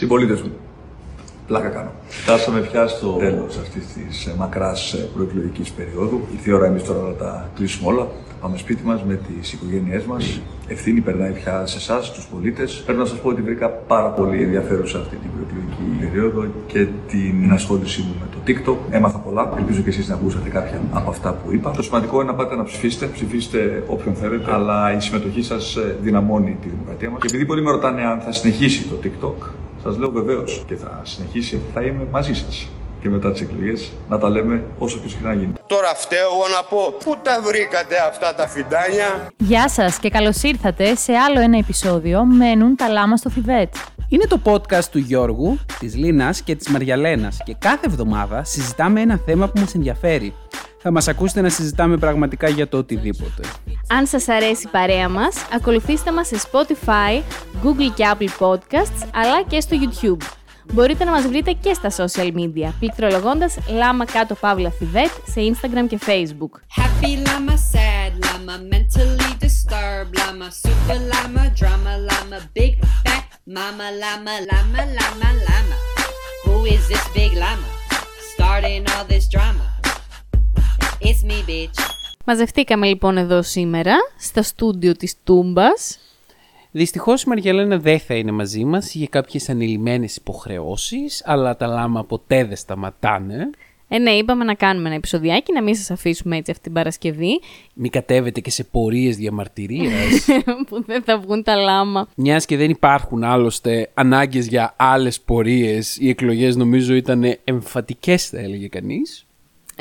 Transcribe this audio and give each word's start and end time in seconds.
Συμπολίτες 0.00 0.40
μου, 0.42 0.52
πλάκα 1.46 1.68
κάνω. 1.68 1.90
Φτάσαμε 2.08 2.60
πια 2.60 2.86
στο 2.86 3.08
τέλος 3.12 3.58
αυτής 3.58 3.86
της 3.86 4.34
μακράς 4.38 4.96
προεκλογικής 5.14 5.70
περίοδου. 5.70 6.20
Ήρθε 6.32 6.50
η 6.50 6.52
ώρα 6.52 6.66
εμείς 6.66 6.82
τώρα 6.82 7.00
να 7.00 7.12
τα 7.12 7.48
κλείσουμε 7.54 7.92
όλα. 7.92 8.06
Πάμε 8.40 8.56
σπίτι 8.56 8.82
μας 8.84 9.04
με 9.04 9.14
τις 9.14 9.52
οικογένειές 9.52 10.04
μας. 10.04 10.40
Ευθύνη 10.68 11.00
περνάει 11.00 11.30
πια 11.30 11.66
σε 11.66 11.76
εσάς, 11.76 12.12
τους 12.12 12.26
πολίτες. 12.26 12.82
Πρέπει 12.84 12.98
να 12.98 13.04
σας 13.04 13.18
πω 13.18 13.28
ότι 13.28 13.42
βρήκα 13.42 13.68
πάρα 13.68 14.08
πολύ 14.08 14.42
ενδιαφέρουσα 14.42 14.98
αυτή 14.98 15.16
την 15.16 15.30
προεκλογική 15.34 15.82
περίοδο 16.00 16.46
και 16.66 16.86
την 17.08 17.52
ασχόλησή 17.52 18.00
μου 18.00 18.14
με 18.20 18.26
το 18.32 18.38
TikTok. 18.46 18.94
Έμαθα 18.94 19.18
πολλά. 19.18 19.52
Ελπίζω 19.58 19.80
και 19.80 19.88
εσείς 19.88 20.08
να 20.08 20.14
ακούσατε 20.14 20.48
κάποια 20.48 20.80
από 20.92 21.10
αυτά 21.10 21.32
που 21.32 21.52
είπα. 21.52 21.70
Το 21.70 21.82
σημαντικό 21.82 22.20
είναι 22.20 22.30
να 22.30 22.36
πάτε 22.36 22.56
να 22.56 22.64
ψηφίσετε. 22.64 23.06
Ψηφίστε 23.06 23.84
όποιον 23.86 24.14
θέλετε. 24.14 24.52
Αλλά 24.52 24.96
η 24.96 25.00
συμμετοχή 25.00 25.42
σας 25.42 25.78
δυναμώνει 26.02 26.56
τη 26.62 26.68
δημοκρατία 26.68 27.10
μας. 27.10 27.20
Και 27.20 27.26
επειδή 27.28 27.44
πολλοί 27.46 27.62
με 27.62 27.70
ρωτάνε 27.70 28.02
αν 28.02 28.20
θα 28.20 28.32
συνεχίσει 28.32 28.88
το 28.88 28.96
TikTok, 29.04 29.48
σας 29.82 29.96
λέω 29.96 30.10
βεβαίως 30.10 30.64
και 30.66 30.76
θα 30.76 31.00
συνεχίσει. 31.04 31.60
Θα 31.74 31.82
είμαι 31.82 32.06
μαζί 32.10 32.34
σας 32.34 32.68
και 33.00 33.08
μετά 33.08 33.32
τις 33.32 33.40
εκλογές 33.40 33.90
να 34.08 34.18
τα 34.18 34.28
λέμε 34.28 34.64
όσο 34.78 34.98
πιο 34.98 35.08
συχνά 35.08 35.32
γίνεται. 35.32 35.60
Τώρα 35.66 35.94
φταίω 35.94 36.28
εγώ 36.32 36.48
να 36.56 36.62
πω 36.68 36.94
πού 37.04 37.16
τα 37.22 37.40
βρήκατε 37.42 37.96
αυτά 38.08 38.34
τα 38.34 38.48
φιντάνια; 38.48 39.28
Γεια 39.36 39.68
σας 39.68 39.98
και 39.98 40.10
καλώς 40.10 40.42
ήρθατε 40.42 40.94
σε 40.94 41.12
άλλο 41.12 41.40
ένα 41.40 41.58
επεισόδιο 41.58 42.24
«Μένουν 42.24 42.76
τα 42.76 42.88
λάμα 42.88 43.16
στο 43.16 43.30
Θιβέτ». 43.30 43.74
Είναι 44.08 44.26
το 44.26 44.40
podcast 44.44 44.84
του 44.90 44.98
Γιώργου, 44.98 45.58
της 45.78 45.96
Λίνας 45.96 46.42
και 46.42 46.54
της 46.54 46.68
Μαριαλένας 46.68 47.38
και 47.44 47.56
κάθε 47.58 47.86
εβδομάδα 47.86 48.44
συζητάμε 48.44 49.00
ένα 49.00 49.20
θέμα 49.26 49.48
που 49.48 49.60
μας 49.60 49.74
ενδιαφέρει. 49.74 50.34
Θα 50.82 50.90
μας 50.90 51.08
ακούσετε 51.08 51.40
να 51.40 51.48
συζητάμε 51.48 51.96
πραγματικά 51.96 52.48
για 52.48 52.68
το 52.68 52.76
οτιδήποτε. 52.78 53.42
Αν 53.88 54.06
σας 54.06 54.28
αρέσει 54.28 54.66
η 54.66 54.70
παρέα 54.70 55.08
μας, 55.08 55.36
ακολουθήστε 55.52 56.12
μας 56.12 56.26
σε 56.26 56.36
Spotify, 56.50 57.22
Google 57.64 57.92
και 57.94 58.04
Apple 58.12 58.46
Podcasts, 58.46 59.08
αλλά 59.14 59.42
και 59.48 59.60
στο 59.60 59.76
YouTube. 59.80 60.24
Μπορείτε 60.72 61.04
να 61.04 61.10
μας 61.10 61.26
βρείτε 61.26 61.52
και 61.52 61.74
στα 61.74 61.90
social 61.90 62.32
media, 62.34 62.72
πληκτρολογώντας 62.78 63.56
Λάμα 63.68 64.04
Κάτω 64.04 64.34
Παύλα 64.34 64.70
Θιβέτ 64.70 65.10
σε 65.26 65.40
Instagram 65.40 65.86
και 65.88 65.98
Facebook. 66.06 66.80
Happy 66.80 67.12
llama, 67.26 67.56
sad 67.72 68.12
llama, 68.24 68.54
mentally 68.72 69.30
disturbed 69.46 70.12
llama, 70.18 70.48
super 70.64 70.98
llama, 71.10 71.42
drama 71.60 71.92
llama, 72.08 72.38
big 72.58 72.72
fat 73.02 73.24
mama 73.56 73.88
llama, 74.00 74.34
llama, 74.48 74.82
llama, 74.96 75.28
llama. 75.46 75.76
Who 76.44 76.56
is 76.74 76.82
this 76.90 77.06
big 77.16 77.32
llama? 77.42 77.68
Starting 78.32 78.82
all 78.92 79.04
this 79.12 79.26
drama. 79.34 79.79
It's 81.02 81.24
me, 81.30 81.50
bitch. 81.50 81.90
Μαζευτήκαμε 82.24 82.86
λοιπόν 82.86 83.16
εδώ 83.16 83.42
σήμερα, 83.42 83.94
στα 84.18 84.42
στούντιο 84.42 84.92
της 84.96 85.14
Τούμπας. 85.24 85.98
Δυστυχώς 86.70 87.22
η 87.22 87.28
Μαριαλένα 87.28 87.78
δεν 87.78 87.98
θα 87.98 88.14
είναι 88.14 88.30
μαζί 88.30 88.64
μας 88.64 88.94
για 88.94 89.06
κάποιες 89.10 89.48
ανηλυμένες 89.48 90.16
υποχρεώσεις, 90.16 91.22
αλλά 91.24 91.56
τα 91.56 91.66
λάμα 91.66 92.04
ποτέ 92.04 92.44
δεν 92.44 92.56
σταματάνε. 92.56 93.50
Ε, 93.88 93.98
ναι, 93.98 94.10
είπαμε 94.10 94.44
να 94.44 94.54
κάνουμε 94.54 94.86
ένα 94.86 94.96
επεισοδιάκι, 94.96 95.52
να 95.52 95.62
μην 95.62 95.74
σας 95.74 95.90
αφήσουμε 95.90 96.36
έτσι 96.36 96.50
αυτή 96.50 96.62
την 96.62 96.72
Παρασκευή. 96.72 97.40
Μην 97.74 97.90
κατέβετε 97.90 98.40
και 98.40 98.50
σε 98.50 98.64
πορείες 98.64 99.16
διαμαρτυρίας. 99.16 100.26
που 100.68 100.84
δεν 100.84 101.02
θα 101.02 101.18
βγουν 101.18 101.42
τα 101.42 101.56
λάμα. 101.56 102.08
Μιας 102.14 102.46
και 102.46 102.56
δεν 102.56 102.70
υπάρχουν 102.70 103.24
άλλωστε 103.24 103.90
ανάγκες 103.94 104.46
για 104.46 104.74
άλλες 104.76 105.20
πορείες, 105.20 105.96
οι 105.96 106.08
εκλογές 106.08 106.56
νομίζω 106.56 106.94
ήταν 106.94 107.38
εμφατικές, 107.44 108.28
θα 108.28 108.38
έλεγε 108.38 108.68
κανείς. 108.68 109.24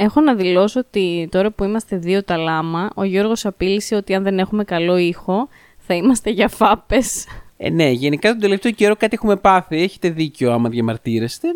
Έχω 0.02 0.22
να 0.22 0.36
δηλώσω 0.36 0.80
ότι 0.80 1.28
τώρα 1.32 1.52
που 1.52 1.64
είμαστε 1.64 1.98
δύο 1.98 2.24
τα 2.24 2.38
λάμα, 2.38 2.90
ο 2.96 3.04
Γιώργος 3.04 3.46
απείλησε 3.46 3.96
ότι 3.96 4.14
αν 4.14 4.24
δεν 4.24 4.40
έχουμε 4.40 4.64
καλό 4.64 4.98
ήχο, 4.98 5.48
θα 5.78 5.94
είμαστε 5.94 6.30
για 6.30 6.48
φάπες. 6.48 7.26
Ε, 7.58 7.70
ναι, 7.70 7.90
γενικά 7.90 8.30
τον 8.30 8.40
τελευταίο 8.40 8.72
καιρό 8.72 8.96
κάτι 8.96 9.16
έχουμε 9.16 9.36
πάθει. 9.36 9.82
Έχετε 9.82 10.10
δίκιο 10.10 10.52
άμα 10.52 10.70
διαμαρτύρεστε. 10.70 11.48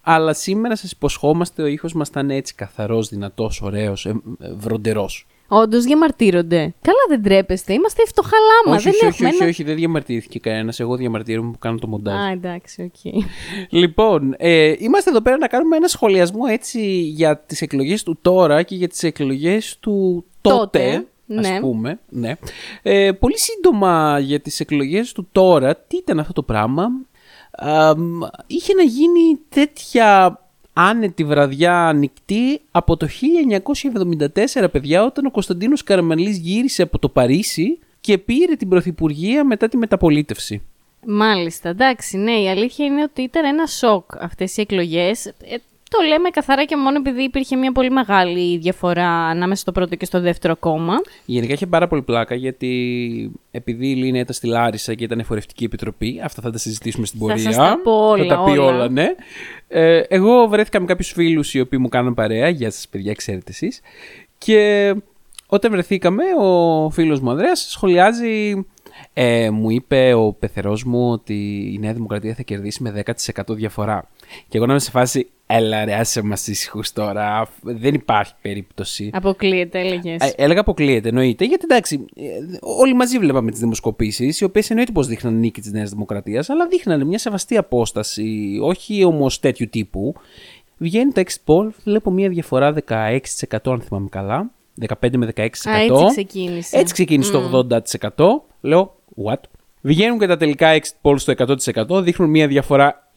Αλλά 0.00 0.32
σήμερα 0.32 0.76
σας 0.76 0.90
υποσχόμαστε 0.90 1.62
ο 1.62 1.66
ήχος 1.66 1.92
μας 1.92 2.08
θα 2.08 2.20
είναι 2.20 2.34
έτσι 2.34 2.54
καθαρός, 2.54 3.08
δυνατός, 3.08 3.62
ωραίος, 3.62 4.06
ε, 4.06 4.20
ε, 4.40 4.52
βροντερός. 4.52 5.26
Όντως 5.48 5.84
διαμαρτύρονται. 5.84 6.74
Καλά 6.82 6.98
δεν 7.08 7.22
ντρέπεστε. 7.22 7.72
Είμαστε 7.72 8.02
φτωχά 8.06 8.36
λάμα. 8.36 8.76
όχι, 8.76 8.84
δεν 8.84 8.92
όχι, 8.94 9.04
έχουμε 9.06 9.28
όχι, 9.28 9.36
ένα- 9.40 9.48
όχι, 9.48 9.62
δεν 9.62 9.76
διαμαρτύρθηκε 9.76 10.38
κανένας. 10.38 10.80
Εγώ 10.80 10.96
διαμαρτύρομαι 10.96 11.50
που 11.50 11.58
κάνω 11.58 11.78
το 11.78 11.86
μοντάζ. 11.86 12.14
Α, 12.14 12.30
εντάξει, 12.30 12.82
οκ. 12.82 13.12
Λοιπόν, 13.68 14.34
ε, 14.38 14.74
είμαστε 14.78 15.10
εδώ 15.10 15.20
πέρα 15.20 15.36
να 15.36 15.46
κάνουμε 15.46 15.76
ένα 15.76 15.88
σχολιασμό 15.88 16.42
έτσι 16.48 16.80
για 17.00 17.38
τις 17.38 17.62
εκλογές 17.62 18.02
του 18.02 18.18
τώρα 18.22 18.62
και 18.62 18.74
για 18.74 18.88
τις 18.88 19.02
εκλογές 19.02 19.76
του 19.80 20.24
τότε, 20.40 20.56
Τότε, 20.58 21.06
ας 21.40 21.48
ναι. 21.50 21.60
πούμε. 21.60 21.98
Ναι. 22.08 22.34
Ε, 22.82 23.12
πολύ 23.12 23.38
σύντομα 23.38 24.18
για 24.18 24.40
τις 24.40 24.60
εκλογές 24.60 25.12
του 25.12 25.28
τώρα, 25.32 25.76
τι 25.76 25.96
ήταν 25.96 26.18
αυτό 26.18 26.32
το 26.32 26.42
πράγμα; 26.42 26.88
Α, 27.52 27.96
μ, 27.96 28.18
είχε 28.46 28.74
να 28.74 28.82
γίνει 28.82 29.38
τέτοια 29.48 30.40
άνετη 30.80 31.24
βραδιά 31.24 31.86
ανοιχτή 31.86 32.60
από 32.70 32.96
το 32.96 33.08
1974, 34.62 34.68
παιδιά, 34.72 35.04
όταν 35.04 35.26
ο 35.26 35.30
Κωνσταντίνος 35.30 35.82
Καραμανλής 35.82 36.38
γύρισε 36.38 36.82
από 36.82 36.98
το 36.98 37.08
Παρίσι 37.08 37.78
και 38.00 38.18
πήρε 38.18 38.54
την 38.54 38.68
Πρωθυπουργία 38.68 39.44
μετά 39.44 39.68
τη 39.68 39.76
μεταπολίτευση. 39.76 40.62
Μάλιστα, 41.06 41.68
εντάξει, 41.68 42.16
ναι, 42.16 42.32
η 42.32 42.48
αλήθεια 42.48 42.86
είναι 42.86 43.02
ότι 43.02 43.22
ήταν 43.22 43.44
ένα 43.44 43.66
σοκ 43.66 44.10
αυτές 44.20 44.56
οι 44.56 44.60
εκλογές. 44.60 45.26
Ε, 45.26 45.32
το 45.88 45.98
λέμε 46.08 46.28
καθαρά 46.30 46.64
και 46.64 46.76
μόνο 46.76 46.96
επειδή 46.96 47.22
υπήρχε 47.22 47.56
μια 47.56 47.72
πολύ 47.72 47.90
μεγάλη 47.90 48.58
διαφορά 48.58 49.08
ανάμεσα 49.08 49.60
στο 49.60 49.72
πρώτο 49.72 49.94
και 49.94 50.04
στο 50.04 50.20
δεύτερο 50.20 50.56
κόμμα. 50.56 50.94
Γενικά 51.24 51.52
είχε 51.52 51.66
πάρα 51.66 51.88
πολύ 51.88 52.02
πλάκα 52.02 52.34
γιατί 52.34 52.70
επειδή 53.50 53.90
η 53.90 53.94
Λίνα 53.94 54.18
ήταν 54.18 54.34
στη 54.34 54.46
Λάρισα 54.46 54.94
και 54.94 55.04
ήταν 55.04 55.18
εφορευτική 55.18 55.64
επιτροπή, 55.64 56.20
αυτά 56.24 56.42
θα 56.42 56.50
τα 56.50 56.58
συζητήσουμε 56.58 57.06
στην 57.06 57.20
Θα 57.20 57.26
πορεία. 57.26 57.42
σας 57.44 57.56
τα 57.56 57.80
πω 57.82 58.08
όλα, 58.08 58.24
Θα 58.24 58.36
τα 58.36 58.44
πει 58.44 58.50
όλα. 58.50 58.64
όλα, 58.64 58.88
ναι. 58.88 59.06
Ε, 59.68 60.02
εγώ 60.08 60.46
βρέθηκα 60.48 60.80
με 60.80 60.86
κάποιους 60.86 61.12
φίλους 61.12 61.54
οι 61.54 61.60
οποίοι 61.60 61.78
μου 61.82 61.88
κάνουν 61.88 62.14
παρέα. 62.14 62.48
Γεια 62.48 62.70
σας, 62.70 62.88
παιδιά, 62.88 63.12
ξέρετε 63.14 63.50
εσείς. 63.50 63.80
Και 64.38 64.94
όταν 65.46 65.70
βρεθήκαμε, 65.70 66.22
ο 66.40 66.90
φίλος 66.90 67.20
μου 67.20 67.30
Ανδρέας 67.30 67.66
σχολιάζει. 67.70 68.66
Ε, 69.12 69.50
μου 69.50 69.70
είπε 69.70 70.14
ο 70.14 70.32
πεθερός 70.32 70.84
μου 70.84 71.10
ότι 71.10 71.70
η 71.74 71.78
Νέα 71.78 71.92
Δημοκρατία 71.92 72.34
θα 72.34 72.42
κερδίσει 72.42 72.82
με 72.82 72.90
10% 72.90 73.54
διαφορά. 73.54 74.08
Και 74.48 74.56
εγώ 74.56 74.66
να 74.66 74.72
είμαι 74.72 74.80
σε 74.80 74.90
φάση, 74.90 75.28
έλα 75.50 75.84
ρε, 75.84 75.94
άσε 75.94 76.22
μας 76.22 76.46
ήσυχους 76.46 76.92
τώρα, 76.92 77.48
δεν 77.62 77.94
υπάρχει 77.94 78.32
περίπτωση. 78.42 79.10
Αποκλείεται, 79.12 79.78
έλεγες. 79.80 80.22
Ε, 80.22 80.32
έλεγα 80.36 80.60
αποκλείεται, 80.60 81.08
εννοείται. 81.08 81.44
Γιατί 81.44 81.64
εντάξει, 81.64 82.04
ε, 82.16 82.22
όλοι 82.60 82.94
μαζί 82.94 83.18
βλέπαμε 83.18 83.50
τις 83.50 83.60
δημοσκοπήσεις, 83.60 84.40
οι 84.40 84.44
οποίες 84.44 84.70
εννοείται 84.70 84.92
πως 84.92 85.06
δείχναν 85.06 85.38
νίκη 85.38 85.60
της 85.60 85.72
Νέας 85.72 85.90
Δημοκρατίας, 85.90 86.50
αλλά 86.50 86.66
δείχνανε 86.66 87.04
μια 87.04 87.18
σεβαστή 87.18 87.56
απόσταση, 87.56 88.58
όχι 88.62 89.04
όμως 89.04 89.40
τέτοιου 89.40 89.68
τύπου. 89.68 90.14
Βγαίνει 90.76 91.12
το 91.12 91.22
exit 91.26 91.54
poll, 91.54 91.68
βλέπω 91.84 92.10
μια 92.10 92.28
διαφορά 92.28 92.72
16% 92.72 93.72
αν 93.72 93.80
θυμάμαι 93.80 94.08
καλά. 94.10 94.50
15 94.88 95.16
με 95.16 95.32
16%. 95.36 95.40
Α, 95.70 95.80
έτσι 95.80 96.06
ξεκίνησε. 96.06 96.78
Έτσι 96.78 96.92
ξεκίνησε 96.92 97.32
το 97.32 97.66
80%. 98.16 98.26
Λέω, 98.60 98.96
what? 99.24 99.40
Βγαίνουν 99.88 100.18
και 100.18 100.26
τα 100.26 100.36
τελικά 100.36 100.78
exit 100.78 101.10
polls 101.10 101.18
στο 101.18 101.32
100%, 101.96 102.02
δείχνουν 102.02 102.30
μια 102.30 102.46
διαφορά 102.46 103.10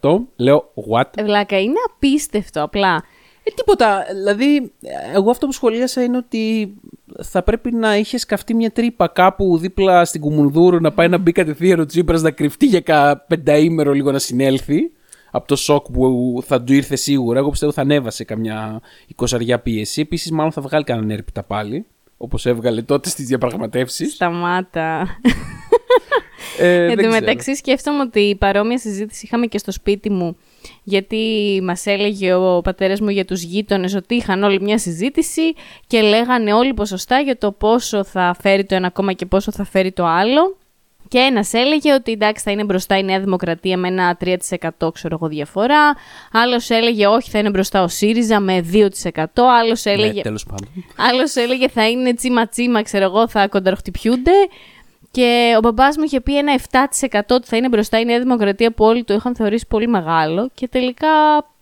20%. 0.00 0.18
Λέω, 0.36 0.72
what? 0.90 1.08
Ε, 1.14 1.24
Βλάκα, 1.24 1.60
είναι 1.60 1.78
απίστευτο 1.94 2.62
απλά. 2.62 3.04
Ε, 3.42 3.50
τίποτα. 3.54 4.04
Δηλαδή, 4.12 4.72
εγώ 5.14 5.30
αυτό 5.30 5.46
που 5.46 5.52
σχολίασα 5.52 6.02
είναι 6.02 6.16
ότι 6.16 6.74
θα 7.22 7.42
πρέπει 7.42 7.72
να 7.72 7.96
είχε 7.96 8.18
σκαφτεί 8.18 8.54
μια 8.54 8.70
τρύπα 8.70 9.08
κάπου 9.08 9.58
δίπλα 9.58 10.04
στην 10.04 10.20
Κουμουνδούρου 10.20 10.80
να 10.80 10.92
πάει 10.92 11.08
να 11.08 11.18
μπει 11.18 11.32
κατευθείαν 11.32 11.80
ο 11.80 11.86
Τσίπρας 11.86 12.22
να 12.22 12.30
κρυφτεί 12.30 12.66
για 12.66 12.80
κα 12.80 13.24
πενταήμερο 13.28 13.92
λίγο 13.92 14.12
να 14.12 14.18
συνέλθει 14.18 14.92
από 15.30 15.46
το 15.46 15.56
σοκ 15.56 15.86
που 15.92 16.38
θα 16.46 16.62
του 16.62 16.72
ήρθε 16.72 16.96
σίγουρα. 16.96 17.38
Εγώ 17.38 17.50
πιστεύω 17.50 17.72
θα 17.72 17.80
ανέβασε 17.80 18.24
καμιά 18.24 18.80
εικοσαριά 19.06 19.60
πίεση. 19.60 20.00
Επίσης, 20.00 20.30
μάλλον 20.30 20.52
θα 20.52 20.60
βγάλει 20.62 20.84
κανέναν 20.84 21.10
έρπιτα 21.10 21.42
πάλι. 21.42 21.86
Όπως 22.16 22.46
έβγαλε 22.46 22.82
τότε 22.82 23.08
στις 23.08 23.26
διαπραγματεύσεις. 23.26 24.12
Σταμάτα. 24.12 25.06
Ε, 26.58 26.74
Εν 26.74 26.86
δεν 26.86 26.96
τω 26.96 27.02
ξέρω. 27.02 27.12
μεταξύ, 27.12 27.54
σκέφτομαι 27.54 28.00
ότι 28.00 28.36
παρόμοια 28.40 28.78
συζήτηση 28.78 29.26
είχαμε 29.26 29.46
και 29.46 29.58
στο 29.58 29.72
σπίτι 29.72 30.10
μου. 30.10 30.36
Γιατί 30.82 31.60
μας 31.62 31.86
έλεγε 31.86 32.34
ο 32.34 32.60
πατέρας 32.60 33.00
μου 33.00 33.08
για 33.08 33.24
τους 33.24 33.42
γείτονες 33.42 33.94
ότι 33.94 34.14
είχαν 34.14 34.42
όλοι 34.42 34.60
μια 34.60 34.78
συζήτηση 34.78 35.42
και 35.86 36.00
λέγανε 36.00 36.52
όλοι 36.52 36.74
ποσοστά 36.74 37.20
για 37.20 37.38
το 37.38 37.52
πόσο 37.52 38.04
θα 38.04 38.36
φέρει 38.40 38.64
το 38.64 38.74
ένα 38.74 38.90
κόμμα 38.90 39.12
και 39.12 39.26
πόσο 39.26 39.52
θα 39.52 39.64
φέρει 39.64 39.92
το 39.92 40.04
άλλο. 40.06 40.56
Και 41.08 41.18
ένας 41.18 41.52
έλεγε 41.52 41.92
ότι 41.92 42.12
εντάξει 42.12 42.44
θα 42.44 42.50
είναι 42.50 42.64
μπροστά 42.64 42.98
η 42.98 43.02
Νέα 43.02 43.20
Δημοκρατία 43.20 43.76
με 43.76 43.88
ένα 43.88 44.16
3% 44.80 44.92
ξέρω 44.94 45.14
εγώ 45.20 45.28
διαφορά. 45.28 45.96
Άλλος 46.32 46.70
έλεγε 46.70 47.06
όχι 47.06 47.30
θα 47.30 47.38
είναι 47.38 47.50
μπροστά 47.50 47.82
ο 47.82 47.88
ΣΥΡΙΖΑ 47.88 48.40
με 48.40 48.64
2%. 48.72 49.24
Άλλος 49.60 49.84
έλεγε, 49.84 50.12
Ναι, 50.12 50.20
τέλος 50.22 50.44
πάντων. 50.44 50.84
άλλος 50.96 51.34
έλεγε 51.34 51.68
θα 51.68 51.88
είναι 51.88 52.14
τσίμα 52.14 52.48
τσίμα 52.48 52.82
ξέρω 52.82 53.04
εγώ 53.04 53.28
θα 53.28 53.48
κονταροχτυπιούνται. 53.48 54.32
Και 55.14 55.54
ο 55.56 55.60
μπαμπάς 55.60 55.96
μου 55.96 56.04
είχε 56.04 56.20
πει 56.20 56.38
ένα 56.38 56.60
7% 57.10 57.20
ότι 57.30 57.46
θα 57.46 57.56
είναι 57.56 57.68
μπροστά 57.68 58.00
η 58.00 58.04
Νέα 58.04 58.18
Δημοκρατία 58.18 58.72
που 58.72 58.84
όλοι 58.84 59.04
το 59.04 59.14
είχαν 59.14 59.34
θεωρήσει 59.34 59.66
πολύ 59.66 59.88
μεγάλο. 59.88 60.50
Και 60.54 60.68
τελικά 60.68 61.08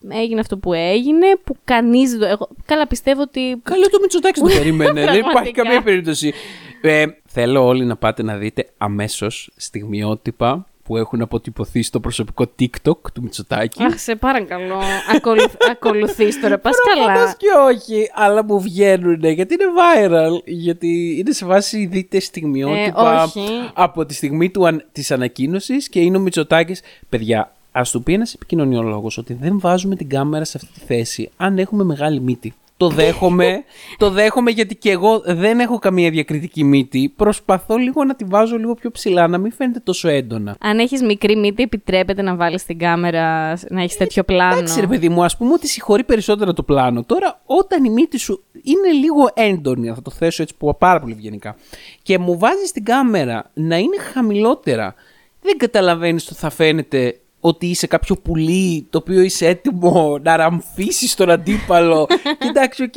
έγινε 0.09 0.41
αυτό 0.41 0.59
που 0.59 0.73
έγινε, 0.73 1.27
που 1.45 1.57
κανείς 1.65 2.11
δεν 2.11 2.21
το. 2.21 2.27
Εγώ, 2.27 2.49
καλά, 2.67 2.87
πιστεύω 2.87 3.21
ότι. 3.23 3.61
Καλό 3.63 3.89
το 3.91 3.99
Μητσοτάκη 4.01 4.41
το 4.41 4.47
περίμενε. 4.59 4.93
δεν 4.93 5.03
υπάρχει 5.03 5.21
Πραγματικά. 5.21 5.63
καμία 5.63 5.83
περίπτωση. 5.83 6.33
Ε, 6.81 7.05
θέλω 7.27 7.67
όλοι 7.67 7.85
να 7.85 7.97
πάτε 7.97 8.23
να 8.23 8.37
δείτε 8.37 8.69
αμέσως 8.79 9.51
στιγμιότυπα 9.57 10.67
που 10.85 10.97
έχουν 10.97 11.21
αποτυπωθεί 11.23 11.83
στο 11.83 12.01
προσωπικό 12.01 12.45
TikTok 12.61 12.99
του 13.15 13.23
Μητσοτάκη. 13.23 13.83
Αχ, 13.83 13.99
σε 13.99 14.15
παρακαλώ. 14.17 14.81
Ακολου... 15.17 15.43
Ακολουθείς 15.73 16.41
τώρα, 16.41 16.59
πας 16.59 16.75
Προφανώς 16.95 17.19
καλά. 17.21 17.35
και 17.39 17.47
όχι, 17.75 18.11
αλλά 18.15 18.45
μου 18.45 18.61
βγαίνουν 18.61 19.25
γιατί 19.25 19.55
είναι 19.55 19.65
viral. 19.79 20.43
Γιατί 20.45 21.17
είναι 21.19 21.33
σε 21.33 21.47
βάση 21.47 21.87
δείτε 21.87 22.21
στιγμιότυπα 22.21 23.13
Ε, 23.13 23.23
όχι. 23.23 23.71
από 23.75 24.07
τη 24.07 24.15
στιγμή 24.15 24.51
του, 24.51 24.67
αν- 24.67 24.85
της 24.93 25.11
ανακοίνωσης 25.11 25.89
και 25.89 26.01
είναι 26.01 26.17
ο 26.17 26.21
Μητσοτάκης. 26.21 26.81
Παιδιά, 27.09 27.53
ας 27.73 27.91
του 27.91 28.03
πει 28.03 28.13
ένας 28.13 28.35
επικοινωνιολόγος 28.35 29.19
ότι 29.19 29.35
δεν 29.35 29.61
βάζουμε 29.61 29.97
την 29.97 30.09
κάμερα 30.09 30.45
σε 30.45 30.59
αυτή 30.63 30.81
τη 30.81 30.87
θέση 30.87 31.31
αν 31.37 31.59
έχουμε 31.59 31.85
μεγάλη 31.85 32.21
μύτη. 32.21 32.55
Το 32.83 32.89
δέχομαι, 32.89 33.65
το 33.97 34.11
δέχομαι 34.11 34.51
γιατί 34.51 34.77
και 34.77 34.91
εγώ 34.91 35.23
δεν 35.25 35.61
έχω 35.61 35.79
καμία 35.79 36.11
διακριτική 36.11 36.65
μύτη. 36.65 37.13
Προσπαθώ 37.17 37.77
λίγο 37.77 38.05
να 38.05 38.15
τη 38.15 38.25
βάζω 38.25 38.57
λίγο 38.57 38.75
πιο 38.75 38.91
ψηλά, 38.91 39.29
να 39.29 39.39
μην 39.39 39.53
φαίνεται 39.53 39.81
τόσο 39.81 40.09
έντονα. 40.09 40.57
Αν 40.61 40.79
έχεις 40.79 41.03
μικρή 41.03 41.37
μύτη, 41.37 41.63
επιτρέπεται 41.63 42.23
να 42.23 42.35
βάλεις 42.35 42.65
την 42.65 42.79
κάμερα, 42.79 43.59
να 43.69 43.83
έχεις 43.83 43.97
τέτοιο 43.97 44.23
πλάνο. 44.25 44.55
Εντάξει, 44.55 44.81
ρε 44.81 44.87
παιδί 44.87 45.09
μου, 45.09 45.25
ας 45.25 45.37
πούμε 45.37 45.53
ότι 45.53 45.69
συγχωρεί 45.69 46.05
περισσότερο 46.05 46.53
το 46.53 46.63
πλάνο. 46.63 47.05
Τώρα, 47.05 47.41
όταν 47.47 47.85
η 47.85 47.91
μύτη 47.91 48.19
σου 48.19 48.45
είναι 48.63 48.93
λίγο 48.93 49.31
έντονη, 49.35 49.89
θα 49.89 50.03
το 50.03 50.11
θέσω 50.11 50.43
έτσι 50.43 50.55
που 50.57 50.77
πάρα 50.79 51.01
πολύ 51.01 51.13
ευγενικά, 51.13 51.57
και 52.03 52.19
μου 52.19 52.39
βάζεις 52.39 52.73
την 52.73 52.85
κάμερα 52.85 53.51
να 53.55 53.77
είναι 53.77 53.99
χαμηλότερα, 54.13 54.95
δεν 55.43 55.57
καταλαβαίνεις 55.57 56.27
ότι 56.27 56.35
θα 56.35 56.51
φαίνεται 56.51 57.17
ότι 57.45 57.67
είσαι 57.67 57.87
κάποιο 57.87 58.17
πουλί 58.17 58.87
το 58.91 58.99
οποίο 58.99 59.21
είσαι 59.21 59.47
έτοιμο 59.47 60.19
να 60.23 60.37
ραμφίσεις 60.37 61.15
τον 61.15 61.31
αντίπαλο. 61.31 62.07
Και 62.39 62.49
εντάξει, 62.49 62.83
οκ. 62.83 62.97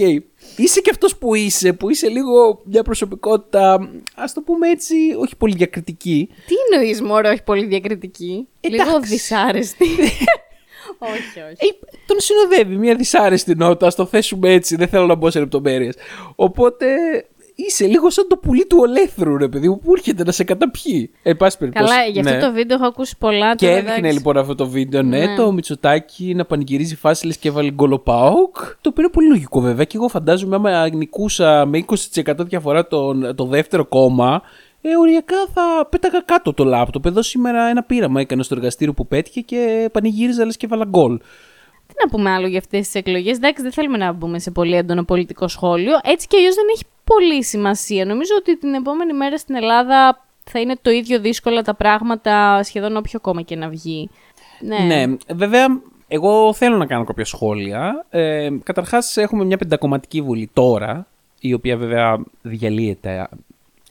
Είσαι 0.57 0.81
και 0.81 0.89
αυτός 0.89 1.18
που 1.18 1.36
είσαι, 1.36 1.74
που 1.74 1.89
είσαι 1.89 2.07
λίγο 2.09 2.62
μια 2.65 2.83
προσωπικότητα, 2.83 3.89
ας 4.15 4.33
το 4.33 4.42
πούμε 4.42 4.69
έτσι, 4.69 4.95
όχι 5.18 5.36
πολύ 5.36 5.56
διακριτική. 5.56 6.30
Τι 6.47 6.53
εννοείς 6.71 7.01
μωρό, 7.01 7.30
όχι 7.30 7.44
πολύ 7.44 7.65
διακριτική; 7.65 8.47
Λίγο 8.62 8.83
Εντάξει. 8.83 9.09
δυσάρεστη. 9.09 9.86
όχι, 11.13 11.39
όχι. 11.39 11.57
Ε, 11.57 11.95
τον 12.06 12.19
συνοδεύει 12.19 12.75
μια 12.75 12.95
δυσάρεστη 12.95 13.56
νότα, 13.56 13.88
ας 13.88 13.95
το 13.95 14.06
θέσουμε 14.06 14.53
έτσι, 14.53 14.75
δεν 14.75 14.88
θέλω 14.88 15.06
να 15.06 15.15
μπω 15.15 15.30
σε 15.30 15.39
λεπτομέρειες. 15.39 15.95
Οπότε 16.36 16.86
είσαι 17.56 17.86
λίγο 17.86 18.10
σαν 18.10 18.28
το 18.28 18.38
πουλί 18.38 18.66
του 18.66 18.78
ολέθρου, 18.80 19.38
ρε 19.38 19.48
παιδί 19.48 19.69
μου, 19.69 19.80
που 19.80 19.94
έρχεται 19.96 20.24
να 20.24 20.31
σε 20.31 20.44
καταπιεί. 20.44 21.12
Ε, 21.24 21.34
πάση 21.34 21.57
περιπτώσει. 21.57 21.86
Καλά, 21.90 22.06
για 22.06 22.22
αυτό 22.22 22.34
ναι. 22.34 22.42
το 22.42 22.52
βίντεο 22.52 22.78
έχω 22.78 22.86
ακούσει 22.86 23.18
πολλά. 23.18 23.56
Και 23.56 23.66
τώρα, 23.66 23.78
έδειχνε 23.78 23.98
εντάξει. 23.98 24.16
λοιπόν 24.18 24.38
αυτό 24.38 24.56
το 24.56 24.68
βίντεο, 24.68 25.02
ναι, 25.02 25.25
Ναι. 25.25 25.36
το 25.36 25.52
Μητσοτάκι 25.52 26.34
να 26.36 26.46
πανηγυρίζει 26.46 26.96
φάση 26.96 27.25
λες 27.25 27.38
και 27.38 27.48
έβαλε 27.48 27.72
γκολοπάοκ. 27.72 28.56
Το 28.56 28.90
οποίο 28.90 29.04
είναι 29.04 29.12
πολύ 29.12 29.28
λογικό 29.28 29.60
βέβαια. 29.60 29.86
Και 29.86 29.98
εγώ 29.98 30.07
φαντάζομαι, 30.07 30.56
άμα 30.56 30.90
νικούσα 30.90 31.66
με 31.66 31.86
20% 31.88 32.34
διαφορά 32.40 32.88
το, 32.88 33.34
το 33.36 33.46
δεύτερο 33.46 33.86
κόμμα, 33.86 34.42
ε, 34.81 34.98
οριακά 34.98 35.48
θα 35.54 35.88
πέταγα 35.90 36.22
κάτω 36.25 36.54
το 36.54 36.63
λάπτοπ. 36.63 37.06
Εδώ 37.06 37.22
σήμερα 37.22 37.69
ένα 37.69 37.84
πείραμα 37.84 38.22
έκανε 38.22 38.44
στο 38.44 38.56
εργαστήριο 38.56 38.94
που 38.94 39.07
πέτυχε 39.07 39.42
και 39.42 39.90
πανηγύριζα 39.92 40.46
λες 40.46 40.57
και 40.57 40.66
έβαλα 40.66 40.86
γκολ. 40.86 41.18
Τι 41.88 41.94
να 42.04 42.10
πούμε 42.10 42.30
άλλο 42.30 42.48
για 42.48 42.60
αυτές 42.60 42.80
τις 42.86 42.96
εκλογές. 42.96 43.38
Εντάξει, 43.38 43.62
δεν 43.62 43.72
θέλουμε 43.72 43.98
να 43.98 44.12
μπούμε 44.12 44.40
σε 44.40 44.52
πολύ 44.52 44.75
έντονο 44.75 45.04
πολιτικό 45.04 45.48
σχόλιο. 45.48 45.94
Έτσι 46.04 46.28
κι 46.28 46.36
αλλιώς 46.38 46.56
δεν 46.56 46.66
έχει 46.74 46.84
πολύ 47.06 47.44
σημασία. 47.44 48.06
Νομίζω 48.06 48.31
ότι 48.40 48.57
την 48.57 48.74
επόμενη 48.74 49.13
μέρα 49.13 49.38
στην 49.38 49.56
Ελλάδα 49.56 50.25
θα 50.44 50.60
είναι 50.60 50.75
το 50.81 50.90
ίδιο 50.92 51.19
δύσκολα 51.19 51.62
τα 51.62 51.75
πράγματα 51.75 52.63
σχεδόν 52.63 52.98
όποιο 52.98 53.19
κόμμα 53.19 53.42
και 53.42 53.56
να 53.56 53.69
βγει. 53.69 54.10
Ναι. 54.62 54.80
Ναι, 54.80 55.16
βέβαια, 55.36 55.66
εγώ 56.07 56.54
θέλω 56.54 56.78
να 56.78 56.86
κάνω 56.86 57.04
κάποια 57.04 57.25
σχόλια. 57.25 58.06
Ε, 58.10 58.50
Καταρχάς, 58.63 59.18
έχουμε 59.18 59.46
μια 59.46 59.57
πεντακομματική 59.57 60.22
βουλή 60.22 60.50
τώρα, 60.54 61.07
η 61.40 61.54
οποία 61.54 61.78
βέβαια 61.78 62.24
διαλύεται 62.42 63.28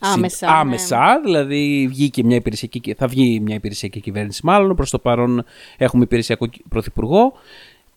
Άμεσα, 0.00 0.36
συ- 0.36 0.46
ναι. 0.46 0.52
άμεσα 0.58 1.20
δηλαδή 1.24 1.86
βγήκε 1.88 2.24
μια 2.24 2.36
υπηρεσιακή, 2.36 2.94
θα 2.98 3.06
βγει 3.06 3.40
μια 3.40 3.54
υπηρεσιακή 3.54 4.00
κυβέρνηση 4.00 4.40
μάλλον, 4.44 4.76
προς 4.76 4.90
το 4.90 4.98
παρόν 4.98 5.44
έχουμε 5.76 6.02
υπηρεσιακό 6.04 6.46
κυ- 6.46 6.62
πρωθυπουργό 6.68 7.32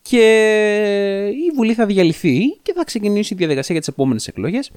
και 0.10 1.28
η 1.28 1.52
Βουλή 1.56 1.74
θα 1.74 1.86
διαλυθεί 1.86 2.40
και 2.62 2.74
θα 2.74 2.84
ξεκινήσει 2.84 3.34
η 3.34 3.38
διαδικασία 3.38 3.76
για 3.76 3.80
τις 3.80 3.94
επόμενες 3.94 4.28
εκλογές. 4.28 4.72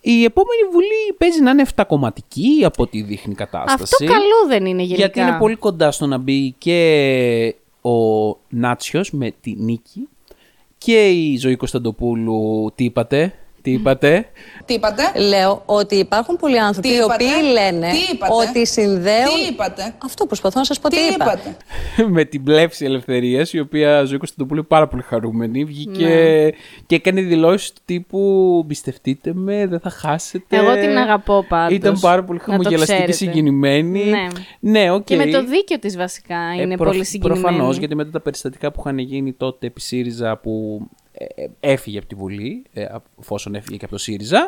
Η 0.00 0.24
επόμενη 0.24 0.62
Βουλή 0.72 1.14
παίζει 1.18 1.40
να 1.40 1.50
είναι 1.50 1.64
7 1.74 1.84
κομματική 1.86 2.62
από 2.64 2.82
ό,τι 2.82 3.02
δείχνει 3.02 3.32
η 3.32 3.36
κατάσταση. 3.36 3.82
Αυτό 3.82 4.04
καλό 4.04 4.48
δεν 4.48 4.66
είναι 4.66 4.82
γενικά. 4.82 4.94
Γιατί 4.94 5.20
είναι 5.20 5.36
πολύ 5.38 5.56
κοντά 5.56 5.90
στο 5.90 6.06
να 6.06 6.18
μπει 6.18 6.54
και 6.58 7.54
ο 7.80 8.28
Νάτσιος 8.48 9.10
με 9.10 9.34
τη 9.40 9.54
νίκη 9.56 10.08
και 10.78 11.08
η 11.10 11.36
Ζωή 11.36 11.56
Κωνσταντοπούλου. 11.56 12.72
Τι 12.74 12.84
είπατε, 12.84 13.34
τι 13.64 13.70
είπατε; 13.72 14.26
Τι 14.64 14.74
είπατε; 14.74 15.02
Λέω 15.28 15.62
ότι 15.66 15.94
υπάρχουν 15.94 16.36
πολλοί 16.36 16.60
άνθρωποι 16.60 16.88
Τι 16.88 16.94
οι 16.94 16.96
είπατε; 16.96 17.14
οποίοι 17.24 17.50
λένε 17.52 17.90
Τι 17.90 18.12
είπατε; 18.14 18.32
ότι 18.32 18.66
συνδέουν. 18.66 19.34
Τι 19.44 19.52
είπατε; 19.52 19.94
Αυτό 20.04 20.26
προσπαθώ 20.26 20.58
να 20.58 20.64
σας 20.64 20.80
πω 20.80 20.88
τι, 20.88 20.96
Τι 20.96 21.02
είπα. 21.14 21.24
είπατε; 21.24 21.56
με 22.16 22.24
την 22.24 22.42
πλεύση 22.42 22.84
ελευθερίας, 22.84 23.52
η 23.52 23.60
οποία 23.60 24.04
Ζωή 24.04 24.18
Κωνσταντοπούλου 24.18 24.58
είναι 24.58 24.68
πάρα 24.68 24.88
πολύ 24.88 25.02
χαρούμενη. 25.02 25.64
Βγήκε 25.64 26.04
Ναι. 26.06 26.48
και 26.86 26.94
έκανε 26.94 27.20
δηλώσεις 27.20 27.72
του 27.72 27.80
τύπου 27.84 28.64
Πιστευτείτε 28.68 29.30
με, 29.34 29.66
δεν 29.66 29.80
θα 29.80 29.90
χάσετε. 29.90 30.56
Εγώ 30.56 30.72
την 30.74 30.96
αγαπώ 30.98 31.44
πάντως, 31.48 31.76
Ήταν 31.76 31.98
πάρα 32.00 32.24
πολύ 32.24 32.38
να 32.38 32.44
το 32.44 32.50
χαμογελαστική 32.50 32.98
και 33.02 33.12
ξέρετε. 33.12 33.12
συγκινημένη. 33.32 34.04
Ναι. 34.04 34.26
ναι 34.60 34.90
οκ. 34.90 35.04
Και 35.04 35.16
με 35.16 35.26
το 35.26 35.44
δίκιο 35.44 35.78
της 35.78 35.96
βασικά 35.96 36.36
Ε, 36.58 36.62
είναι 36.62 36.76
προ- 36.76 36.88
πολύ 36.90 37.04
συγκινημένη. 37.04 37.42
Προφανώς, 37.42 37.76
γιατί 37.76 37.94
μετά 37.94 38.10
τα 38.10 38.20
περιστατικά 38.20 38.72
που 38.72 38.80
είχαν 38.84 38.98
γίνει 38.98 39.32
τότε 39.32 39.66
επί 39.66 39.80
ΣΥΡΙΖΑ 39.80 40.36
που 40.38 40.80
ε, 40.80 40.84
ε, 40.84 41.03
έφυγε 41.60 41.98
από 41.98 42.06
τη 42.06 42.14
Βουλή, 42.14 42.64
ε, 42.72 42.86
εφόσον 43.20 43.54
έφυγε 43.54 43.76
και 43.76 43.84
από 43.84 43.94
το 43.94 44.00
ΣΥΡΙΖΑ, 44.00 44.38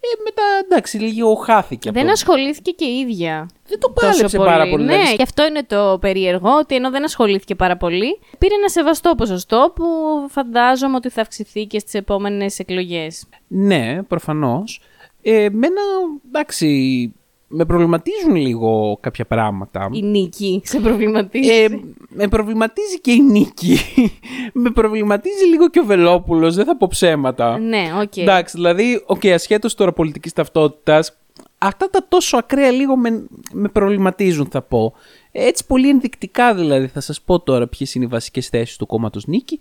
ε, 0.00 0.22
μετά 0.24 0.42
εντάξει 0.64 0.98
λίγο 0.98 1.34
χάθηκε. 1.34 1.88
από 1.88 1.98
Δεν 1.98 2.06
το- 2.06 2.12
ασχολήθηκε 2.12 2.70
και 2.70 2.84
η 2.84 2.98
ίδια. 2.98 3.48
Δεν 3.66 3.78
το 3.80 3.92
τόσο 3.92 4.10
πάλεψε 4.10 4.36
πάρα 4.38 4.68
πολύ. 4.68 4.84
Ναι, 4.84 4.92
δηλαδή, 4.96 5.16
και 5.16 5.22
αυτό 5.22 5.46
είναι 5.46 5.62
το 5.64 5.98
περίεργο, 6.00 6.50
ότι 6.58 6.74
ενώ 6.74 6.90
δεν 6.90 7.04
ασχολήθηκε 7.04 7.54
πάρα 7.54 7.76
πολύ, 7.76 8.18
πήρε 8.38 8.54
ένα 8.54 8.68
σεβαστό 8.68 9.14
ποσοστό 9.14 9.72
που 9.74 9.84
φαντάζομαι 10.28 10.96
ότι 10.96 11.08
θα 11.08 11.20
αυξηθεί 11.20 11.64
και 11.66 11.78
στις 11.78 11.94
επόμενες 11.94 12.58
εκλογές. 12.58 13.24
Ναι, 13.48 14.02
προφανώς. 14.02 14.80
Ε, 15.22 15.48
μένα, 15.52 15.80
εντάξει, 16.26 17.12
με 17.48 17.64
προβληματίζουν 17.64 18.34
λίγο 18.34 18.98
κάποια 19.00 19.24
πράγματα. 19.26 19.88
Η 19.92 20.02
Νίκη 20.02 20.62
σε 20.64 20.80
προβληματίζει. 20.80 21.50
Ε, 21.50 21.68
με 22.08 22.28
προβληματίζει 22.28 23.00
και 23.00 23.12
η 23.12 23.20
Νίκη. 23.20 23.76
με 24.62 24.70
προβληματίζει 24.70 25.44
λίγο 25.44 25.70
και 25.70 25.80
ο 25.80 25.84
Βελόπουλος, 25.84 26.54
δεν 26.54 26.64
θα 26.64 26.76
πω 26.76 26.86
ψέματα. 26.90 27.58
ναι, 27.58 27.90
οκ. 28.02 28.16
Εντάξει, 28.16 28.56
δηλαδή, 28.56 29.02
οκ, 29.06 29.26
ασχέτως 29.26 29.74
τώρα 29.74 29.92
πολιτικής 29.92 30.32
ταυτότητας, 30.32 31.18
αυτά 31.58 31.90
τα 31.90 32.06
τόσο 32.08 32.36
ακραία 32.36 32.70
λίγο 32.70 32.96
με, 32.96 33.26
με 33.52 33.68
προβληματίζουν 33.68 34.48
θα 34.50 34.62
πω. 34.62 34.94
Έτσι 35.32 35.66
πολύ 35.66 35.88
ενδεικτικά 35.88 36.54
δηλαδή 36.54 36.86
θα 36.86 37.00
σας 37.00 37.20
πω 37.20 37.40
τώρα 37.40 37.66
ποιες 37.66 37.94
είναι 37.94 38.04
οι 38.04 38.08
βασικές 38.08 38.48
θέσεις 38.48 38.76
του 38.76 38.86
κόμματος 38.86 39.26
Νίκη. 39.26 39.58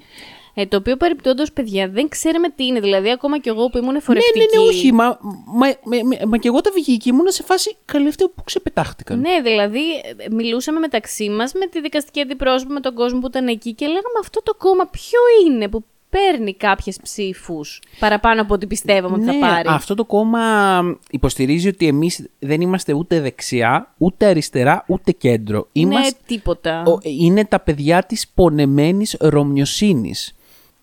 Ε, 0.60 0.66
το 0.66 0.78
οποίο 0.78 0.98
παρεπτόντω, 0.98 1.44
παιδιά, 1.54 1.90
δεν 1.90 2.10
ξέραμε 2.10 2.50
τι 2.50 2.66
είναι. 2.66 2.80
Δηλαδή, 2.80 3.12
ακόμα 3.12 3.40
και 3.40 3.50
εγώ 3.50 3.68
που 3.70 3.78
ήμουν 3.78 3.92
Ναι, 3.92 3.98
εφορευτική. 3.98 4.40
ναι, 4.40 4.46
ναι, 4.62 4.68
όχι, 4.68 4.92
μα, 4.92 5.04
μα, 5.04 5.68
μα, 5.68 5.68
μα, 6.20 6.28
μα 6.28 6.38
και 6.38 6.48
εγώ 6.48 6.62
τα 6.62 6.72
βγήκε 6.74 7.10
ήμουν 7.10 7.30
σε 7.32 7.44
φάση 7.44 7.76
καλή 7.86 8.14
που 8.18 8.44
ξεπετάχτηκαν. 8.44 9.20
Ναι, 9.20 9.42
δηλαδή 9.44 9.80
ε, 10.18 10.26
μιλούσαμε 10.36 10.80
μεταξύ 10.80 11.30
μας 11.30 11.54
με 11.54 11.66
τη 11.68 11.82
δικαστική 11.82 12.22
αντιπρόσωπη, 12.22 12.74
με 12.74 12.80
τον 12.80 12.94
κόσμο 12.94 13.20
που 13.20 13.28
ήταν 13.28 13.48
εκεί 13.48 13.74
και 13.74 13.86
λέγαμε 13.86 14.18
αυτό 14.22 14.42
το 14.44 14.54
κόμμα 14.54 14.86
ποιο 14.92 15.20
είναι 15.48 15.68
που 15.68 15.84
παίρνει 16.10 16.54
κάποιες 16.54 16.98
ψήφους 17.04 17.82
παραπάνω 18.00 18.42
από 18.42 18.54
ό,τι 18.54 18.68
πιστεύαμε 18.68 19.16
ότι 19.16 19.26
θα 19.26 19.34
Ναι, 19.34 19.40
πάρει. 19.40 19.68
αυτό 19.70 19.96
το 19.96 20.06
κόμμα 20.06 20.42
υποστηρίζει 21.12 21.68
ότι 21.68 21.88
εμείς 21.88 22.28
δεν 22.40 22.62
είμαστε 22.62 22.94
ούτε 22.94 23.20
δεξιά, 23.22 23.94
ούτε 23.98 24.26
αριστερά, 24.26 24.84
ούτε 24.88 25.12
κέντρο. 25.12 25.68
είναι 25.72 25.94
Είμαστε, 25.94 26.20
τίποτα. 26.26 26.84
ο- 26.88 26.98
είναι 27.02 27.46
τα 27.46 27.60
παιδιά 27.60 28.04
της 28.04 28.28
πονεμένης 28.36 29.16
ρωμιοσύνης. 29.20 30.32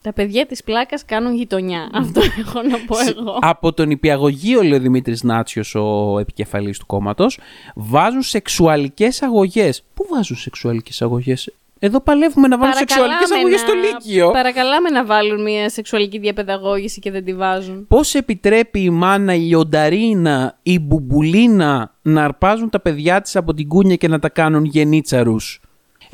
Τα 0.04 0.12
παιδιά 0.12 0.46
της 0.46 0.64
πλάκας 0.64 1.04
κάνουν 1.04 1.34
γειτονιά. 1.34 1.88
Αυτό 1.92 2.20
έχω 2.38 2.62
να 2.62 2.78
πω 2.87 2.96
εγώ. 3.08 3.38
Από 3.40 3.73
τον 3.73 3.90
υπηαγωγείο, 3.90 4.62
λέει 4.62 4.78
ο 4.78 4.80
Δημήτρης 4.80 5.23
Νάτσιος, 5.23 5.75
ο 5.75 6.18
επικεφαλής 6.20 6.78
του 6.78 6.87
κόμματος, 6.87 7.38
βάζουν 7.75 8.23
σεξουαλικές 8.23 9.23
αγωγές. 9.23 9.82
Πού 9.94 10.06
βάζουν 10.11 10.37
σεξουαλικές 10.37 11.02
αγωγές; 11.02 11.52
Εδώ 11.78 12.00
παλεύουμε 12.00 12.49
να 12.49 12.58
βάλουν 12.58 12.75
σεξουαλικές 12.75 13.30
αγωγές 13.30 13.61
στο 13.61 13.73
Λύκειο. 13.73 14.30
παρακαλάμε 14.30 14.90
να 14.90 15.04
βάλουν 15.04 15.42
μια 15.42 15.68
σεξουαλική 15.68 16.18
διαπαιδαγώγηση 16.18 17.00
και 17.00 17.11
δεν 17.11 17.25
τη 17.25 17.34
βάζουν. 17.34 17.87
Πώς 17.87 18.14
επιτρέπει 18.14 18.80
η 18.80 18.90
μάνα 18.90 19.34
η 19.34 19.38
Λιονταρίνα, 19.40 20.58
η 20.62 20.78
Μπουμπουλίνα 20.78 21.94
να 22.02 22.25
αρπάζουν 22.25 22.70
τα 22.70 22.80
παιδιά 22.80 23.20
της 23.20 23.37
από 23.37 23.54
την 23.54 23.68
κούνια 23.68 23.96
και 23.96 24.08
να 24.08 24.18
τα 24.18 24.28
κάνουν 24.28 24.64
γενίτσαρους; 24.64 25.61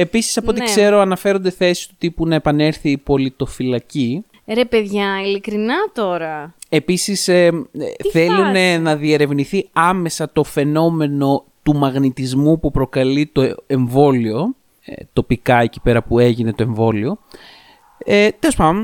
Επίσης, 0.01 0.37
από 0.37 0.51
ό,τι 0.51 0.59
Ναι. 0.59 0.65
ξέρω, 0.65 1.01
αναφέρονται 1.01 1.51
θέσεις 1.51 1.87
του 1.87 1.95
τύπου 1.99 2.27
να 2.27 2.35
επανέλθει 2.35 2.91
η 2.91 2.99
πολιτοφυλακή. 2.99 4.25
Ρε 4.47 4.65
παιδιά, 4.65 5.21
ειλικρινά 5.25 5.75
τώρα. 5.93 6.55
Επίσης, 6.69 7.29
ε, 7.29 7.45
ε, 7.45 8.09
θέλουν 8.13 8.55
φάση; 8.55 8.79
να 8.79 8.97
διερευνηθεί 8.97 9.69
άμεσα 9.73 10.31
το 10.33 10.45
φαινόμενο 10.45 11.45
του 11.63 11.77
μαγνητισμού 11.77 12.61
που 12.61 12.71
προκαλεί 12.71 13.27
το 13.27 13.55
εμβόλιο, 13.67 14.55
ε, 14.85 14.95
τοπικά 15.13 15.61
εκεί 15.61 15.81
πέρα 15.81 16.03
που 16.03 16.19
έγινε 16.19 16.53
το 16.53 16.63
εμβόλιο. 16.63 17.19
Ε, 18.05 18.29
τέλος 18.39 18.57
πάντων, 18.57 18.83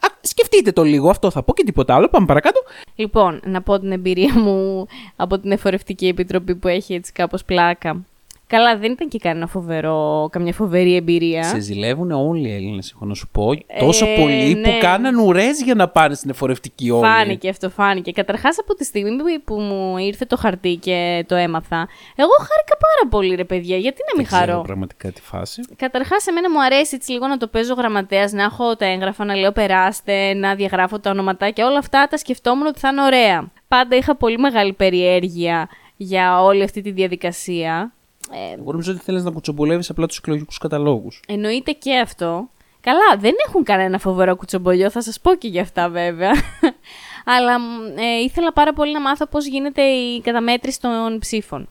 α, 0.00 0.08
σκεφτείτε 0.20 0.72
το 0.72 0.82
λίγο, 0.82 1.10
αυτό 1.10 1.30
θα 1.30 1.42
πω 1.42 1.54
και 1.54 1.64
τίποτα 1.64 1.94
άλλο, 1.94 2.08
πάμε 2.08 2.26
παρακάτω. 2.26 2.60
Λοιπόν, 2.94 3.40
να 3.44 3.62
πω 3.62 3.78
την 3.78 3.92
εμπειρία 3.92 4.38
μου 4.38 4.86
από 5.16 5.38
την 5.38 5.50
Εφορευτική 5.52 6.06
Επιτροπή 6.06 6.54
που 6.54 6.68
έχει 6.68 6.94
έτσι 6.94 7.12
κάπως 7.12 7.44
πλάκα. 7.44 8.04
Καλά, 8.56 8.76
δεν 8.76 8.92
ήταν 8.92 9.08
και 9.08 9.18
κανένα 9.18 9.46
φοβερό, 9.46 10.28
καμιά 10.32 10.52
φοβερή 10.52 10.96
εμπειρία. 10.96 11.42
Σε 11.44 11.60
ζηλεύουν 11.60 12.10
όλοι 12.10 12.48
οι 12.48 12.54
Έλληνες, 12.54 12.90
έχω 12.94 13.04
να 13.04 13.14
σου 13.14 13.28
πω. 13.32 13.50
Τόσο 13.80 14.06
Ε, 14.06 14.16
πολύ 14.20 14.54
ναι. 14.54 14.68
που 14.68 14.70
κάναν 14.80 15.18
ουρές 15.18 15.62
για 15.62 15.74
να 15.74 15.88
πάνε 15.88 16.14
στην 16.14 16.30
εφορευτική 16.30 16.90
όλοι. 16.90 17.06
Φάνηκε 17.06 17.48
αυτό, 17.48 17.70
φάνηκε. 17.70 18.12
Καταρχάς, 18.12 18.58
από 18.58 18.74
τη 18.74 18.84
στιγμή 18.84 19.38
που 19.44 19.54
μου 19.54 19.96
ήρθε 19.98 20.24
το 20.24 20.36
χαρτί 20.36 20.74
και 20.76 21.24
το 21.28 21.34
έμαθα, 21.34 21.88
εγώ 22.14 22.30
χάρηκα 22.38 22.76
πάρα 22.78 23.08
πολύ, 23.10 23.34
ρε 23.34 23.44
παιδιά. 23.44 23.76
Γιατί 23.76 24.00
να 24.06 24.16
μην 24.16 24.26
Δεν 24.28 24.38
ξέρω 24.38 24.52
χαρώ; 24.52 24.62
πραγματικά 24.62 25.10
τη 25.12 25.20
φάση. 25.20 25.62
Καταρχάς, 25.76 26.26
εμένα 26.26 26.50
μου 26.50 26.62
αρέσει 26.62 26.94
έτσι 26.94 27.12
λίγο 27.12 27.26
να 27.26 27.36
το 27.36 27.46
παίζω 27.46 27.74
γραμματέας, 27.74 28.32
να 28.32 28.42
έχω 28.42 28.76
τα 28.76 28.86
έγγραφα, 28.86 29.24
να 29.24 29.34
λέω 29.34 29.52
περάστε, 29.52 30.34
να 30.34 30.54
διαγράφω 30.54 30.98
τα 30.98 31.10
ονοματάκια. 31.10 31.66
Όλα 31.66 31.78
αυτά 31.78 32.06
τα 32.10 32.16
σκεφτόμουν 32.16 32.66
ότι 32.66 32.78
θα 32.78 32.88
είναι 32.88 33.02
ωραία. 33.02 33.50
Πάντα 33.68 33.96
είχα 33.96 34.16
πολύ 34.16 34.38
μεγάλη 34.38 34.72
περιέργεια 34.72 35.68
για 35.96 36.42
όλη 36.42 36.62
αυτή 36.62 36.80
τη 36.80 36.90
διαδικασία. 36.90 37.92
Ε, 38.32 38.52
Εγώ 38.58 38.70
νομίζω 38.72 38.92
ότι 38.92 39.00
θέλεις 39.00 39.24
να 39.24 39.30
κουτσομπολεύεις 39.30 39.90
απλά 39.90 40.06
τους 40.06 40.16
εκλογικούς 40.18 40.58
καταλόγους. 40.58 41.20
εννοείται 41.28 41.72
και 41.72 41.98
αυτό. 41.98 42.48
Καλά, 42.80 43.16
δεν 43.18 43.32
έχουν 43.48 43.64
κανένα 43.64 43.98
φοβερό 43.98 44.36
κουτσομπολιό, 44.36 44.90
θα 44.90 45.02
σας 45.02 45.20
πω 45.20 45.34
και 45.34 45.48
για 45.48 45.62
αυτά 45.62 45.88
βέβαια. 45.88 46.30
Αλλά 47.36 47.58
μ, 47.58 47.98
ε, 47.98 48.22
ήθελα 48.22 48.52
πάρα 48.52 48.72
πολύ 48.72 48.92
να 48.92 49.00
μάθω 49.00 49.26
πώς 49.26 49.46
γίνεται 49.46 49.82
η 49.82 50.20
καταμέτρηση 50.20 50.80
των 50.80 51.18
ψήφων. 51.18 51.68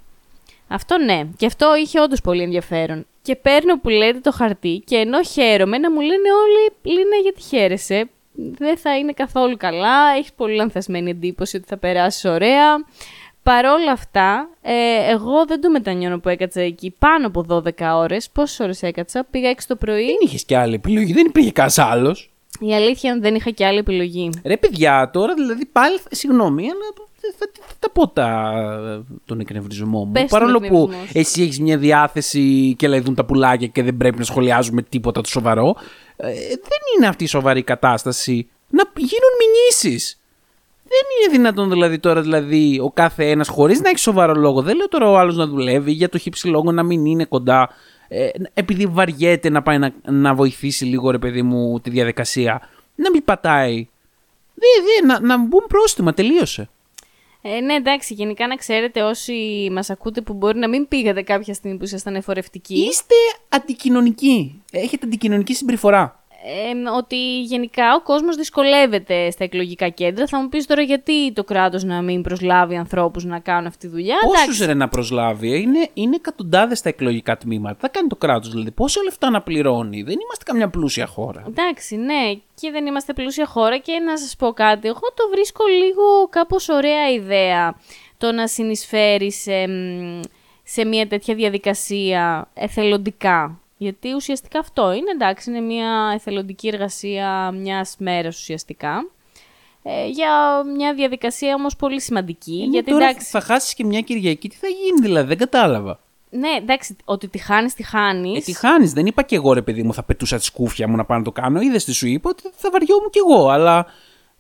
Αυτό 0.68 0.98
ναι, 0.98 1.22
και 1.38 1.46
αυτό 1.46 1.75
είχε 1.75 2.00
όντως 2.00 2.22
πολύ 2.22 2.41
ενδιαφέρον. 2.41 3.06
Και 3.22 3.36
παίρνω 3.36 3.80
που 3.80 3.89
λέτε 3.89 4.20
το 4.20 4.32
χαρτί 4.32 4.82
και 4.86 4.96
ενώ 4.96 5.24
χαίρομαι 5.24 5.77
να 5.77 5.91
μου 5.91 6.00
λένε 6.00 6.30
όλοι 6.44 6.96
Λίνα 6.96 7.15
γιατί 7.24 7.41
χαίρεσαι; 7.41 8.10
Δεν 8.34 8.77
θα 8.77 8.98
είναι 8.98 9.12
καθόλου 9.12 9.58
καλά, 9.58 10.15
έχεις 10.18 10.34
πολύ 10.34 10.56
λανθασμένη 10.56 11.10
εντύπωση 11.10 11.58
ότι 11.58 11.65
θα 11.68 11.77
περάσεις 11.77 12.25
ωραία. 12.25 12.75
Παρόλα 13.43 13.91
αυτά, 13.91 14.50
ε, 14.62 14.74
εγώ 15.12 15.45
δεν 15.48 15.62
το 15.62 15.69
μετανιώνω 15.69 16.19
που 16.19 16.29
έκατσα 16.29 16.62
εκεί 16.62 16.95
πάνω 17.00 17.27
από 17.27 17.45
12 17.50 17.95
ώρες. 17.95 18.29
Πόσες 18.29 18.60
ώρες 18.60 18.83
έκατσα, 18.83 19.25
πήγα 19.31 19.50
6 19.50 19.67
το 19.67 19.75
πρωί. 19.75 20.05
Δεν 20.05 20.15
είχες 20.21 20.43
και 20.45 20.57
άλλη 20.57 20.74
επιλογή, 20.74 21.13
δεν 21.13 21.25
υπήρχε 21.25 21.51
κανένας 21.51 21.77
άλλος. 21.77 22.31
Η 22.60 22.74
αλήθεια 22.75 23.10
είναι 23.10 23.19
ότι 23.19 23.27
δεν 23.27 23.36
είχα 23.36 23.50
και 23.51 23.65
άλλη 23.65 23.77
επιλογή. 23.77 24.29
Ρε 24.45 24.57
παιδιά, 24.57 25.10
τώρα 25.13 25.33
δηλαδή 25.33 25.65
πάλι. 25.65 25.98
Συγγνώμη, 26.12 26.63
αλλά 26.63 26.74
θα, 27.21 27.33
θα, 27.38 27.50
θα 27.67 27.74
τα 27.79 27.89
πω 27.89 28.07
τα, 28.07 28.53
τον 29.25 29.39
εκνευρισμό 29.39 30.03
μου. 30.05 30.12
Πες 30.12 30.21
τον 30.21 30.39
Παρόλο 30.39 30.57
που 30.60 30.65
εκνευρισμό 30.65 31.05
σου. 31.05 31.12
εσύ 31.19 31.41
έχεις 31.41 31.60
μια 31.60 31.77
διάθεση 31.77 32.75
και 32.77 32.88
λαϊδούν 32.88 33.15
τα 33.15 33.25
πουλάκια 33.25 33.67
και 33.67 33.83
δεν 33.83 33.98
πρέπει 33.98 34.17
να 34.17 34.24
σχολιάζουμε 34.24 34.81
τίποτα 34.81 35.21
το 35.21 35.29
σοβαρό. 35.29 35.75
ε, 36.15 36.31
δεν 36.48 36.79
είναι 36.98 37.07
αυτή 37.07 37.24
η 37.24 37.27
σοβαρή 37.27 37.63
κατάσταση 37.63 38.50
να 38.69 38.83
γίνουν 38.95 39.31
μηνύσεις. 39.39 40.20
Δεν 40.91 41.05
είναι 41.17 41.38
δυνατόν 41.38 41.69
δηλαδή 41.69 42.00
τώρα 42.00 42.21
δηλαδή, 42.21 42.79
ο 42.83 42.91
κάθε 42.91 43.29
ένας 43.29 43.48
χωρίς 43.48 43.81
να 43.81 43.89
έχει 43.89 44.00
σοβαρό 44.00 44.33
λόγο. 44.33 44.62
Δεν 44.62 44.75
λέω 44.75 44.88
τώρα 44.88 45.10
ο 45.10 45.17
άλλος 45.17 45.36
να 45.36 45.48
δουλεύει 45.48 45.91
για 45.91 46.10
το 46.10 46.17
χύψη 46.17 46.48
λόγο 46.48 46.71
να 46.71 46.83
μην 46.83 47.05
είναι 47.05 47.25
κοντά. 47.25 47.69
Ε, 48.07 48.29
επειδή 48.53 48.86
βαριέται 48.86 49.50
να 49.50 49.62
πάει 49.62 49.77
να, 49.77 49.93
να 50.03 50.33
βοηθήσει 50.33 50.86
λίγο 50.86 51.12
ρε 51.12 51.17
παιδί 51.17 51.41
μου 51.41 51.79
τη 51.79 51.89
διαδικασία. 51.89 52.69
Να 52.95 53.10
μην 53.12 53.24
πατάει. 53.24 53.88
Δε, 54.53 54.67
δε, 54.86 55.05
να, 55.05 55.19
να 55.19 55.38
μπουν 55.38 55.65
πρόστιμα, 55.67 56.13
τελείωσε. 56.13 56.69
Ε, 57.41 57.60
ναι, 57.60 57.74
εντάξει, 57.74 58.13
γενικά 58.13 58.48
να 58.48 58.55
ξέρετε 58.55 59.01
όσοι 59.01 59.69
μας 59.71 59.89
ακούτε 59.89 60.21
που 60.21 60.33
μπορεί 60.33 60.60
να 60.60 60.69
μην 60.69 60.88
πήγατε 60.88 61.21
κάποια 61.21 61.53
στιγμή 61.53 61.77
που 61.77 61.83
ήσασταν 61.83 62.15
εφορευτικοί. 62.15 62.79
Είστε 62.79 63.15
αντικοινωνικοί. 63.50 64.62
Έχετε 64.71 65.05
αντικοινωνική 65.05 65.53
συμπεριφορά. 65.53 66.20
Ε, 66.43 66.89
ότι 66.98 67.41
γενικά 67.41 67.95
ο 67.95 68.01
κόσμος 68.01 68.36
δυσκολεύεται 68.36 69.31
στα 69.31 69.43
εκλογικά 69.43 69.89
κέντρα. 69.89 70.27
Θα 70.27 70.41
μου 70.41 70.50
πεις 70.50 70.65
τώρα 70.65 70.81
γιατί 70.81 71.33
το 71.33 71.43
κράτος 71.43 71.83
να 71.83 72.01
μην 72.01 72.21
προσλάβει 72.21 72.75
ανθρώπους 72.75 73.24
να 73.24 73.39
κάνουν 73.39 73.65
αυτή 73.65 73.79
τη 73.79 73.88
δουλειά. 73.88 74.15
Πόσους 74.21 74.43
Εντάξει, 74.43 74.65
ρε 74.65 74.74
να 74.74 74.88
προσλάβει, 74.88 75.53
ε; 75.53 75.57
είναι, 75.57 75.89
είναι 75.93 76.15
εκατοντάδες 76.15 76.81
τα 76.81 76.89
εκλογικά 76.89 77.38
τμήματα. 77.38 77.75
Τι 77.75 77.81
θα 77.81 77.88
κάνει 77.88 78.07
το 78.07 78.15
κράτος, 78.15 78.50
δηλαδή. 78.50 78.71
Πόσα 78.71 79.03
λεφτά 79.03 79.29
να 79.29 79.41
πληρώνει. 79.41 80.01
Δεν 80.01 80.17
είμαστε 80.24 80.43
καμιά 80.45 80.69
πλούσια 80.69 81.05
χώρα. 81.05 81.43
Εντάξει, 81.48 81.95
ναι, 81.95 82.33
και 82.53 82.71
δεν 82.71 82.86
είμαστε 82.86 83.13
πλούσια 83.13 83.45
χώρα 83.45 83.77
και 83.77 84.00
να 84.00 84.17
σας 84.17 84.36
πω 84.36 84.51
κάτι, 84.51 84.88
εγώ 84.88 85.00
το 85.00 85.29
βρίσκω 85.31 85.63
λίγο 85.65 86.27
κάπως 86.29 86.69
ωραία 86.69 87.12
ιδέα 87.12 87.75
το 88.17 88.31
να 88.31 88.48
συνεισφέρεις 88.48 89.41
σε, 89.41 89.67
μ, 89.67 90.19
σε 90.63 90.86
μια 90.86 91.07
τέτοια 91.07 91.36
διαδικασία 91.36 92.48
εθελοντικά. 92.53 93.61
Γιατί 93.83 94.13
ουσιαστικά 94.13 94.59
αυτό 94.59 94.91
είναι, 94.91 95.11
εντάξει, 95.11 95.50
είναι 95.50 95.59
μια 95.59 96.11
εθελοντική 96.15 96.67
εργασία 96.67 97.51
μιας 97.51 97.95
μέρας 98.00 98.38
ουσιαστικά. 98.39 99.09
Ε, 99.83 100.07
για 100.07 100.63
μια 100.75 100.93
διαδικασία 100.93 101.53
όμως 101.55 101.75
πολύ 101.75 102.01
σημαντική. 102.01 102.53
Είναι 102.53 102.69
γιατί 102.71 102.91
τώρα 102.91 103.05
εντάξει, 103.05 103.29
θα 103.29 103.39
χάσεις 103.41 103.73
και 103.73 103.83
μια 103.85 104.01
Κυριακή, 104.01 104.50
τι 104.50 104.55
θα 104.55 104.67
γίνει 104.67 105.01
δηλαδή, 105.01 105.27
δεν 105.27 105.38
κατάλαβα. 105.38 106.00
ναι, 106.29 106.50
εντάξει, 106.50 106.95
ότι 107.05 107.27
τη 107.27 107.38
χάνεις, 107.38 107.73
τη 107.73 107.83
χάνεις. 107.83 108.38
Ε, 108.38 108.41
τι 108.41 108.53
χάνεις, 108.57 108.93
δεν 108.93 109.05
είπα 109.05 109.21
και 109.21 109.35
εγώ 109.35 109.53
ρε 109.53 109.61
παιδί 109.61 109.83
μου, 109.83 109.93
θα 109.93 110.03
πετούσα 110.03 110.38
τη 110.38 110.43
σκούφια 110.43 110.88
μου 110.88 110.95
να 110.95 111.05
πάω 111.05 111.17
να 111.17 111.23
το 111.23 111.31
κάνω. 111.31 111.61
Είδες 111.61 111.83
τι 111.85 111.91
σου 111.93 112.07
είπα 112.07 112.29
ότι 112.29 112.43
θα 112.55 112.69
βαριόμουν 112.71 113.09
κι 113.09 113.19
εγώ, 113.19 113.50
αλλά. 113.50 113.85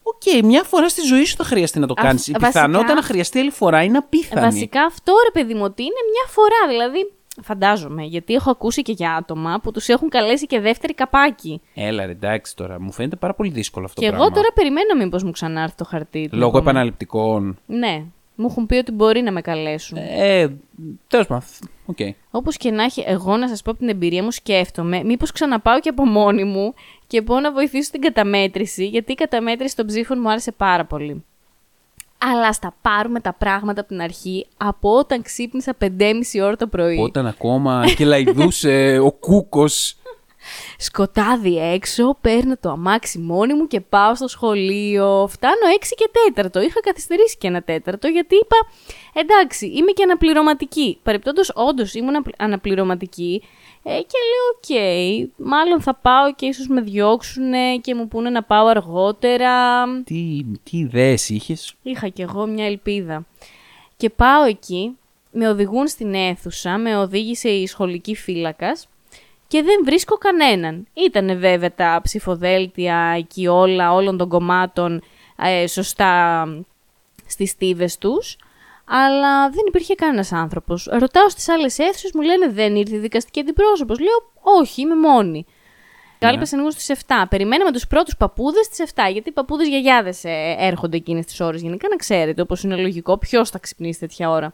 Οκ, 0.03 0.43
μια 0.45 0.63
φορά 0.63 0.89
στη 0.89 1.01
ζωή 1.01 1.25
σου 1.25 1.35
θα 1.35 1.43
χρειαστεί 1.43 1.79
να 1.79 1.87
το 1.87 1.93
Αυ- 1.97 2.05
κάνεις. 2.07 2.27
Η 2.27 2.31
βασικά- 2.31 2.47
πιθανότητα 2.51 2.93
να 2.93 3.01
χρειαστεί 3.01 3.39
άλλη 3.39 3.51
φορά 3.51 3.83
είναι 3.83 3.97
απίθανη. 3.97 4.45
Βασικά 4.45 4.83
αυτό 4.83 5.13
ρε 5.23 5.31
παιδί 5.41 5.53
μου, 5.53 5.63
ότι 5.63 5.81
είναι 5.81 6.01
μια 6.11 6.33
φορά. 6.33 6.67
Δηλαδή, 6.67 7.11
φαντάζομαι, 7.43 8.03
γιατί 8.03 8.33
έχω 8.33 8.51
ακούσει 8.51 8.81
και 8.81 8.91
για 8.91 9.13
άτομα 9.15 9.59
που 9.63 9.71
τους 9.71 9.87
έχουν 9.87 10.09
καλέσει 10.09 10.45
και 10.45 10.59
δεύτερη 10.59 10.93
καπάκι. 10.93 11.61
Έλα, 11.73 12.05
ρε, 12.05 12.11
εντάξει 12.11 12.55
τώρα, 12.55 12.81
μου 12.81 12.91
φαίνεται 12.91 13.15
πάρα 13.15 13.33
πολύ 13.33 13.49
δύσκολο 13.49 13.85
αυτό 13.85 14.01
και 14.01 14.07
το 14.07 14.13
εγώ 14.13 14.23
πράγμα. 14.23 14.41
τώρα 14.41 14.53
περιμένω 14.53 14.95
μήπως 15.03 15.23
μου 15.23 15.31
ξανάρθει 15.31 15.75
το 15.75 15.85
χαρτί. 15.85 16.27
του 16.29 16.37
Λόγω 16.37 16.47
επόμενου. 16.49 16.69
επαναληπτικών. 16.69 17.57
Ναι, 17.65 18.03
μου 18.35 18.47
έχουν 18.49 18.65
πει 18.65 18.75
ότι 18.75 18.91
μπορεί 18.91 19.21
να 19.21 19.31
με 19.31 19.41
καλέσουν. 19.41 19.97
Ε, 20.01 20.47
τέλος 21.07 21.27
πάντων. 21.27 21.43
Οκ. 21.85 21.97
Όπως 22.31 22.57
και 22.57 22.71
να 22.71 22.83
έχει, 22.83 23.03
εγώ 23.07 23.37
να 23.37 23.47
σας 23.47 23.61
πω 23.61 23.71
από 23.71 23.79
την 23.79 23.89
εμπειρία 23.89 24.23
μου 24.23 24.31
σκέφτομαι, 24.31 25.03
μήπως 25.03 25.31
ξαναπάω 25.31 25.79
και 25.79 25.89
από 25.89 26.05
μόνη 26.05 26.43
μου 26.43 26.73
και 27.07 27.21
πω 27.21 27.39
να 27.39 27.51
βοηθήσω 27.51 27.83
στην 27.83 28.01
καταμέτρηση, 28.01 28.87
γιατί 28.87 29.11
η 29.11 29.15
καταμέτρηση 29.15 29.75
των 29.75 29.85
ψήφων 29.85 30.17
μου 30.21 30.29
άρεσε 30.29 30.51
πάρα 30.51 30.85
πολύ. 30.85 31.23
Αλλά 32.23 32.47
ας 32.47 32.59
τα 32.59 32.75
πάρουμε 32.81 33.19
τα 33.19 33.33
πράγματα 33.33 33.79
από 33.79 33.89
την 33.89 34.01
αρχή, 34.01 34.47
από 34.57 34.97
όταν 34.97 35.21
ξύπνησα 35.21 35.75
5.30 35.81 36.13
ώρα 36.41 36.55
το 36.55 36.67
πρωί. 36.67 36.97
Όταν 36.99 37.27
ακόμα 37.27 37.83
κελαηδούσε 37.95 38.99
ο 39.03 39.11
κούκος. 39.11 39.95
Σκοτάδι 40.77 41.57
έξω, 41.73 42.17
παίρνω 42.21 42.57
το 42.59 42.69
αμάξι 42.69 43.19
μόνη 43.19 43.53
μου 43.53 43.67
και 43.67 43.81
πάω 43.81 44.15
στο 44.15 44.27
σχολείο. 44.27 45.27
Φτάνω 45.31 45.55
6 45.79 45.93
και 45.95 46.09
4. 46.41 46.63
Είχα 46.63 46.79
καθυστερήσει 46.79 47.37
και 47.37 47.47
ένα 47.47 47.61
τέταρτο 47.61 48.07
γιατί 48.07 48.35
είπα 48.35 48.55
εντάξει, 49.13 49.65
είμαι 49.65 49.91
και 49.91 50.03
αναπληρωματική. 50.03 50.99
Παρεπτόντω, 51.03 51.41
όντως 51.53 51.93
ήμουν 51.93 52.15
απ- 52.15 52.41
αναπληρωματική 52.41 53.43
ε, 53.83 53.89
και 53.89 54.17
λέω: 54.29 54.47
Οκ, 54.55 54.69
μάλλον 55.35 55.81
θα 55.81 55.95
πάω 55.95 56.33
και 56.33 56.45
ίσως 56.45 56.67
με 56.67 56.81
διώξουν 56.81 57.51
και 57.81 57.95
μου 57.95 58.07
πούνε 58.07 58.29
να 58.29 58.43
πάω 58.43 58.65
αργότερα. 58.65 59.83
τι, 60.03 60.43
τι 60.63 60.77
ιδέες 60.77 61.29
είχες; 61.29 61.73
Είχα 61.81 62.07
κι 62.07 62.21
εγώ 62.21 62.45
μια 62.45 62.65
ελπίδα. 62.65 63.25
Και 63.97 64.09
πάω 64.09 64.43
εκεί, 64.43 64.97
με 65.31 65.49
οδηγούν 65.49 65.87
στην 65.87 66.13
αίθουσα, 66.13 66.77
με 66.77 66.97
οδήγησε 66.97 67.49
η 67.49 67.67
σχολική 67.67 68.15
φύλακας 68.15 68.87
και 69.47 69.63
δεν 69.63 69.81
βρίσκω 69.85 70.15
κανέναν. 70.17 70.87
Ήτανε 70.93 71.35
βέβαια 71.35 71.73
τα 71.73 71.99
ψηφοδέλτια 72.03 73.13
εκεί 73.17 73.47
όλα, 73.47 73.93
όλων 73.93 74.17
των 74.17 74.29
κομμάτων 74.29 75.01
ε, 75.43 75.67
σωστά 75.67 76.45
στις 77.27 77.49
στίβες 77.49 77.97
τους, 77.97 78.37
αλλά 78.93 79.49
δεν 79.49 79.63
υπήρχε 79.67 79.95
κανένας 79.95 80.31
άνθρωπος. 80.31 80.89
Ρωτάω 80.91 81.29
στις 81.29 81.49
άλλες 81.49 81.79
αίθουσες, 81.79 82.11
μου 82.13 82.21
λένε 82.21 82.49
δεν 82.49 82.75
ήρθε 82.75 82.95
η 82.95 82.99
δικαστική 82.99 83.39
αντιπρόσωπος. 83.39 83.99
Λέω 83.99 84.31
όχι, 84.41 84.81
είμαι 84.81 84.95
μόνη. 84.95 85.45
Κάλπεσαν 86.19 86.59
λίγο 86.59 86.71
στις 86.71 86.89
7. 86.89 87.25
Περιμέναμε 87.29 87.71
τους 87.71 87.87
πρώτους 87.87 88.17
παππούδες 88.17 88.65
στις 88.65 88.79
7. 88.95 89.11
Γιατί 89.11 89.29
οι 89.29 89.31
παππούδες 89.31 89.67
γιαγιάδες 89.67 90.23
ε, 90.23 90.55
έρχονται 90.59 90.97
εκείνες 90.97 91.25
τις 91.25 91.39
ώρες. 91.39 91.61
Γενικά 91.61 91.87
να 91.89 91.95
ξέρετε, 91.95 92.41
όπως 92.41 92.63
είναι 92.63 92.75
λογικό, 92.75 93.17
ποιος 93.17 93.49
θα 93.49 93.59
ξυπνήσει 93.59 93.99
τέτοια 93.99 94.29
ώρα. 94.29 94.53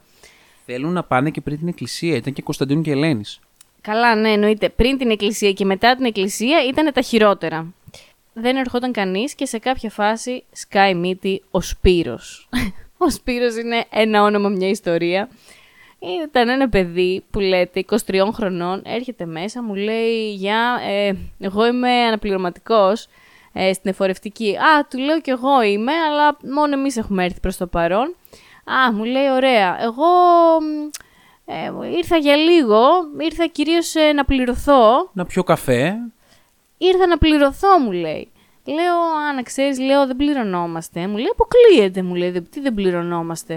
Θέλουν 0.65 0.93
να 0.93 1.03
πάνε 1.03 1.29
και 1.29 1.41
πριν 1.41 1.57
την 1.57 1.67
εκκλησία. 1.67 2.15
Ήταν 2.15 2.33
και 2.33 2.41
Κωνσταντίνου 2.41 2.81
και 2.81 2.91
Ελένης. 2.91 3.39
Καλά, 3.81 4.15
ναι, 4.15 4.29
εννοείται. 4.29 4.69
Πριν 4.69 4.97
την 4.97 5.09
εκκλησία 5.09 5.51
και 5.51 5.65
μετά 5.65 5.95
την 5.95 6.05
εκκλησία 6.05 6.65
ήταν 6.69 6.93
τα 6.93 7.01
χειρότερα. 7.01 7.73
Δεν 8.33 8.55
ερχόταν 8.55 8.91
κανείς 8.91 9.35
και 9.35 9.45
σε 9.45 9.57
κάποια 9.57 9.89
φάση 9.89 10.43
σκάει 10.51 10.95
μύτη 10.95 11.43
ο 11.51 11.61
Σπύρος. 11.61 12.49
Ο 12.97 13.09
Σπύρος 13.09 13.55
είναι 13.55 13.85
ένα 13.89 14.23
όνομα, 14.23 14.49
μια 14.49 14.69
ιστορία. 14.69 15.29
Ήταν 16.23 16.49
ένα 16.49 16.69
παιδί 16.69 17.23
που 17.31 17.39
λέτε 17.39 17.83
23 17.89 17.97
χρονών, 18.33 18.81
έρχεται 18.85 19.25
μέσα, 19.25 19.63
μου 19.63 19.75
λέει 19.75 20.33
«Γεια, 20.33 20.79
ε, 20.87 21.11
εγώ 21.39 21.67
είμαι 21.67 21.89
αναπληρωματικός 21.89 23.07
ε, 23.53 23.73
στην 23.73 23.89
εφορευτική». 23.89 24.57
«Α, 24.57 24.87
του 24.89 24.97
λέω 24.97 25.21
κι 25.21 25.29
εγώ 25.29 25.61
είμαι, 25.61 25.91
αλλά 25.91 26.37
μόνο 26.53 26.73
εμείς 26.73 26.97
έχουμε 26.97 27.23
έρθει 27.25 27.39
προς 27.39 27.57
το 27.57 27.67
παρόν». 27.67 28.15
«Α, 28.63 28.91
μου 28.91 29.03
λέει 29.03 29.29
ωραία, 29.31 29.77
εγώ 29.81 30.05
μ, 30.61 30.89
ε, 31.45 31.87
ήρθα 31.97 32.17
για 32.17 32.35
λίγο, 32.35 32.79
ήρθα 33.19 33.47
κυρίως 33.47 33.95
ε, 33.95 34.11
να 34.13 34.25
πληρωθώ». 34.25 35.09
Να 35.13 35.25
πιω 35.25 35.43
καφέ. 35.43 35.95
Ήρθα 36.77 37.07
να 37.07 37.17
πληρωθώ, 37.17 37.79
μου 37.79 37.91
λέει. 37.91 38.31
Λέω, 38.67 38.95
α, 38.95 39.33
να 39.35 39.41
ξέρεις, 39.41 39.79
λέω, 39.79 40.07
δεν 40.07 40.15
πληρωνόμαστε. 40.15 41.07
Μου 41.07 41.15
λέει, 41.15 41.27
αποκλείεται, 41.31 42.01
μου 42.01 42.15
λέει, 42.15 42.29
«δεν- 42.31 42.49
τι 42.49 42.59
δεν 42.59 42.73
πληρωνόμαστε. 42.73 43.53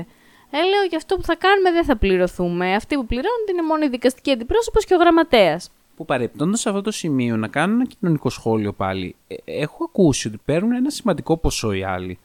Ε, 0.50 0.56
λέω 0.56 0.82
για 0.88 0.96
αυτό 0.96 1.16
που 1.16 1.22
θα 1.22 1.36
κάνουμε 1.36 1.70
δεν 1.72 1.84
θα 1.84 1.96
πληρωθούμε. 1.96 2.74
Αυτοί 2.74 2.94
που 2.94 3.06
πληρώνονται 3.06 3.52
είναι 3.52 3.62
μόνο 3.62 3.84
η 3.84 3.88
δικαστική 3.88 4.30
αντιπρόσωπο 4.30 4.80
και 4.80 4.94
ο 4.94 4.96
γραμματέας. 4.96 5.70
Που 5.96 6.04
παρεπτώντα 6.04 6.56
σε 6.56 6.68
αυτό 6.68 6.80
το 6.80 6.90
σημείο 6.90 7.36
να 7.36 7.48
κάνω 7.48 7.74
ένα 7.74 7.84
κοινωνικό 7.98 8.28
σχόλιο 8.30 8.72
πάλι. 8.72 9.14
Ε, 9.28 9.34
έχω 9.44 9.84
ακούσει 9.84 10.28
ότι 10.28 10.40
παίρνουν 10.44 10.72
ένα 10.72 10.90
σημαντικό 10.90 11.36
ποσό 11.36 11.72
οι 11.72 11.84
άλλοι. 11.84 12.18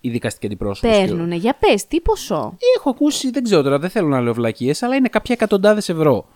Οι 0.00 0.10
δικαστικοί 0.10 0.46
αντιπρόσωποι. 0.46 0.88
Παίρνουνε, 0.92 1.34
για 1.34 1.56
πες, 1.60 1.86
τι 1.86 2.00
ποσό; 2.00 2.56
Έχω 2.76 2.90
ακούσει, 2.90 3.30
δεν 3.30 3.42
ξέρω 3.42 3.62
τώρα, 3.62 3.78
δεν 3.78 3.90
θέλω 3.90 4.08
να 4.08 4.20
λέω 4.20 4.34
βλακίες, 4.34 4.82
αλλά 4.82 4.94
είναι 4.96 5.08
κάποια 5.08 5.34
εκατοντάδες 5.34 5.88
ευρώ. 5.88 6.26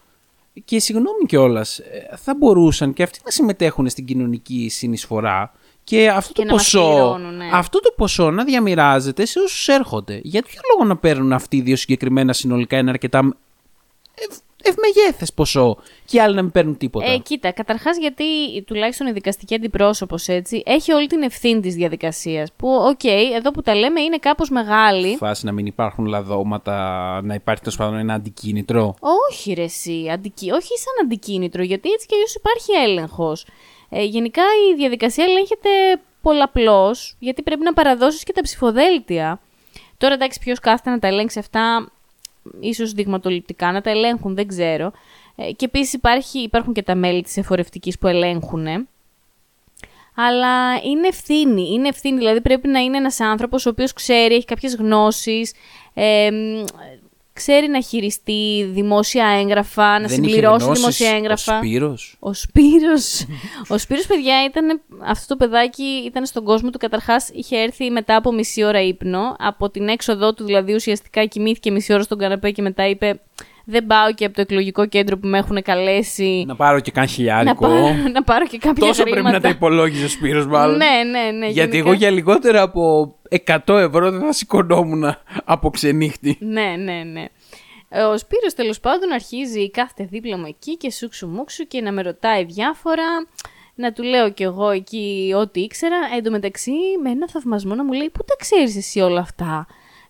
Και 0.65 0.79
συγγνώμη 0.81 1.25
κιόλας, 1.27 1.81
θα 2.17 2.35
μπορούσαν 2.35 2.93
και 2.93 3.03
αυτοί 3.03 3.21
να 3.25 3.31
συμμετέχουν 3.31 3.89
στην 3.89 4.05
κοινωνική 4.05 4.69
συνεισφορά 4.69 5.53
και 5.87 6.09
αυτό 6.09 6.33
Και 6.33 6.41
το 6.41 6.47
να 6.47 6.53
μας 6.53 6.63
ποσό, 6.63 6.89
πληρώνουν, 6.89 7.37
ναι. 7.37 7.49
αυτό 7.53 7.81
το 7.81 7.93
ποσό 7.97 8.31
να 8.31 8.45
διαμοιράζεται 8.45 9.25
σε 9.25 9.39
όσους 9.39 9.69
έρχονται. 9.69 10.21
Για 10.23 10.43
ποιο 10.43 10.61
λόγο 10.73 10.89
να 10.89 10.97
παίρνουν 10.97 11.33
αυτοί 11.33 11.57
οι 11.57 11.61
δύο 11.61 11.77
συγκεκριμένα 11.77 12.33
συνολικά 12.33 12.77
ένα 12.77 12.91
αρκετά 12.91 13.37
ευ, 14.15 14.39
ευμεγέθες 14.63 15.33
ποσό 15.33 15.77
και 16.05 16.17
οι 16.17 16.21
άλλοι 16.21 16.35
να 16.35 16.43
μην 16.43 16.51
παίρνουν 16.51 16.77
τίποτα; 16.77 17.11
Ε, 17.11 17.19
κοίτα, 17.19 17.53
καταρχάς 17.53 17.99
γιατί 17.99 18.25
τουλάχιστον 18.67 19.07
η 19.07 19.13
δικαστική 19.13 19.55
αντιπρόσωπος 19.55 20.29
έτσι 20.29 20.63
έχει 20.67 20.93
όλη 20.93 21.07
την 21.07 21.23
ευθύνη 21.23 21.61
της 21.61 21.75
διαδικασίας. 21.75 22.53
Που, 22.57 22.69
οκ, 22.69 23.05
εδώ 23.37 23.51
που 23.51 23.63
τα 23.63 23.75
λέμε 23.75 24.01
είναι 24.01 24.19
κάπως 24.19 24.51
μεγάλη. 24.51 25.17
Φάση 25.17 25.45
να 25.45 25.53
μην 25.53 25.67
υπάρχουν 25.67 26.07
λαδώματα, 26.07 26.77
να 27.23 27.35
υπάρχει 27.35 27.63
τέλος 27.63 27.77
πάντων 27.77 27.99
ένα 27.99 28.15
αντικίνητρο. 28.15 28.95
Όχι, 29.31 29.53
ρε, 29.53 29.63
εσύ, 29.63 30.09
αντικι... 30.13 30.51
όχι 30.51 30.79
σαν 30.79 31.07
αντικίνητρο, 31.07 31.63
γιατί 31.63 31.91
έτσι 31.91 32.07
κι 32.07 32.15
αλλιώς 32.15 32.35
υπάρχει 32.35 32.73
έλεγχος. 32.73 33.45
Ε, 33.89 34.05
γενικά 34.05 34.43
η 34.73 34.75
διαδικασία 34.75 35.25
ελέγχεται 35.25 35.69
πολλαπλώς, 36.23 37.17
γιατί 37.19 37.43
πρέπει 37.43 37.63
να 37.63 37.73
παραδώσεις 37.73 38.23
και 38.23 38.33
τα 38.33 38.41
ψηφοδέλτια. 38.41 39.41
Τώρα 39.99 40.15
εντάξει, 40.15 40.39
ποιος 40.39 40.59
κάθεται 40.59 40.91
να 40.91 40.99
τα 40.99 41.07
ελέγξει 41.07 41.39
αυτά, 41.39 41.93
ίσως 42.61 42.93
δειγματοληπτικά 42.93 43.73
να 43.73 43.81
τα 43.81 43.91
ελέγχουν, 43.91 44.35
δεν 44.35 44.47
ξέρω. 44.47 44.93
Ε, 45.37 45.53
και 45.53 45.65
επίσης 45.65 46.01
υπάρχουν 46.33 46.73
και 46.73 46.83
τα 46.83 46.95
μέλη 46.95 47.23
της 47.23 47.37
εφορευτικής 47.37 47.99
που 47.99 48.07
ελέγχουν. 48.07 48.89
Αλλά 50.15 50.75
είναι 50.83 51.07
ευθύνη. 51.07 51.69
Είναι 51.73 51.89
ευθύνη, 51.89 52.19
δηλαδή 52.19 52.41
πρέπει 52.41 52.69
να 52.69 52.79
είναι 52.79 52.97
ένας 52.97 53.21
άνθρωπος 53.21 53.67
ο 53.67 53.69
οποίος 53.69 53.93
ξέρει, 53.93 54.35
έχει 54.35 54.45
κάποιες 54.45 54.75
γνώσεις, 54.77 55.53
ε, 55.95 56.31
μ, 56.31 56.65
ξέρει 57.37 57.69
να 57.69 57.81
χειριστεί 57.81 58.69
δημόσια 58.73 59.27
έγγραφα, 59.27 59.85
να 59.87 59.99
Δεν 59.99 60.05
είχε 60.05 60.15
συμπληρώσει 60.15 60.65
γνώσεις 60.65 60.81
δημόσια 60.81 61.11
έγγραφα. 61.11 61.59
Ο 61.59 61.63
Σπύρος; 61.63 62.17
Ο 62.19 62.33
Σπύρος, 62.33 63.27
ο 63.69 63.79
Σπύρος, 63.79 64.07
παιδιά, 64.07 64.45
ήταν, 64.45 64.81
αυτό 65.05 65.37
το 65.37 65.45
παιδάκι 65.45 66.03
ήταν 66.07 66.27
στον 66.27 66.45
κόσμο 66.45 66.71
του. 66.71 66.79
Καταρχάς, 66.79 67.31
είχε 67.33 67.57
έρθει 67.57 67.91
μετά 67.91 68.17
από 68.17 68.33
μισή 68.33 68.65
ώρα 68.65 68.83
ύπνο. 68.83 69.37
Από 69.39 69.71
την 69.71 69.89
έξοδό 69.89 70.35
του, 70.35 70.45
δηλαδή, 70.45 70.75
ουσιαστικά 70.75 71.25
κοιμήθηκε 71.25 71.71
μισή 71.71 71.93
ώρα 71.93 72.03
στον 72.03 72.19
καναπέ 72.19 72.51
και 72.51 72.63
μετά 72.63 72.89
είπε 72.89 73.21
«Δεν 73.69 73.87
πάω 73.87 74.13
και 74.15 74.25
από 74.25 74.35
το 74.35 74.41
εκλογικό 74.41 74.87
κέντρο 74.87 75.19
που 75.19 75.27
με 75.29 75.39
έχουν 75.39 75.63
καλέσει 75.63 76.45
Να 76.47 76.57
πάρω 76.57 76.81
και 76.81 76.91
καν 76.91 77.03
να, 77.05 77.09
χιλιάρικο. 77.11 77.55
πάρω, 77.67 77.89
να 78.15 78.23
πάρω 78.23 78.47
και 78.47 78.59
κάποια 78.59 78.87
Τόσο 78.87 79.03
πρέπει 79.03 79.17
να 79.17 79.23
χρήματα». 79.23 79.49
τα 79.49 79.55
υπολόγιζε 79.55 80.05
ο 80.05 80.09
Σπύρος 80.09 80.47
μάλλον. 80.47 80.77
Ναι, 80.77 81.11
ναι, 81.11 81.31
ναι. 81.31 81.47
Γιατί 81.47 81.71
γενικά. 81.71 81.77
εγώ 81.79 81.93
για 81.93 82.11
λιγότερα 82.11 82.63
από 82.63 83.15
100 83.47 83.59
ευρώ 83.75 84.11
δεν 84.11 84.21
θα 84.21 84.33
σηκωνόμουν 84.33 85.17
από 85.45 85.71
ξενύχτη. 85.71 86.37
Ναι, 86.41 86.75
ναι, 86.79 87.03
ναι. 87.13 87.25
Ε, 87.89 88.03
Ο 88.03 88.19
Σπύρος 88.19 88.55
τέλος 88.55 88.81
πάντων 88.81 89.13
αρχίζει 89.13 89.71
κάθεται 89.71 90.05
δίπλα 90.11 90.39
μου 90.39 90.47
εκεί 90.49 90.77
και 90.77 90.91
σούξου 90.91 91.29
μουξου 91.29 91.67
και 91.67 91.81
να 91.81 91.93
με 91.93 92.03
ρωτάει 92.03 92.45
διάφορα. 92.45 93.05
Να 93.79 93.93
του 93.93 94.03
λέω 94.03 94.31
κι 94.31 94.43
εγώ 94.43 94.71
εκεί 94.71 95.33
ό,τι 95.37 95.61
ήξερα. 95.61 95.97
Εν 96.17 96.23
τω 96.23 96.31
μεταξύ 96.31 96.73
με 97.03 97.11
ένα 97.11 97.29
θαυμασμό 97.29 97.75
να 97.75 97.85
μου 97.85 97.93
λέει 97.93 98.11
πού 98.13 98.25
τα 98.27 98.35
ξέρεις 98.39 98.77
εσύ 98.77 99.01
όλα 99.01 99.21
αυτά; 99.21 99.67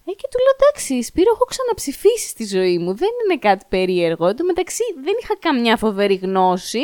Ε, 0.09 0.13
και 0.13 0.29
του 0.31 0.39
λέω 0.39 0.55
εντάξει 0.59 1.03
Σπύρο 1.03 1.31
έχω 1.35 1.45
ξαναψηφίσει 1.45 2.29
στη 2.29 2.45
ζωή 2.47 2.79
μου. 2.79 2.95
Δεν 2.95 3.09
είναι 3.25 3.39
κάτι 3.39 3.65
περίεργο. 3.69 4.27
Εν 4.27 4.37
τω 4.37 4.45
μεταξύ 4.45 4.85
δεν 5.05 5.15
είχα 5.23 5.37
καμιά 5.39 5.77
φοβερή 5.77 6.15
γνώση. 6.15 6.83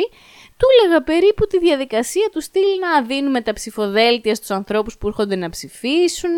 Του 0.57 0.67
έλεγα 0.83 1.03
περίπου 1.03 1.47
τη 1.47 1.59
διαδικασία 1.59 2.29
του 2.31 2.41
στυλ 2.41 2.79
να 2.81 3.01
δίνουμε 3.01 3.41
τα 3.41 3.53
ψηφοδέλτια 3.53 4.35
στους 4.35 4.49
ανθρώπους 4.51 4.97
που 4.97 5.07
έρχονται 5.07 5.35
να 5.35 5.49
ψηφίσουν, 5.49 6.31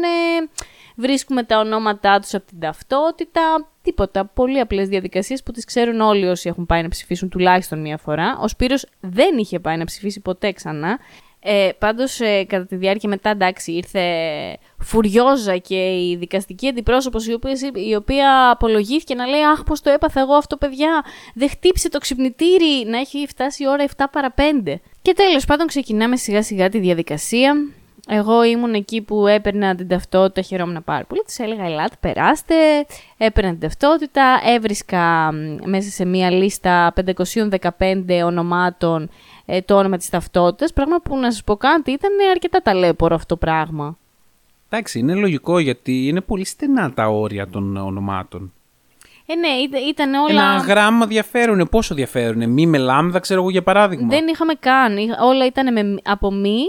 βρίσκουμε 0.96 1.44
τα 1.44 1.60
ονόματά 1.60 2.20
τους 2.20 2.34
από 2.34 2.46
την 2.46 2.60
ταυτότητα, 2.60 3.70
τίποτα. 3.82 4.26
Πολύ 4.26 4.60
απλές 4.60 4.88
διαδικασίες 4.88 5.44
που 5.44 5.52
τις 5.52 5.66
ξέρουν 5.66 6.00
όλοι 6.00 6.26
όσοι 6.28 6.50
έχουν 6.50 6.66
πάει 6.66 6.82
να 6.82 6.90
ψηφίσουν 6.90 7.30
τουλάχιστον 7.30 7.82
μία 7.82 7.98
φορά. 7.98 8.38
Ο 8.42 8.48
Σπύρος 8.48 8.86
δεν 9.00 9.38
είχε 9.38 9.60
πάει 9.60 9.78
να 9.78 9.86
ψηφίσει 9.86 10.20
ποτέ 10.20 10.52
ξανά. 10.52 11.00
Ε, 11.48 11.70
πάντως 11.78 12.20
ε, 12.20 12.44
κατά 12.44 12.66
τη 12.66 12.76
διάρκεια 12.76 13.10
μετά 13.10 13.30
εντάξει 13.30 13.72
ήρθε 13.72 14.02
φουριόζα 14.80 15.58
και 15.58 15.76
η 15.76 16.16
δικαστική 16.20 16.68
αντιπρόσωπος 16.68 17.28
η 17.28 17.34
οποία, 17.34 17.54
η 17.74 17.96
οποία 17.96 18.50
απολογήθηκε 18.50 19.16
να 19.16 19.26
λέει 19.26 19.42
αχ 19.42 19.64
πως 19.64 19.82
το 19.82 19.90
έπαθα 19.90 20.20
εγώ 20.20 20.34
αυτό 20.34 20.58
παιδιά 20.58 21.04
δεν 21.34 21.50
χτύπησε 21.50 21.90
το 21.90 21.98
ξυπνητήρι 21.98 22.86
να 22.86 22.98
έχει 22.98 23.26
φτάσει 23.28 23.64
η 23.64 23.68
ώρα 23.68 23.86
7 23.98 24.06
παρα 24.12 24.34
5 24.66 24.74
και 25.02 25.14
τέλος 25.14 25.46
πάντων 25.46 25.68
ξεκινάμε 25.68 26.16
σιγά 26.16 26.44
σιγά 26.44 26.70
τη 26.70 26.80
διαδικασία 26.80 27.56
εγώ 28.08 28.44
ήμουν 28.44 28.74
εκεί 28.74 29.02
που 29.02 29.28
έπαιρνα 29.28 29.76
την 29.76 29.88
ταυτότητα, 29.88 30.42
χαιρόμουν 30.42 30.84
πάρα 30.84 31.06
πολύ. 31.06 31.22
Της 31.26 31.40
έλεγα: 31.40 31.66
Ελάτε, 31.66 31.96
περάστε. 32.00 32.56
Έπαιρνα 33.18 33.50
την 33.50 33.60
ταυτότητα. 33.60 34.42
Έβρισκα 34.46 35.32
μ, 35.34 35.70
μέσα 35.70 35.90
σε 35.90 36.06
μία 36.06 36.32
λίστα 36.32 36.94
515 37.78 38.22
ονομάτων 38.26 39.10
ε, 39.46 39.62
το 39.62 39.78
όνομα 39.78 39.98
της 39.98 40.10
ταυτότητας. 40.10 40.74
Πράγμα 40.74 41.00
που 41.02 41.18
να 41.18 41.32
σας 41.32 41.44
πω 41.44 41.56
κάτι 41.56 41.92
ήταν 41.92 42.12
αρκετά 42.32 42.62
ταλέπορο 42.62 43.16
αυτό 43.16 43.28
το 43.28 43.46
πράγμα. 43.46 43.98
Εντάξει, 44.70 45.00
είναι 45.00 45.14
λογικό 45.16 45.60
γιατί 45.60 46.08
είναι 46.08 46.22
πολύ 46.22 46.46
στενά 46.46 46.94
τα 46.94 47.08
όρια 47.08 47.48
των 47.48 47.78
ονομάτων. 47.78 48.54
Ε, 49.26 49.36
ναι, 49.36 49.48
ήταν, 49.48 49.82
ήταν 49.90 50.14
όλα. 50.14 50.30
Ένα 50.54 50.58
γράμμα 50.58 51.06
διαφέρουν. 51.06 51.68
Πόσο 51.72 51.96
διαφέρουν. 51.96 52.50
Μη 52.50 52.66
με 52.68 52.78
λάμδα, 52.78 53.20
ξέρω 53.20 53.40
εγώ 53.42 53.50
για 53.50 53.64
παράδειγμα. 53.64 54.08
Δεν 54.08 54.28
είχαμε 54.28 54.54
καν. 54.54 54.98
Είχα- 54.98 55.24
Όλα 55.24 55.46
ήταν 55.46 55.74
με, 55.74 56.00
από 56.04 56.32
μη, 56.32 56.60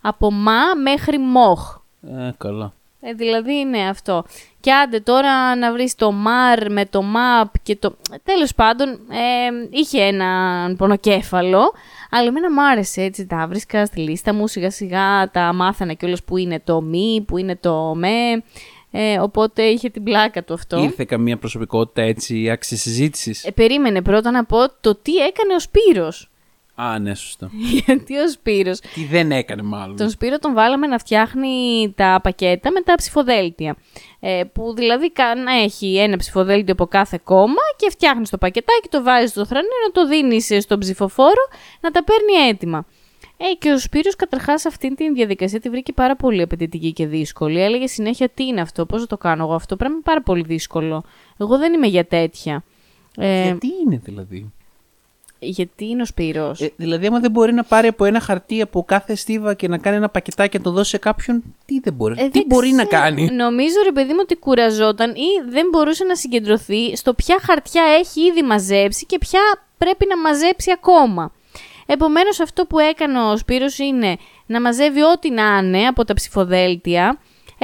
από 0.00 0.30
μα 0.32 0.60
μέχρι 0.82 1.18
μοχ. 1.18 1.76
Ε, 2.08 2.30
καλά. 2.38 2.72
Ε, 3.06 3.12
δηλαδή 3.12 3.54
είναι 3.54 3.88
αυτό. 3.88 4.24
Και 4.60 4.72
άντε 4.72 5.00
τώρα 5.00 5.56
να 5.56 5.72
βρεις 5.72 5.94
το 5.94 6.14
MAR 6.26 6.66
με 6.70 6.86
το 6.86 7.02
MAP 7.14 7.50
και 7.62 7.76
το... 7.76 7.96
Τέλος 8.22 8.54
πάντων, 8.54 8.88
ε, 8.88 9.68
είχε 9.70 10.02
έναν 10.02 10.76
πονοκέφαλο, 10.76 11.72
αλλά 12.10 12.26
εμένα 12.26 12.52
μου 12.52 12.66
άρεσε 12.66 13.02
έτσι, 13.02 13.26
τα 13.26 13.46
βρίσκα 13.48 13.86
στη 13.86 14.00
λίστα 14.00 14.34
μου, 14.34 14.46
σιγά 14.46 14.70
σιγά 14.70 15.30
τα 15.30 15.52
μάθανα 15.52 15.92
κιόλας 15.92 16.22
που 16.22 16.36
είναι 16.36 16.60
το 16.64 16.80
μη, 16.80 17.24
που 17.26 17.38
είναι 17.38 17.56
το 17.56 17.94
με, 17.94 18.42
ε, 18.90 19.18
οπότε 19.18 19.62
είχε 19.62 19.88
την 19.90 20.02
πλάκα 20.02 20.44
του 20.44 20.54
αυτό. 20.54 20.82
Ήρθε 20.82 21.04
καμία 21.04 21.38
προσωπικότητα 21.38 22.02
έτσι 22.02 22.50
άξιση 22.50 22.82
συζήτησης; 22.82 23.44
Ε, 23.44 23.50
περίμενε 23.50 24.02
πρώτα 24.02 24.30
να 24.30 24.44
πω 24.44 24.58
το 24.80 24.94
τι 24.94 25.16
έκανε 25.16 25.54
ο 25.54 25.58
Σπύρος. 25.58 26.28
Α, 26.74 26.98
ναι, 26.98 27.14
σωστό. 27.14 27.50
Γιατί 27.84 28.16
ο 28.18 28.28
Σπύρος 28.28 28.78
Τι 28.80 29.04
δεν 29.04 29.32
έκανε 29.32 29.62
μάλλον. 29.62 29.96
Τον 29.96 30.10
Σπύρο 30.10 30.38
τον 30.38 30.54
βάλαμε 30.54 30.86
να 30.86 30.98
φτιάχνει 30.98 31.92
τα 31.96 32.20
πακέτα 32.22 32.70
με 32.72 32.80
τα 32.80 32.94
ψηφοδέλτια. 32.94 33.76
Ε, 34.20 34.42
που 34.52 34.74
δηλαδή 34.74 35.12
κα- 35.12 35.34
να 35.36 35.52
έχει 35.52 35.96
ένα 35.98 36.16
ψηφοδέλτιο 36.16 36.72
από 36.72 36.86
κάθε 36.86 37.20
κόμμα 37.24 37.62
και 37.76 37.90
φτιάχνεις 37.90 38.30
το 38.30 38.38
πακετάκι, 38.38 38.88
το 38.88 39.02
βάζεις 39.02 39.30
στο 39.30 39.46
θρανίο, 39.46 39.90
το 39.92 40.06
δίνεις 40.06 40.50
στον 40.60 40.78
ψηφοφόρο 40.78 41.48
να 41.80 41.90
τα 41.90 42.04
παίρνει 42.04 42.48
έτοιμα. 42.48 42.86
Ε, 43.36 43.44
και 43.58 43.70
ο 43.72 43.78
Σπύρος 43.78 44.16
καταρχάς 44.16 44.66
αυτή 44.66 44.94
τη 44.94 45.12
διαδικασία 45.12 45.60
τη 45.60 45.68
βρήκε 45.70 45.92
πάρα 45.92 46.16
πολύ 46.16 46.42
απαιτητική 46.42 46.92
και 46.92 47.06
δύσκολη. 47.06 47.60
Έλεγε 47.62 47.86
συνέχεια 47.86 48.28
τι 48.28 48.44
είναι 48.46 48.60
αυτό, 48.60 48.86
πώς 48.86 49.00
θα 49.00 49.06
το 49.06 49.16
κάνω 49.16 49.44
εγώ 49.44 49.54
αυτό, 49.54 49.76
πρέπει 49.76 49.90
να 49.90 49.96
είναι 49.96 50.04
πάρα 50.06 50.22
πολύ 50.22 50.42
δύσκολο. 50.42 51.04
Εγώ 51.36 51.58
δεν 51.58 51.72
είμαι 51.72 51.86
για 51.86 52.04
τέτοια. 52.06 52.64
Ε, 53.16 53.42
Γιατί 53.44 53.68
είναι 53.86 54.00
δηλαδή; 54.04 54.52
Γιατί 55.44 55.84
είναι 55.88 56.02
ο 56.02 56.04
Σπύρος; 56.04 56.60
Ε, 56.60 56.72
δηλαδή, 56.76 57.06
άμα 57.06 57.20
δεν 57.20 57.30
μπορεί 57.30 57.52
να 57.52 57.64
πάρει 57.64 57.88
από 57.88 58.04
ένα 58.04 58.20
χαρτί 58.20 58.60
από 58.60 58.82
κάθε 58.84 59.14
στίβα 59.14 59.54
και 59.54 59.68
να 59.68 59.78
κάνει 59.78 59.96
ένα 59.96 60.08
πακετάκι 60.08 60.48
και 60.50 60.58
να 60.58 60.64
το 60.64 60.70
δώσει 60.70 60.90
σε 60.90 60.98
κάποιον, 60.98 61.42
τι 61.66 61.80
δεν 61.80 61.92
μπορεί, 61.92 62.14
Ε, 62.18 62.24
τι 62.24 62.30
δεν 62.30 62.44
μπορεί 62.46 62.70
να 62.70 62.84
ξέρω. 62.84 63.02
κάνει; 63.02 63.30
Νομίζω 63.30 63.74
ρε 63.84 63.92
παιδί 63.92 64.12
μου 64.12 64.18
ότι 64.22 64.36
κουραζόταν 64.36 65.10
ή 65.10 65.50
δεν 65.50 65.66
μπορούσε 65.70 66.04
να 66.04 66.16
συγκεντρωθεί 66.16 66.96
στο 66.96 67.14
ποια 67.14 67.38
χαρτιά 67.42 67.82
έχει 67.98 68.20
ήδη 68.20 68.42
μαζέψει 68.42 69.06
και 69.06 69.18
ποια 69.18 69.40
πρέπει 69.78 70.06
να 70.08 70.18
μαζέψει 70.18 70.70
ακόμα. 70.70 71.32
Επομένως 71.86 72.40
αυτό 72.40 72.64
που 72.66 72.78
έκανε 72.78 73.18
ο 73.20 73.36
Σπύρος 73.36 73.78
είναι 73.78 74.16
να 74.46 74.60
μαζεύει 74.60 75.02
ό,τι 75.02 75.30
να 75.30 75.60
είναι 75.62 75.86
από 75.86 76.04
τα 76.04 76.14
ψηφοδέλτια. 76.14 77.18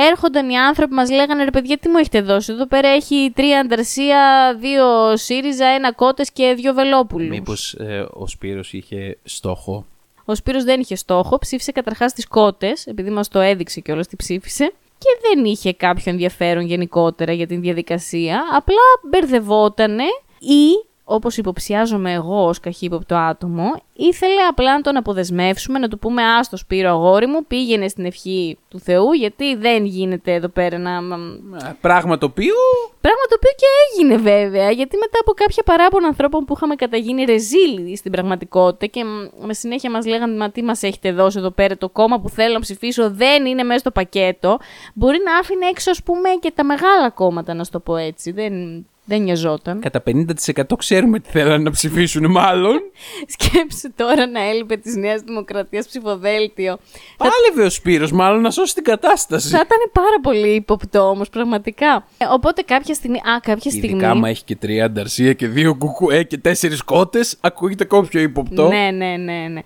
Έρχονταν 0.09 0.51
οι 0.51 0.59
άνθρωποι, 0.59 0.95
μας 0.95 1.11
λέγανε 1.11 1.45
ρε 1.45 1.51
παιδιά 1.51 1.79
τι 1.79 1.89
μου 1.89 1.97
έχετε 1.97 2.21
δώσει; 2.21 2.53
Εδώ 2.53 2.67
πέρα 2.67 2.89
έχει 2.89 3.33
τρία 3.35 3.61
ανταρσία, 3.61 4.55
δύο 4.59 5.17
ΣΥΡΙΖΑ, 5.17 5.67
ένα 5.67 5.93
κότες 5.93 6.33
και 6.33 6.55
δύο 6.57 6.75
βελόπουλους. 6.75 7.29
Μήπως 7.29 7.75
ε, 7.75 8.07
ο 8.11 8.27
Σπύρος 8.27 8.73
είχε 8.73 9.19
στόχο; 9.25 9.85
Ο 10.25 10.35
Σπύρος 10.35 10.65
δεν 10.65 10.81
είχε 10.81 10.95
στόχο, 10.95 11.39
ψήφισε 11.39 11.73
καταρχάς 11.73 12.13
τις 12.13 12.29
κότες, 12.29 12.87
επειδή 12.87 13.11
μας 13.11 13.29
το 13.29 13.41
έδειξε 13.41 13.81
και 13.81 13.95
τι 14.09 14.17
ψήφισε. 14.17 14.73
Και 14.99 15.19
δεν 15.29 15.45
είχε 15.45 15.73
κάποιο 15.73 16.03
ενδιαφέρον 16.07 16.65
γενικότερα 16.65 17.33
για 17.33 17.47
την 17.47 17.61
διαδικασία, 17.61 18.43
απλά 18.53 19.09
μπερδευότανε 19.09 20.05
ή 20.39 20.90
όπως 21.13 21.37
υποψιάζομαι 21.37 22.13
εγώ 22.13 22.47
ως 22.47 22.61
καχύποπτο 22.61 23.15
άτομο, 23.17 23.65
ήθελε 23.93 24.43
απλά 24.49 24.75
να 24.75 24.81
τον 24.81 24.97
αποδεσμεύσουμε, 24.97 25.79
να 25.79 25.89
του 25.89 25.99
πούμε 25.99 26.23
«Άστο 26.23 26.57
Σπύρο 26.57 26.91
αγόρι 26.91 27.27
μου, 27.27 27.45
πήγαινε 27.47 27.89
στην 27.89 28.05
ευχή 28.05 28.59
του 28.69 28.79
Θεού, 28.79 29.13
γιατί 29.13 29.55
δεν 29.55 29.85
γίνεται 29.85 30.35
εδώ 30.35 30.49
πέρα 30.49 30.79
να...» 30.79 30.91
Ε, 30.91 31.77
Πράγμα 31.81 32.19
το 32.19 32.27
οποίο. 32.27 32.55
Πράγμα 33.01 33.23
το 33.29 33.37
οποίο 33.37 33.51
και 33.57 33.67
έγινε 33.93 34.17
βέβαια, 34.17 34.71
γιατί 34.71 34.97
μετά 34.97 35.19
από 35.21 35.33
κάποια 35.33 35.63
παράπονα 35.63 36.07
ανθρώπων 36.07 36.45
που 36.45 36.55
είχαμε 36.57 36.75
καταγίνει 36.75 37.25
ρεζίλοι 37.25 37.97
στην 37.97 38.13
πραγματικότητα 38.13 38.87
και 38.87 39.05
μ, 39.05 39.47
με 39.47 39.55
συνέχεια 39.55 39.91
μας 39.91 40.07
λέγανε 40.07 40.37
«Μα 40.37 40.51
τι 40.51 40.63
μας 40.63 40.83
έχετε 40.83 41.13
δώσει 41.13 41.39
εδώ 41.39 41.51
πέρα, 41.51 41.77
το 41.77 41.89
κόμμα 41.89 42.21
που 42.21 42.29
θέλω 42.29 42.53
να 42.53 42.61
ψηφίσω 42.61 43.11
δεν 43.11 43.47
είναι 43.47 43.63
μέσα 43.63 43.79
στο 43.79 43.91
πακέτο», 43.91 44.59
μπορεί 44.95 45.19
να 45.25 45.39
άφηνε 45.39 45.67
έξω 45.67 45.91
ας 45.91 46.03
πούμε 46.03 46.29
και 46.41 46.53
τα 46.55 46.65
μεγάλα 46.65 47.11
κόμματα, 47.11 47.55
να 47.55 47.65
σου 47.65 47.71
το 47.71 47.81
πω 47.81 47.97
έτσι. 47.97 48.31
Δεν, 48.31 48.87
δεν 49.11 49.23
νοιαζόταν. 49.23 49.81
Κατά 49.81 50.03
50% 50.07 50.63
ξέρουμε 50.79 51.19
τι 51.21 51.31
θέλανε 51.31 51.63
να 51.63 51.71
ψηφίσουν, 51.71 52.31
μάλλον. 52.31 52.81
Σκέψου 53.35 53.93
τώρα 53.97 54.27
να 54.27 54.43
έλειπε 54.43 54.77
της 54.77 54.97
Νέας 54.97 55.21
Δημοκρατίας 55.21 55.87
ψηφοδέλτιο. 55.87 56.79
Πάλευε 57.17 57.67
ο 57.67 57.71
Σπύρος, 57.71 58.13
μάλλον 58.13 58.41
να 58.41 58.51
σώσει 58.51 58.75
την 58.75 58.85
κατάσταση. 58.85 59.49
Θα 59.49 59.57
ήταν 59.67 59.79
πάρα 59.93 60.21
πολύ 60.23 60.55
ύποπτο 60.55 61.09
όμως, 61.09 61.29
πραγματικά. 61.29 62.07
Ε, 62.19 62.25
οπότε 62.33 62.63
κάποια 62.63 62.95
στιγμή. 62.95 63.17
Α, 63.17 63.41
κάποια 63.43 63.71
στιγμή. 63.71 63.89
Ειδικά 63.89 64.11
άμα 64.11 64.29
έχει 64.29 64.45
και 64.45 64.57
τρία 64.57 64.85
ανταρσία 64.85 65.33
και 65.33 65.47
δύο 65.47 65.75
κουκουέ 65.75 66.23
και 66.23 66.39
τέσσερις 66.39 66.83
κότες, 66.83 67.37
ακούγεται 67.41 67.85
ακόμα 67.85 68.07
πιο 68.09 68.21
ύποπτο. 68.21 68.69
Ναι, 68.69 68.91
ναι, 68.91 69.17
ναι, 69.17 69.49
ναι. 69.49 69.61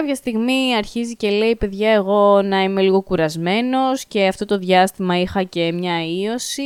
Κάποια 0.00 0.14
στιγμή 0.14 0.74
αρχίζει 0.76 1.16
και 1.16 1.30
λέει, 1.30 1.56
παιδιά, 1.56 1.90
εγώ 1.90 2.42
να 2.42 2.62
είμαι 2.62 2.82
λίγο 2.82 3.00
κουρασμένος 3.00 4.04
και 4.04 4.26
αυτό 4.26 4.44
το 4.44 4.58
διάστημα 4.58 5.20
είχα 5.20 5.42
και 5.42 5.72
μια 5.72 6.04
ίωση. 6.04 6.62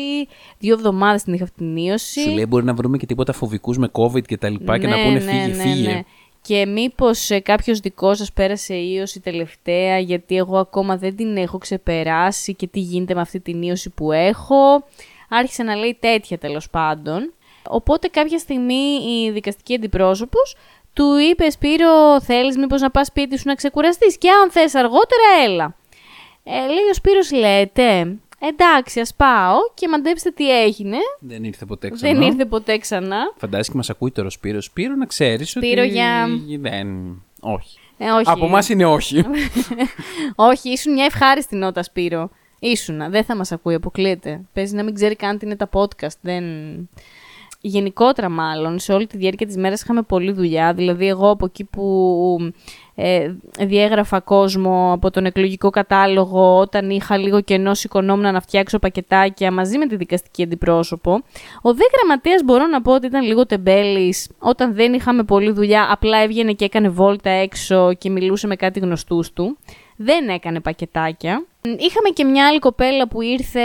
Δύο 0.59 0.75
εβδομάδες 0.75 1.23
την 1.23 1.33
είχα 1.33 1.45
αυτή 1.45 1.57
την 1.57 1.77
ίωση. 1.77 2.21
Σου 2.21 2.31
λέει 2.31 2.47
μπορεί 2.49 2.65
να 2.65 2.75
βρούμε 2.75 2.97
και 2.97 3.07
τίποτα 3.07 3.33
φοβικούς 3.33 3.79
με 3.79 3.89
COVID 3.93 4.23
και 4.23 4.37
τα 4.37 4.49
λοιπά 4.49 4.79
και 4.79 4.87
να 4.87 4.97
Ναι, 4.97 5.03
πούνε 5.05 5.15
ναι, 5.15 5.21
φύγε, 5.21 5.47
ναι, 5.47 5.63
φύγε. 5.63 5.89
ναι. 5.93 6.01
Και 6.43 6.67
μήπως 6.67 7.31
ε, 7.31 7.41
κάποιος 7.41 7.79
δικός 7.79 8.19
σας 8.19 8.33
πέρασε 8.33 8.75
ίωση 8.75 9.21
τελευταία, 9.21 9.99
γιατί 9.99 10.37
εγώ 10.37 10.59
ακόμα 10.59 10.97
δεν 10.97 11.17
την 11.17 11.37
έχω 11.37 11.59
ξεπεράσει 11.59 12.55
και 12.55 12.67
τι 12.67 12.81
γίνεται 12.81 13.15
με 13.15 13.21
αυτή 13.21 13.41
την 13.41 13.63
ίωση 13.63 13.91
που 13.91 14.13
έχω. 14.13 14.85
Άρχισε 15.29 15.63
να 15.63 15.75
λέει 15.75 15.97
τέτοια 16.01 16.39
τέλος 16.39 16.71
πάντων. 16.71 17.33
Οπότε 17.69 18.09
κάποια 18.09 18.39
στιγμή 18.39 18.85
η 19.25 19.31
δικαστική 19.31 19.75
αντιπρόσωπος 19.75 20.57
του 20.95 21.17
είπες 21.31 21.53
Σπύρο 21.53 22.21
θέλεις 22.21 22.57
μήπως 22.57 22.81
να 22.81 22.91
πας 22.91 23.07
σπίτι 23.07 23.39
σου 23.39 23.43
να 23.47 23.55
ξεκουραστείς; 23.55 24.19
Και 24.19 24.31
αν 24.31 24.51
θες 24.51 24.75
αργότερα 24.75 25.23
έλα. 25.45 25.77
Ε, 26.45 26.51
λέει 26.53 26.89
ο 26.91 26.95
Σπύρος 26.95 27.33
λέτε 27.33 28.17
εντάξει 28.49 29.01
ας 29.01 29.15
πάω 29.15 29.57
και 29.75 29.89
μαντέψτε 29.89 30.31
τι 30.31 30.61
έγινε. 30.63 30.97
Δεν 31.19 31.45
ήρθε 31.45 31.65
ποτέ 31.65 31.91
ξανά. 31.91 32.13
Δεν 32.13 32.23
ήρθε 32.23 32.45
ποτέ 32.45 32.79
ξανά. 32.79 33.33
Φαντάζεσαι 33.37 33.71
και 33.71 33.77
μας 33.77 33.91
ακούει 33.91 34.11
τώρα 34.11 34.29
ο 34.29 34.31
Σπύρος. 34.31 34.65
Σπύρο 34.65 34.95
να 34.95 35.07
ξέρεις 35.07 35.57
ότι. 35.57 35.67
Σπύρο, 35.67 35.83
για- 35.83 36.29
Δεν. 36.61 37.23
Όχι. 37.41 37.79
Ε, 37.99 38.11
όχι. 38.11 38.31
Από 38.31 38.45
εμάς 38.47 38.69
είναι 38.69 38.87
όχι. 38.87 39.25
Όχι, 40.51 40.71
ήσουν 40.71 40.93
μια 40.93 41.05
ευχάριστη 41.05 41.57
νότα, 41.57 41.83
Σπύρο. 41.83 42.31
Ήσουνα. 42.59 43.09
Δεν 43.09 43.25
θα 43.25 43.37
μας 43.37 43.53
ακούει, 43.53 43.75
αποκλείεται. 43.75 44.41
Παίζει 44.53 44.75
να 44.75 44.83
μην 44.83 44.95
ξέρει 44.95 45.17
καν 45.17 45.39
τι 45.39 45.47
είναι 45.47 45.57
τα 45.57 45.69
podcast. 45.73 46.17
Δεν... 46.21 46.45
Γενικότερα 47.67 48.29
μάλλον, 48.29 48.79
σε 48.79 48.93
όλη 48.93 49.07
τη 49.07 49.17
διάρκεια 49.17 49.47
της 49.47 49.57
μέρας 49.57 49.83
είχαμε 49.83 50.03
πολλή 50.03 50.33
δουλειά. 50.33 50.73
Δηλαδή 50.75 51.09
εγώ 51.09 51.31
από 51.31 51.45
εκεί 51.45 51.65
που 51.65 52.53
ε, 52.95 53.35
διέγραφα 53.59 54.21
κόσμο 54.21 54.93
από 54.93 55.11
τον 55.11 55.25
εκλογικό 55.25 55.71
κατάλογο 55.71 56.59
όταν 56.59 56.91
είχα 56.91 57.17
λίγο 57.17 57.41
κενό 57.41 57.75
σηκωνόμουν 57.75 58.33
να 58.33 58.41
φτιάξω 58.41 58.79
πακετάκια 58.79 59.53
μαζί 59.53 59.79
με 59.79 59.87
τη 59.87 59.97
δικαστική 59.97 60.43
αντιπρόσωπο. 60.43 61.13
Ο 61.63 61.75
δε 61.75 61.83
γραμματέας 61.97 62.43
μπορώ 62.45 62.67
να 62.67 62.83
πω 62.83 62.95
ότι 62.95 63.07
ήταν 63.07 63.25
λίγο 63.25 63.47
τεμπέλης 63.47 64.31
όταν 64.39 64.75
δεν 64.75 64.93
είχαμε 64.93 65.23
πολλή 65.23 65.53
δουλειά, 65.53 65.87
απλά 65.91 66.19
έβγαινε 66.23 66.53
και 66.53 66.65
έκανε 66.65 66.89
βόλτα 66.89 67.31
έξω 67.31 67.95
και 67.95 68.11
μιλούσε 68.11 68.47
με 68.47 68.57
κάτι 68.57 68.81
γνωστούς 68.81 69.33
του. 69.33 69.57
Δεν 69.97 70.29
έκανε 70.29 70.61
πακετάκια. 70.61 71.47
Είχαμε 71.63 72.09
και 72.15 72.25
μια 72.25 72.47
άλλη 72.47 72.59
κοπέλα 72.59 73.09
που 73.09 73.23
ήρθε 73.23 73.61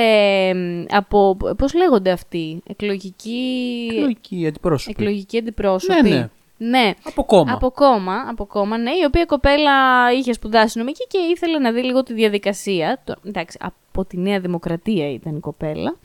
μ, 0.54 0.86
από, 0.90 1.38
πώς 1.58 1.74
λέγονται 1.74 2.12
αυτοί, 2.12 2.62
εκλογική, 2.68 3.90
Λογική 4.00 4.48
αντιπρόσωπη. 4.48 4.96
εκλογική 5.00 5.38
αντιπρόσωπη. 5.38 6.02
Ναι, 6.02 6.10
ναι. 6.16 6.30
Ναι. 6.62 6.94
Από 7.04 7.24
κόμμα. 7.26 7.54
Από 7.54 7.72
κόμμα, 7.72 8.16
από 8.30 8.46
κόμμα, 8.46 8.78
ναι, 8.78 8.90
η 8.92 9.04
οποία 9.08 9.26
κοπέλα 9.26 9.72
είχε 10.14 10.34
σπουδάσει 10.34 10.78
νομική 10.78 11.08
και 11.08 11.18
ήθελε 11.18 11.60
να 11.60 11.72
δει 11.72 11.84
λίγο 11.84 12.04
τη 12.04 12.14
διαδικασία. 12.14 13.02
Το, 13.04 13.16
εντάξει, 13.26 13.58
από 13.62 14.06
τη 14.06 14.18
Νέα 14.18 14.40
Δημοκρατία 14.40 15.12
ήταν 15.12 15.36
η 15.36 15.40
κοπέλα. 15.40 15.96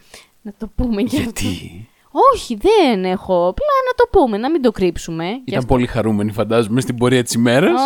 Να 0.43 0.53
το 0.59 0.71
πούμε 0.77 1.03
και 1.03 1.19
αυτό. 1.19 1.33
Γιατί. 2.14 2.29
Όχι, 2.35 2.55
δεν 2.55 3.05
έχω. 3.05 3.35
Απλά 3.48 3.66
να 3.87 3.94
το 3.96 4.09
πούμε, 4.11 4.37
να 4.38 4.50
μην 4.50 4.62
το 4.62 4.70
κρύψουμε. 4.70 5.24
Και 5.24 5.40
Ήταν 5.44 5.59
αυτό- 5.59 5.72
πολύ 5.74 5.87
χαρούμενη, 5.87 6.33
φαντάζομαι, 6.33 6.81
στην 6.81 6.96
πορεία 6.96 7.22
της 7.22 7.33
ημέρας. 7.35 7.81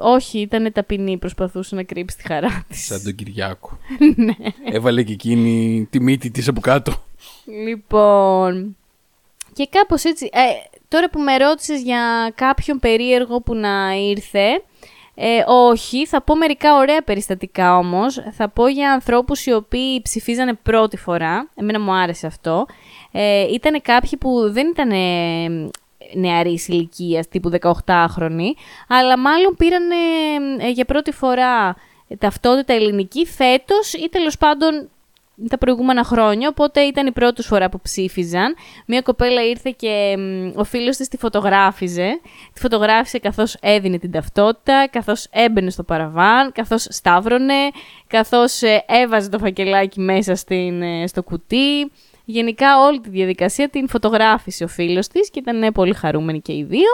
Ω, 0.00 0.10
όχι, 0.12 0.38
ήταν 0.38 0.72
ταπεινή, 0.72 1.18
προσπαθούσε 1.18 1.74
να 1.74 1.82
κρύψει 1.82 2.16
τη 2.16 2.22
χαρά 2.26 2.64
της. 2.68 2.84
Σαν 2.84 3.02
τον 3.02 3.14
Κυριάκο. 3.14 3.78
Ναι. 4.16 4.34
Έβαλε 4.72 5.02
και 5.02 5.12
εκείνη 5.12 5.86
τη 5.90 6.00
μύτη 6.00 6.30
της 6.30 6.48
από 6.48 6.60
κάτω. 6.60 6.92
Λοιπόν. 7.64 8.76
Και 9.52 9.66
κάπως 9.70 10.04
έτσι. 10.04 10.28
Ε, 10.32 10.40
τώρα 10.88 11.10
που 11.10 11.20
με 11.20 11.36
ρώτησες 11.36 11.82
για 11.82 12.32
κάποιον 12.34 12.78
περίεργο 12.78 13.40
που 13.40 13.54
να 13.54 13.94
ήρθε. 13.96 14.62
Ε, 15.14 15.42
όχι, 15.46 16.06
θα 16.06 16.22
πω 16.22 16.36
μερικά 16.36 16.76
ωραία 16.76 17.02
περιστατικά 17.02 17.76
όμως. 17.76 18.22
Θα 18.32 18.48
πω 18.48 18.66
για 18.66 18.92
ανθρώπους 18.92 19.46
οι 19.46 19.52
οποίοι 19.52 20.02
ψηφίζανε 20.02 20.54
πρώτη 20.54 20.96
φορά. 20.96 21.48
Εμένα 21.54 21.80
μου 21.80 21.92
άρεσε 21.92 22.26
αυτό. 22.26 22.66
Ε, 23.12 23.52
ήτανε 23.52 23.78
κάποιοι 23.78 24.16
που 24.18 24.52
δεν 24.52 24.68
ήταν 24.68 24.92
νεαρής 26.14 26.68
ηλικίας, 26.68 27.28
τύπου 27.28 27.50
18χρονοι, 27.60 28.50
αλλά 28.88 29.18
μάλλον 29.18 29.56
πήραν 29.56 29.82
για 30.72 30.84
πρώτη 30.84 31.12
φορά 31.12 31.76
ταυτότητα 32.18 32.72
ελληνική 32.72 33.26
φέτος 33.26 33.92
ή 33.92 34.08
τέλος 34.08 34.38
πάντων 34.38 34.88
τα 35.48 35.58
προηγούμενα 35.58 36.04
χρόνια, 36.04 36.48
οπότε 36.48 36.80
ήταν 36.80 37.06
η 37.06 37.12
πρώτη 37.12 37.42
φορά 37.42 37.68
που 37.68 37.80
ψήφιζαν. 37.80 38.54
Μία 38.86 39.00
κοπέλα 39.00 39.42
ήρθε 39.42 39.74
και 39.76 40.16
μ, 40.18 40.58
ο 40.58 40.64
φίλος 40.64 40.96
της 40.96 41.08
τη 41.08 41.16
φωτογράφιζε. 41.16 42.20
Τη 42.52 42.60
φωτογράφησε 42.60 43.18
καθώς 43.18 43.56
έδινε 43.60 43.98
την 43.98 44.10
ταυτότητα, 44.10 44.88
καθώς 44.90 45.26
έμπαινε 45.30 45.70
στο 45.70 45.82
παραβάν, 45.82 46.52
καθώς 46.52 46.86
σταύρωνε, 46.90 47.70
καθώς 48.06 48.62
ε, 48.62 48.84
έβαζε 48.86 49.28
το 49.28 49.38
φακελάκι 49.38 50.00
μέσα 50.00 50.34
στην, 50.34 50.82
ε, 50.82 51.06
στο 51.06 51.22
κουτί. 51.22 51.90
Γενικά 52.24 52.84
όλη 52.86 53.00
τη 53.00 53.08
διαδικασία 53.08 53.68
την 53.68 53.88
φωτογράφησε 53.88 54.64
ο 54.64 54.68
φίλος 54.68 55.08
της 55.08 55.30
και 55.30 55.38
ήταν 55.38 55.62
ε, 55.62 55.70
πολύ 55.70 55.94
χαρούμενοι 55.94 56.40
και 56.40 56.52
οι 56.52 56.64
δύο. 56.64 56.90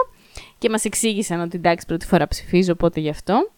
Και 0.57 0.69
μας 0.69 0.85
εξήγησαν 0.85 1.41
ότι 1.41 1.57
εντάξει 1.57 1.85
πρώτη 1.85 2.05
φορά 2.05 2.27
ψηφίζω, 2.27 2.71
οπότε 2.71 2.99
γι' 2.99 3.09
αυτό. 3.09 3.49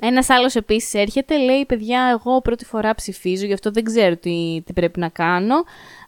Ένας 0.00 0.30
άλλος 0.30 0.54
επίσης 0.54 0.94
έρχεται, 0.94 1.38
λέει 1.38 1.64
παιδιά 1.66 2.18
εγώ 2.20 2.40
πρώτη 2.40 2.64
φορά 2.64 2.94
ψηφίζω, 2.94 3.46
γι' 3.46 3.52
αυτό 3.52 3.70
δεν 3.70 3.84
ξέρω 3.84 4.16
τι, 4.16 4.62
τι 4.66 4.72
πρέπει 4.72 5.00
να 5.00 5.08
κάνω. 5.08 5.54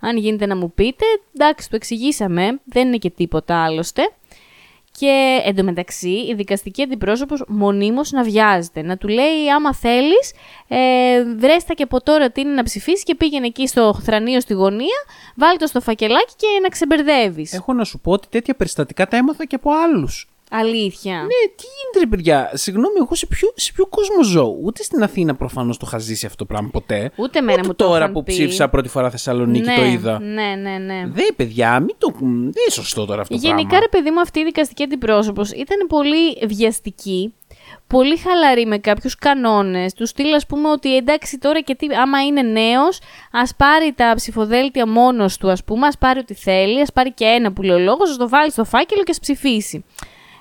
Αν 0.01 0.17
γίνεται 0.17 0.47
να 0.47 0.57
μου 0.57 0.73
πείτε, 0.73 1.05
εντάξει 1.35 1.71
το 1.71 1.77
εξηγήσαμε, 1.77 2.61
δεν 2.65 2.87
είναι 2.87 2.97
και 2.97 3.11
τίποτα 3.11 3.65
άλλωστε. 3.65 4.03
Και 4.99 5.41
εντωμεταξύ 5.45 6.11
η 6.11 6.35
δικαστική 6.35 6.83
αντιπρόσωπος 6.83 7.45
μονίμως 7.49 8.11
να 8.11 8.23
βιάζεται, 8.23 8.83
να 8.83 8.97
του 8.97 9.09
λέει 9.09 9.51
άμα 9.57 9.75
θέλεις 9.75 10.33
ε, 10.69 11.25
βρέστα 11.37 11.75
και 11.75 11.83
από 11.83 12.03
τώρα 12.03 12.31
τι 12.31 12.41
είναι 12.41 12.53
να 12.53 12.63
ψηφίσεις 12.63 13.03
και 13.03 13.15
πήγαινε 13.15 13.47
εκεί 13.47 13.67
στο 13.67 13.95
θρανείο 14.03 14.41
στη 14.41 14.55
γωνία, 14.55 15.05
βάλει 15.37 15.59
το 15.59 15.67
στο 15.67 15.81
φακελάκι 15.81 16.35
και 16.37 16.47
να 16.63 16.69
ξεμπερδεύεις. 16.69 17.53
Έχω 17.53 17.73
να 17.73 17.85
σου 17.85 18.01
πω 18.01 18.13
ότι 18.13 18.29
τέτοια 18.31 18.55
περιστατικά 18.55 19.09
τα 19.09 19.17
έμαθα 19.17 19.45
και 19.45 19.55
από 19.55 19.71
άλλους. 19.73 20.32
Αλήθεια. 20.55 21.15
Ναι, 21.15 21.27
τι 21.57 21.65
γίνεται, 21.77 21.99
ρε 21.99 22.07
παιδιά; 22.07 22.51
Συγγνώμη, 22.55 22.95
εγώ 22.99 23.15
σε 23.15 23.27
ποιο, 23.27 23.53
σε 23.55 23.73
ποιο 23.73 23.87
κόσμο 23.87 24.23
ζω; 24.23 24.57
Ούτε 24.63 24.83
στην 24.83 25.03
Αθήνα 25.03 25.35
προφανώς 25.35 25.77
το 25.77 25.85
είχα 25.89 25.99
ζήσει 25.99 26.27
αυτό 26.27 26.39
το 26.39 26.45
πράγμα 26.45 26.69
ποτέ. 26.73 27.11
Ούτε 27.17 27.39
εμένα 27.39 27.59
Ούτε 27.59 27.67
μου 27.67 27.75
το 27.75 27.85
τώρα 27.85 27.99
είχαν 27.99 28.13
που 28.13 28.23
πει. 28.23 28.33
ψήφισα 28.33 28.69
πρώτη 28.69 28.89
φορά 28.89 29.11
Θεσσαλονίκη 29.11 29.65
ναι, 29.65 29.77
το 29.77 29.85
είδα. 29.85 30.21
Ναι, 30.21 30.55
ναι, 30.63 30.79
ναι. 30.79 31.03
Δε, 31.07 31.23
παιδιά, 31.37 31.81
μην 31.81 31.95
το. 31.99 32.13
Δεν 32.21 32.31
είναι 32.43 32.71
σωστό 32.71 33.05
τώρα 33.07 33.21
αυτό 33.21 33.35
το 33.35 33.41
Γενικά, 33.41 33.67
πράγμα. 33.69 33.81
ρε 33.81 33.89
παιδί 33.89 34.11
μου, 34.11 34.21
αυτή 34.21 34.41
η 34.41 34.45
δικαστική 34.45 34.83
αντιπρόσωπος 34.83 35.51
ήταν 35.51 35.87
πολύ 35.89 36.39
βιαστική, 36.47 37.35
πολύ 37.87 38.17
χαλαρή 38.17 38.67
με 38.67 38.79
κάποιους 38.79 39.15
κανόνες. 39.17 39.93
Του 39.95 40.07
στυλ, 40.07 40.35
ας 40.35 40.47
πούμε, 40.47 40.69
ότι 40.71 40.97
εντάξει 40.97 41.39
τώρα 41.39 41.61
και 41.61 41.75
τι, 41.75 41.87
άμα 42.03 42.23
είναι 42.25 42.43
νέος, 42.43 42.99
ας 43.33 43.55
πάρει 43.57 43.93
τα 43.93 44.13
ψηφοδέλτια 44.17 44.87
μόνος 44.87 45.37
του, 45.37 45.51
ας 45.51 45.65
πούμε, 45.65 45.87
ας 45.87 45.99
πάρει 45.99 46.19
ό,τι 46.19 46.35
θέλει, 46.35 46.81
ας 46.81 46.93
πάρει 46.93 47.13
και 47.13 47.25
ένα 47.25 47.53
που 47.53 47.63
λέει 47.63 47.77
ο 47.77 47.79
λόγος, 47.81 48.11
ας 48.11 48.17
το 48.17 48.29
βάλει 48.29 48.51
στο 48.51 48.65
φάκελο 48.65 49.03
και 49.03 49.11
ας 49.11 49.19
ψηφίσει. 49.21 49.85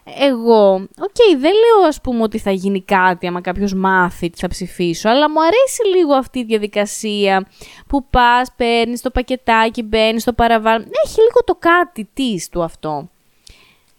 Εγώ, 0.03 0.73
οκ, 0.75 1.39
δεν 1.39 1.51
λέω 1.51 1.87
ας 1.87 2.01
πούμε 2.01 2.21
ότι 2.23 2.37
θα 2.37 2.51
γίνει 2.51 2.81
κάτι 2.81 3.27
άμα 3.27 3.41
κάποιος 3.41 3.73
μάθει 3.73 4.29
τι 4.29 4.39
θα 4.39 4.47
ψηφίσω, 4.47 5.09
αλλά 5.09 5.29
μου 5.29 5.41
αρέσει 5.41 5.97
λίγο 5.97 6.13
αυτή 6.13 6.39
η 6.39 6.43
διαδικασία 6.43 7.47
που 7.87 8.05
πας, 8.09 8.51
παίρνεις 8.55 9.01
το 9.01 9.11
πακετάκι, 9.11 9.83
μπαίνεις 9.83 10.21
στο 10.21 10.33
παραβάν. 10.33 10.81
Έχει 11.05 11.19
λίγο 11.19 11.43
το 11.45 11.55
κάτι 11.59 12.09
της 12.13 12.49
του 12.49 12.63
αυτό. 12.63 13.09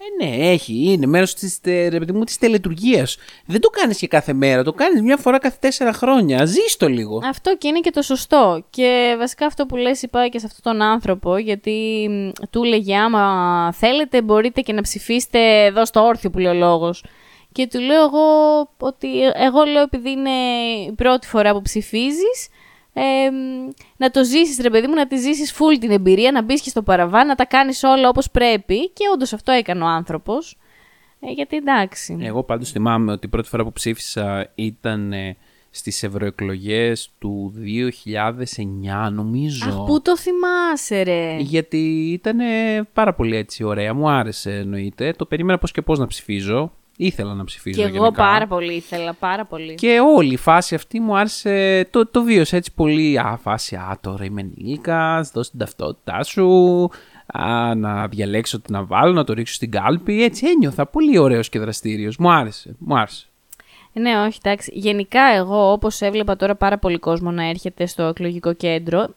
Ε, 0.04 0.24
ναι, 0.24 0.50
έχει. 0.50 0.84
Είναι 0.86 1.06
μέρος 1.06 1.34
της 1.34 1.60
της 2.24 2.38
τελετουργίας. 2.38 3.16
Δεν 3.46 3.60
το 3.60 3.68
κάνεις 3.68 3.98
και 3.98 4.06
κάθε 4.06 4.32
μέρα. 4.32 4.62
Το 4.62 4.72
κάνεις 4.72 5.02
μια 5.02 5.16
φορά 5.16 5.38
κάθε 5.38 5.56
τέσσερα 5.60 5.92
χρόνια. 5.92 6.44
Ζεις 6.44 6.76
το 6.76 6.88
λίγο. 6.88 7.20
Αυτό 7.28 7.56
και 7.56 7.68
είναι 7.68 7.80
και 7.80 7.90
το 7.90 8.02
σωστό. 8.02 8.64
Και 8.70 9.14
βασικά 9.18 9.46
αυτό 9.46 9.66
που 9.66 9.76
λες 9.76 10.02
είπα 10.02 10.28
και 10.28 10.38
σε 10.38 10.46
αυτόν 10.46 10.72
τον 10.72 10.82
άνθρωπο, 10.82 11.36
γιατί 11.36 12.06
μ, 12.10 12.28
του 12.50 12.64
λέγε 12.64 12.96
άμα 12.96 13.72
θέλετε 13.72 14.22
μπορείτε 14.22 14.60
και 14.60 14.72
να 14.72 14.82
ψηφίσετε 14.82 15.64
εδώ 15.64 15.84
στο 15.84 16.00
όρθιο 16.00 16.30
που 16.30 16.38
λέει 16.38 16.52
ο 16.52 16.54
λόγος. 16.54 17.04
Και 17.52 17.66
του 17.66 17.80
λέω 17.80 18.02
εγώ 18.02 18.26
ότι 18.78 19.08
εγώ 19.22 19.64
λέω 19.64 19.82
επειδή 19.82 20.10
είναι 20.10 20.30
η 20.88 20.92
πρώτη 20.92 21.26
φορά 21.26 21.52
που 21.52 21.62
ψηφίζεις, 21.62 22.48
ε, 22.92 23.30
μ, 23.30 23.70
να 23.96 24.10
το 24.10 24.24
ζήσεις 24.24 24.58
ρε 24.60 24.70
παιδί 24.70 24.86
μου, 24.86 24.94
να 24.94 25.06
τη 25.06 25.16
ζήσεις 25.16 25.52
full 25.52 25.78
την 25.80 25.90
εμπειρία, 25.90 26.32
να 26.32 26.42
μπεις 26.42 26.60
και 26.60 26.68
στο 26.68 26.82
παραβάν, 26.82 27.26
να 27.26 27.34
τα 27.34 27.44
κάνεις 27.44 27.82
όλα 27.82 28.08
όπως 28.08 28.30
πρέπει. 28.30 28.90
Και 28.90 29.04
όντως 29.14 29.32
αυτό 29.32 29.52
έκανε 29.52 29.84
ο 29.84 29.86
άνθρωπος. 29.86 30.56
Ε, 31.20 31.30
γιατί 31.30 31.56
εντάξει. 31.56 32.16
Εγώ 32.20 32.42
πάντως 32.42 32.70
θυμάμαι 32.70 33.12
ότι 33.12 33.26
η 33.26 33.28
πρώτη 33.28 33.48
φορά 33.48 33.64
που 33.64 33.72
ψήφισα 33.72 34.52
ήταν 34.54 35.12
ε, 35.12 35.36
στις 35.70 36.02
ευρωεκλογές 36.02 37.10
του 37.18 37.54
2009 39.06 39.10
νομίζω. 39.12 39.68
Αχ, 39.68 39.86
πού 39.86 40.02
το 40.02 40.16
θυμάσαι 40.16 41.02
ρε; 41.02 41.36
Γιατί 41.38 42.10
ήταν 42.12 42.38
πάρα 42.92 43.14
πολύ 43.14 43.36
έτσι 43.36 43.64
ωραία. 43.64 43.94
Μου 43.94 44.08
άρεσε 44.08 44.56
εννοείται. 44.56 45.12
Το 45.12 45.26
περίμενα 45.26 45.58
πώς 45.58 45.72
και 45.72 45.82
πώς 45.82 45.98
να 45.98 46.06
ψηφίζω. 46.06 46.72
Ήθελα 46.96 47.34
να 47.34 47.44
ψηφίζω 47.44 47.80
Και 47.80 47.86
εγώ 47.86 47.96
γενικά. 48.04 48.22
πάρα 48.22 48.46
πολύ 48.46 48.74
ήθελα, 48.74 49.12
πάρα 49.12 49.44
πολύ. 49.44 49.74
Και 49.74 50.00
όλη 50.16 50.32
η 50.32 50.36
φάση 50.36 50.74
αυτή 50.74 51.00
μου 51.00 51.16
άρεσε, 51.16 51.86
το, 51.90 52.06
το 52.06 52.22
βίωσα 52.22 52.56
έτσι 52.56 52.72
πολύ, 52.74 53.18
α, 53.18 53.38
φάση, 53.42 53.76
α, 53.76 53.98
τώρα 54.00 54.24
είμαι 54.24 54.40
ενήλικας, 54.40 55.30
δώσ' 55.30 55.50
την 55.50 55.58
ταυτότητά 55.58 56.22
σου, 56.22 56.90
α, 57.26 57.74
να 57.74 58.08
διαλέξω 58.08 58.60
τι 58.60 58.72
να 58.72 58.84
βάλω, 58.84 59.12
να 59.12 59.24
το 59.24 59.32
ρίξω 59.32 59.54
στην 59.54 59.70
κάλπη, 59.70 60.22
έτσι 60.22 60.46
ένιωθα, 60.46 60.86
πολύ 60.86 61.18
ωραίος 61.18 61.48
και 61.48 61.58
δραστήριος, 61.58 62.16
μου 62.16 62.32
άρεσε, 62.32 62.74
μου 62.78 62.96
άρεσε. 62.98 63.26
Ναι, 63.92 64.20
όχι, 64.26 64.38
εντάξει. 64.42 64.70
Γενικά, 64.74 65.22
εγώ 65.22 65.72
όπως 65.72 66.00
έβλεπα 66.00 66.36
τώρα 66.36 66.54
πάρα 66.54 66.78
πολύ 66.78 66.98
κόσμο 66.98 67.30
να 67.30 67.48
έρχεται 67.48 67.86
στο 67.86 68.02
εκλογικό 68.02 68.52
κέντρο, 68.52 69.14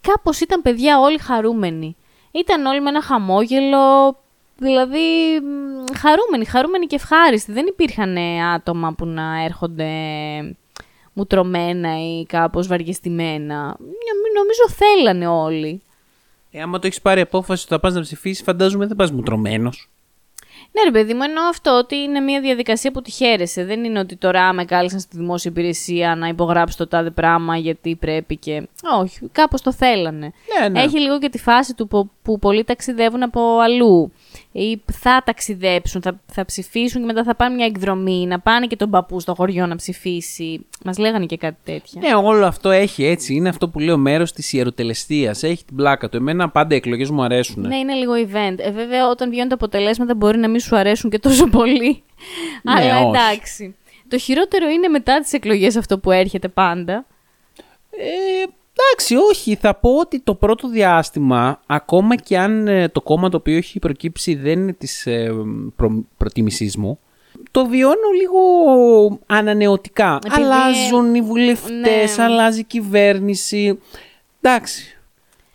κάπως 0.00 0.40
ήταν 0.40 0.62
παιδιά 0.62 0.98
όλοι 1.00 1.18
χαρούμενοι. 1.18 1.96
Ήταν 2.30 2.66
όλοι 2.66 2.80
με 2.80 2.88
ένα 2.88 3.02
χαμόγελο, 3.02 4.16
δηλαδή 4.56 5.40
μ, 5.40 5.96
χαρούμενοι, 5.98 6.44
χαρούμενοι 6.44 6.86
και 6.86 6.94
ευχάριστοι. 6.94 7.52
Δεν 7.52 7.66
υπήρχαν 7.66 8.16
ε, 8.16 8.52
άτομα 8.52 8.92
που 8.92 9.06
να 9.06 9.42
έρχονται 9.44 9.88
μουτρωμένα 11.12 11.98
ή 12.00 12.26
κάπως 12.26 12.66
βαριεστημένα. 12.66 13.56
Μια- 13.78 14.14
Νομίζω 14.34 14.68
θέλανε 14.76 15.26
όλοι. 15.26 15.82
Ε, 16.50 16.62
άμα 16.62 16.78
το 16.78 16.86
έχεις 16.86 17.00
πάρει 17.00 17.20
απόφαση 17.20 17.62
ότι 17.64 17.72
θα 17.74 17.80
πας 17.80 17.94
να 17.94 18.00
ψηφίσεις, 18.00 18.42
φαντάζομαι 18.44 18.86
δεν 18.86 18.96
πας 18.96 19.10
μουτρωμένος. 19.10 19.90
Ναι, 20.72 20.82
ρε 20.82 20.90
παιδί 20.90 21.14
μου, 21.14 21.22
εννοώ 21.22 21.44
αυτό 21.44 21.70
ότι 21.78 21.96
είναι 21.96 22.20
μια 22.20 22.40
διαδικασία 22.40 22.90
που 22.90 23.02
τη 23.02 23.10
χαίρεσαι. 23.10 23.64
Δεν 23.64 23.84
είναι 23.84 23.98
ότι 23.98 24.16
τώρα 24.16 24.52
με 24.52 24.64
κάλεσαν 24.64 25.00
στη 25.00 25.16
δημόσια 25.16 25.50
υπηρεσία 25.50 26.14
να 26.16 26.28
υπογράψω 26.28 26.76
το 26.76 26.86
τάδε 26.86 27.10
πράγμα 27.10 27.56
γιατί 27.56 27.94
πρέπει 27.96 28.36
και. 28.36 28.68
Όχι, 29.00 29.28
κάπως 29.32 29.62
το 29.62 29.72
θέλανε. 29.72 30.32
Ναι, 30.60 30.68
ναι. 30.68 30.82
Έχει 30.82 31.00
λίγο 31.00 31.18
και 31.18 31.28
τη 31.28 31.38
φάση 31.38 31.74
του 31.74 31.88
που, 31.88 32.10
που 32.22 32.38
πολλοί 32.38 32.64
ταξιδεύουν 32.64 33.22
από 33.22 33.58
αλλού. 33.58 34.12
Ή 34.58 34.82
θα 34.92 35.22
ταξιδέψουν, 35.24 36.02
θα, 36.02 36.20
θα 36.26 36.44
ψηφίσουν 36.44 37.00
και 37.00 37.06
μετά 37.06 37.24
θα 37.24 37.34
πάνε 37.34 37.54
μια 37.54 37.66
εκδρομή, 37.66 38.26
να 38.26 38.40
πάνε 38.40 38.66
και 38.66 38.76
τον 38.76 38.90
παππού 38.90 39.20
στο 39.20 39.34
χωριό 39.34 39.66
να 39.66 39.76
ψηφίσει. 39.76 40.66
Μας 40.84 40.98
λέγανε 40.98 41.26
και 41.26 41.36
κάτι 41.36 41.56
τέτοια. 41.64 42.00
Ναι, 42.00 42.14
όλο 42.14 42.46
αυτό 42.46 42.70
έχει 42.70 43.04
έτσι. 43.04 43.34
Είναι 43.34 43.48
αυτό 43.48 43.68
που 43.68 43.78
λέω 43.78 43.96
μέρος 43.96 44.32
της 44.32 44.52
ιεροτελεστίας. 44.52 45.42
Έχει 45.42 45.64
την 45.64 45.76
πλάκα 45.76 46.08
του. 46.08 46.16
Εμένα 46.16 46.48
πάντα 46.48 46.74
οι 46.74 46.76
εκλογές 46.76 47.10
μου 47.10 47.22
αρέσουν. 47.22 47.66
Ναι, 47.66 47.76
είναι 47.76 47.94
λίγο 47.94 48.12
event. 48.12 48.58
Ε, 48.58 48.70
βέβαια, 48.70 49.08
όταν 49.08 49.30
βγαίνουν 49.30 49.48
τα 49.48 49.54
αποτελέσματα 49.54 50.14
μπορεί 50.14 50.38
να 50.38 50.48
μην 50.48 50.60
σου 50.60 50.76
αρέσουν 50.76 51.10
και 51.10 51.18
τόσο 51.18 51.46
πολύ. 51.46 52.02
Ναι, 52.62 52.72
Αλλά 52.72 52.98
όχι. 52.98 53.18
εντάξει. 53.18 53.76
Το 54.08 54.18
χειρότερο 54.18 54.68
είναι 54.68 54.88
μετά 54.88 55.20
τις 55.20 55.32
εκλογές 55.32 55.76
αυτό 55.76 55.98
που 55.98 56.10
έρχεται 56.10 56.48
πάντα. 56.48 57.06
Ε, 57.90 58.44
εντάξει, 58.78 59.14
όχι. 59.30 59.54
Θα 59.60 59.74
πω 59.74 59.90
ότι 59.96 60.20
το 60.20 60.34
πρώτο 60.34 60.68
διάστημα, 60.68 61.60
ακόμα 61.66 62.16
και 62.16 62.38
αν 62.38 62.68
ε, 62.68 62.88
το 62.88 63.00
κόμμα 63.00 63.28
το 63.28 63.36
οποίο 63.36 63.56
έχει 63.56 63.78
προκύψει 63.78 64.34
δεν 64.34 64.58
είναι 64.58 64.72
της 64.72 65.06
ε, 65.06 65.32
προ, 65.76 66.04
προτίμησής 66.16 66.76
μου, 66.76 66.98
το 67.50 67.66
βιώνω 67.66 68.10
λίγο 68.20 68.38
ανανεωτικά. 69.26 70.18
Επειδή- 70.24 70.42
Αλλάζουν 70.42 71.14
οι 71.14 71.22
βουλευτές, 71.22 72.16
Ναι. 72.16 72.24
αλλάζει 72.24 72.60
η 72.60 72.64
κυβέρνηση. 72.64 73.78
Εντάξει. 74.40 74.90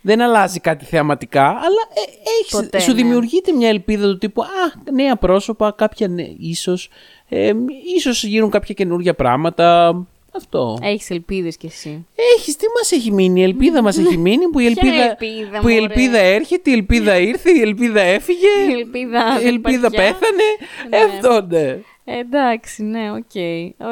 Δεν 0.04 0.20
αλλάζει 0.20 0.60
κάτι 0.60 0.84
θεαματικά, 0.84 1.46
αλλά 1.46 1.82
ε, 1.94 2.00
έχεις, 2.40 2.52
Ποτέ, 2.52 2.78
σου 2.78 2.90
ναι. 2.90 2.96
δημιουργείται 2.96 3.52
μια 3.52 3.68
ελπίδα 3.68 4.06
του 4.06 4.18
τύπου 4.18 4.42
«Α, 4.42 4.46
νέα 4.92 5.16
πρόσωπα, 5.16 5.72
κάποια 5.76 6.08
νέ, 6.08 6.34
ίσως, 6.38 6.88
ε, 7.28 7.52
ίσως 7.96 8.24
γίνουν 8.24 8.50
κάποια 8.50 8.74
καινούργια 8.74 9.14
πράγματα». 9.14 9.96
Αυτό. 10.36 10.78
Έχεις 10.82 11.10
ελπίδες 11.10 11.56
κι 11.56 11.66
εσύ. 11.66 12.06
Έχεις, 12.36 12.56
τι 12.56 12.64
μας 12.78 12.92
έχει 12.92 13.12
μείνει, 13.12 13.40
η 13.40 13.42
ελπίδα 13.42 13.82
μας 13.82 13.98
έχει 13.98 14.16
μείνει 14.26 14.48
που 14.48 14.58
η 14.58 14.72
Ποια 14.72 14.82
ελπίδα, 14.88 15.04
ελπίδα, 15.04 15.58
που 15.60 15.68
η 15.68 15.72
μωρέ; 15.72 15.84
ελπίδα 15.84 16.18
έρχεται, 16.18 16.70
η 16.70 16.72
ελπίδα 16.72 17.18
ήρθε, 17.18 17.50
η 17.50 17.60
ελπίδα 17.60 18.00
έφυγε, 18.00 18.48
Η 18.68 18.72
ελπίδα 18.72 19.36
η 19.38 19.38
δεν 19.38 19.46
ελπίδα 19.46 19.88
υπάρχει 19.92 20.12
πια. 20.12 20.18
πέθανε, 20.20 20.42
Ναι. 20.90 20.96
αυτό 20.96 21.46
ναι. 21.48 21.78
Ε, 22.04 22.18
εντάξει, 22.18 22.82
ναι, 22.82 23.10
οκ. 23.10 23.34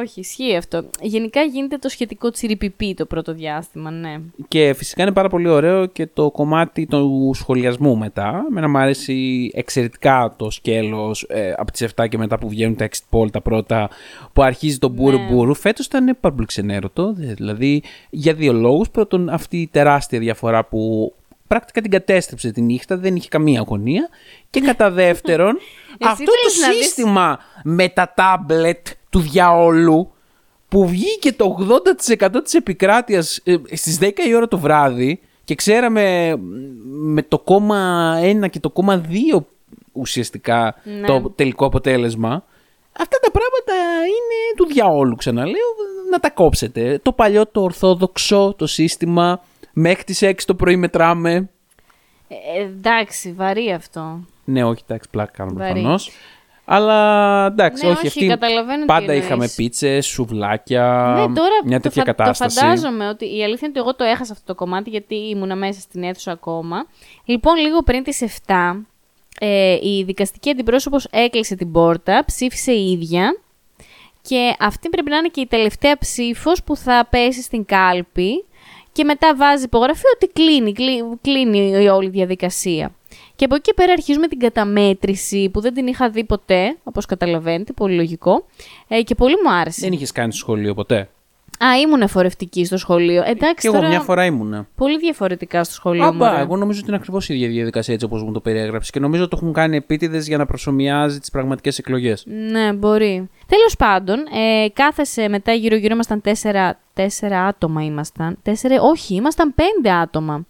Όχι, 0.03 0.21
ισχύει 0.21 0.57
αυτό. 0.57 0.85
Γενικά 1.01 1.43
γίνεται 1.43 1.77
το 1.79 1.89
σχετικό 1.89 2.31
τσιριπιπί 2.31 2.95
το 2.95 3.07
πρώτο 3.07 3.33
διάστημα, 3.35 3.91
ναι. 3.91 4.21
Και 4.49 4.75
φυσικά 4.77 5.03
είναι 5.03 5.13
πάρα 5.13 5.29
πολύ 5.29 5.49
ωραίο 5.49 5.87
και 5.87 6.07
το 6.07 6.31
κομμάτι 6.31 6.87
του 6.87 7.31
σχολιασμού 7.35 7.97
μετά. 7.97 8.45
Εμένα 8.51 8.69
μου 8.69 8.79
αρέσει 8.79 9.51
εξαιρετικά 9.55 10.35
το 10.39 10.51
σκέλος 10.51 11.27
ε, 11.29 11.53
από 11.57 11.73
τις 11.73 11.89
7 11.97 12.09
και 12.09 12.19
μετά 12.19 12.39
που 12.39 12.49
βγαίνουν 12.49 12.77
τα 12.77 12.89
exit 12.91 13.19
poll 13.19 13.31
τα 13.31 13.41
πρώτα 13.41 13.89
που 14.33 14.43
αρχίζει 14.43 14.79
το 14.79 14.89
μπούρου 14.89 15.19
Ναι. 15.19 15.27
μπούρου. 15.31 15.55
Φέτος 15.55 15.87
ήταν 15.87 16.17
πάρα 16.21 16.35
πολύ 16.35 16.47
ξενέρωτο. 16.47 17.13
Δηλαδή 17.17 17.83
για 18.11 18.35
δύο 18.35 18.53
λόγους. 18.53 18.91
Πρώτον 18.91 19.29
αυτή 19.29 19.57
η 19.61 19.67
τεράστια 19.67 20.19
διαφορά 20.19 20.65
που 20.65 21.13
πρακτικά 21.51 21.81
την 21.81 21.91
κατέστρεψε 21.91 22.51
τη 22.51 22.61
νύχτα, 22.61 22.97
δεν 22.97 23.17
είχε 23.17 23.29
καμία 23.29 23.61
αγωνία. 23.61 24.09
Και 24.51 24.61
κατά 24.61 24.91
δεύτερον, 25.03 25.59
αυτό 26.01 26.25
το 26.25 26.31
θέλεις 26.41 26.61
να 26.61 26.69
δεις- 26.73 26.85
σύστημα 26.85 27.39
με 27.65 27.89
τα 27.89 28.13
τάμπλετ 28.17 28.87
του 29.11 29.21
διαόλου 29.21 30.13
που 30.69 30.89
βγήκε 30.89 31.33
το 31.33 31.57
80% 32.19 32.29
της 32.45 32.55
επικράτειας 32.55 33.41
ε, 33.45 33.55
στις 33.73 33.99
10 34.01 34.11
η 34.29 34.35
ώρα 34.35 34.49
το 34.49 34.59
βράδυ 34.59 35.21
και 35.45 35.55
ξέραμε 35.55 36.37
μ, 36.37 36.43
με 37.13 37.23
το 37.23 37.39
κόμμα 37.39 38.15
1 38.45 38.51
και 38.51 38.61
το 38.61 38.71
κόμμα 38.71 39.03
2 39.37 39.45
ουσιαστικά 39.93 40.75
Ναι. 41.01 41.07
το 41.07 41.31
τελικό 41.37 41.65
αποτέλεσμα. 41.67 42.45
Αυτά 43.01 43.19
τα 43.23 43.31
πράγματα 43.31 43.73
είναι 44.07 44.57
του 44.57 44.67
διαόλου 44.67 45.15
ξαναλέω, 45.17 45.69
να 46.11 46.19
τα 46.19 46.31
κόψετε. 46.31 47.01
Το 47.03 47.13
παλιό 47.13 47.47
το 47.47 47.63
ορθόδοξο 47.63 48.55
το 48.59 48.67
σύστημα 48.67 49.43
μέχρι 49.73 50.05
τις 50.05 50.23
6 50.23 50.33
το 50.47 50.55
πρωί 50.55 50.77
μετράμε. 50.77 51.51
Ε, 52.29 52.61
εντάξει, 52.63 53.33
βαρύ 53.33 53.73
αυτό. 53.73 54.25
Ναι, 54.45 54.65
όχι, 54.65 54.83
εντάξει, 54.87 55.09
πλάκα 55.11 55.31
κάνω 55.37 55.53
Βαρύ. 55.55 55.73
προφανώς. 55.73 56.11
Αλλά 56.65 57.47
εντάξει, 57.47 57.85
Ναι, 57.85 57.91
όχι, 57.91 57.99
όχι, 57.99 58.07
αυτή. 58.07 58.27
καταλαβαίνω 58.27 58.81
τι 58.81 58.87
πάντα 58.87 59.01
εννοείς. 59.01 59.25
είχαμε 59.25 59.49
πίτσες, 59.57 60.07
σουβλάκια. 60.07 61.15
ναι, 61.17 61.35
τώρα 61.35 61.55
μια 61.65 61.77
το, 61.81 61.83
τέτοια 61.89 62.05
φα- 62.05 62.13
κατάσταση. 62.15 62.57
το 62.59 62.61
φαντάζομαι 62.67 63.09
ότι 63.09 63.25
η 63.37 63.43
αλήθεια 63.45 63.69
είναι 63.69 63.71
ότι 63.71 63.79
εγώ 63.79 63.95
το 63.95 64.05
έχασα 64.05 64.33
αυτό 64.33 64.45
το 64.45 64.55
κομμάτι 64.55 64.91
γιατί 64.91 65.15
ήμουνα 65.15 65.57
μέσα 65.57 65.81
στην 65.81 66.03
αίθουσα 66.03 66.33
ακόμα. 66.33 66.87
Λοιπόν, 67.25 67.57
λίγο 67.57 67.83
πριν 67.83 68.03
τις 68.03 68.23
7, 68.47 68.85
ε, 69.41 69.73
η 69.83 70.03
δικαστική 70.05 70.51
αντιπρόσωπος 70.51 71.07
έκλεισε 71.11 71.55
την 71.55 71.73
πόρτα, 71.73 72.23
ψήφισε 72.27 72.73
η 72.73 72.91
ίδια 72.91 73.41
και 74.23 74.55
αυτή 74.59 74.89
πρέπει 74.89 75.11
να 75.11 75.17
είναι 75.17 75.29
και 75.29 75.41
η 75.41 75.47
τελευταία 75.47 75.99
ψήφος 75.99 76.63
που 76.65 76.77
θα 76.77 77.07
πέσει 77.11 77.43
στην 77.43 77.65
κάλπη 77.65 78.45
και 78.93 79.05
μετά 79.05 79.37
βάζει 79.37 79.65
υπογραφή 79.65 80.03
ότι 80.15 80.27
κλείνει, 80.33 80.73
κλεί- 80.73 81.05
κλείνει 81.23 81.83
η 81.83 81.89
όλη 81.89 82.09
διαδικασία. 82.09 82.95
Και 83.37 83.45
από 83.45 83.55
εκεί 83.55 83.65
και 83.65 83.75
πέρα 83.75 83.93
αρχίζουμε 83.93 84.29
την 84.29 84.39
καταμέτρηση 84.39 85.49
που 85.53 85.61
δεν 85.61 85.75
την 85.75 85.87
είχα 85.87 86.11
δει 86.11 86.25
ποτέ, 86.25 86.77
όπως 86.83 87.07
καταλαβαίνετε, 87.07 87.73
πολύ 87.73 87.95
λογικό. 87.95 88.47
Ε, 88.89 89.03
και 89.03 89.15
πολύ 89.15 89.35
μου 89.45 89.53
άρεσε. 89.53 89.81
Δεν 89.81 89.93
είχες 89.93 90.13
κάνει 90.13 90.33
στο 90.33 90.41
σχολείο 90.41 90.75
ποτέ; 90.75 91.09
Α, 91.65 91.79
ήμουν 91.81 92.01
εφορευτική 92.03 92.65
στο 92.65 92.77
σχολείο. 92.77 93.23
Εντάξει, 93.27 93.55
Και 93.61 93.67
εγώ 93.67 93.77
τώρα 93.77 93.89
μια 93.89 94.01
φορά 94.01 94.25
ήμουνα. 94.25 94.67
πολύ 94.77 94.99
διαφορετικά 94.99 95.65
στο 95.65 95.75
σχολείο 95.75 96.03
μου. 96.03 96.09
Άμπα, 96.09 96.31
ρε. 96.37 96.41
εγώ 96.41 96.57
νομίζω 96.57 96.79
ότι 96.79 96.89
είναι 96.89 96.97
ακριβώς 96.97 97.29
η 97.29 97.35
ίδια 97.35 97.49
διαδικασία 97.49 97.95
έτσι 97.95 98.07
όπως 98.07 98.23
μου 98.23 98.33
το 98.33 98.41
περιέγραψες. 98.41 98.91
Και 98.91 99.01
νομίζω 99.01 99.23
ότι 99.23 99.31
το 99.31 99.39
έχουν 99.41 99.53
κάνει 99.53 99.77
επίτηδες 99.77 100.27
για 100.27 100.37
να 100.37 100.47
προσωμιάζει 100.47 101.19
τις 101.21 101.31
πραγματικές 101.31 101.79
εκλογές. 101.79 102.25
Ναι, 102.51 102.73
μπορεί. 102.73 103.29
Τέλος 103.47 103.77
πάντων, 103.79 104.19
ε, 104.19 104.69
κάθεσε 104.73 105.29
μετά 105.29 105.53
γύρω-γύρω 105.53 105.95
ήμασταν 105.95 106.21
τέσσερα, 106.21 106.79
τέσσερα 107.01 107.47
άτομα 107.47 107.85
ήμασταν. 107.85 108.39
Τέσσερα, 108.43 108.83
όχι, 108.83 109.15
ήμασταν 109.15 109.55
πέντε 109.55 109.91
άτομα. 109.91 110.47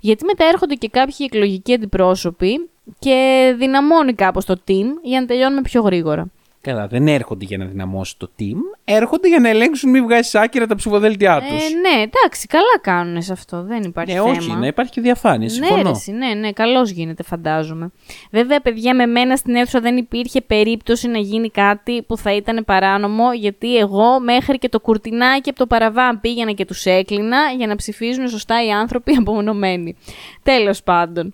Γιατί 0.00 0.24
μετά 0.24 0.44
έρχονται 0.44 0.74
και 0.74 0.88
κάποιοι 0.88 1.16
εκλογικοί 1.18 1.72
αντιπρόσωποι 1.74 2.70
και 2.98 3.54
δυναμώνει 3.58 4.14
κάπως 4.14 4.44
το 4.44 4.54
team 4.68 4.84
για 5.02 5.20
να 5.20 5.26
τελειώνουμε 5.26 5.60
πιο 5.60 5.82
γρήγορα. 5.82 6.26
Καλά, 6.64 6.86
δεν 6.86 7.08
έρχονται 7.08 7.44
για 7.44 7.58
να 7.58 7.64
δυναμώσει 7.64 8.18
το 8.18 8.30
team. 8.38 8.56
Έρχονται 8.84 9.28
για 9.28 9.40
να 9.40 9.48
ελέγξουν 9.48 9.90
μη 9.90 10.00
βγάζεις 10.00 10.34
άκυρα 10.34 10.66
τα 10.66 10.74
ψηφοδέλτια 10.74 11.40
τους. 11.40 11.64
Ε, 11.64 11.74
ναι, 11.74 12.02
εντάξει, 12.02 12.46
καλά 12.46 12.78
κάνουν 12.80 13.22
σε 13.22 13.32
αυτό. 13.32 13.62
Δεν 13.62 13.82
υπάρχει 13.82 14.12
ναι, 14.12 14.18
θέμα. 14.18 14.30
όχι, 14.30 14.52
να 14.52 14.66
υπάρχει 14.66 14.92
και 14.92 15.00
διαφάνεια. 15.00 15.46
Ναι, 15.46 15.52
Συμφωνώ. 15.52 15.82
ρε, 15.82 15.90
εσύ, 15.90 16.12
ναι, 16.12 16.34
ναι, 16.34 16.52
καλώς 16.52 16.90
γίνεται, 16.90 17.22
φαντάζομαι. 17.22 17.90
Βέβαια, 18.30 18.60
παιδιά, 18.60 18.94
με 18.94 19.06
μένα 19.06 19.36
στην 19.36 19.54
αίθουσα 19.54 19.80
δεν 19.80 19.96
υπήρχε 19.96 20.40
περίπτωση 20.40 21.08
να 21.08 21.18
γίνει 21.18 21.50
κάτι 21.50 22.02
που 22.02 22.16
θα 22.16 22.34
ήταν 22.34 22.64
παράνομο, 22.64 23.32
γιατί 23.32 23.76
εγώ 23.76 24.20
μέχρι 24.20 24.58
και 24.58 24.68
το 24.68 24.80
κουρτινάκι 24.80 25.48
από 25.48 25.58
το 25.58 25.66
παραβάν 25.66 26.20
πήγαινα 26.20 26.52
και 26.52 26.64
τους 26.64 26.84
έκλεινα 26.84 27.38
για 27.56 27.66
να 27.66 27.76
ψηφίζουν 27.76 28.28
σωστά 28.28 28.64
οι 28.66 28.70
άνθρωποι 28.70 29.14
απομονωμένοι. 29.20 29.96
Τέλος 30.42 30.82
πάντων. 30.82 31.32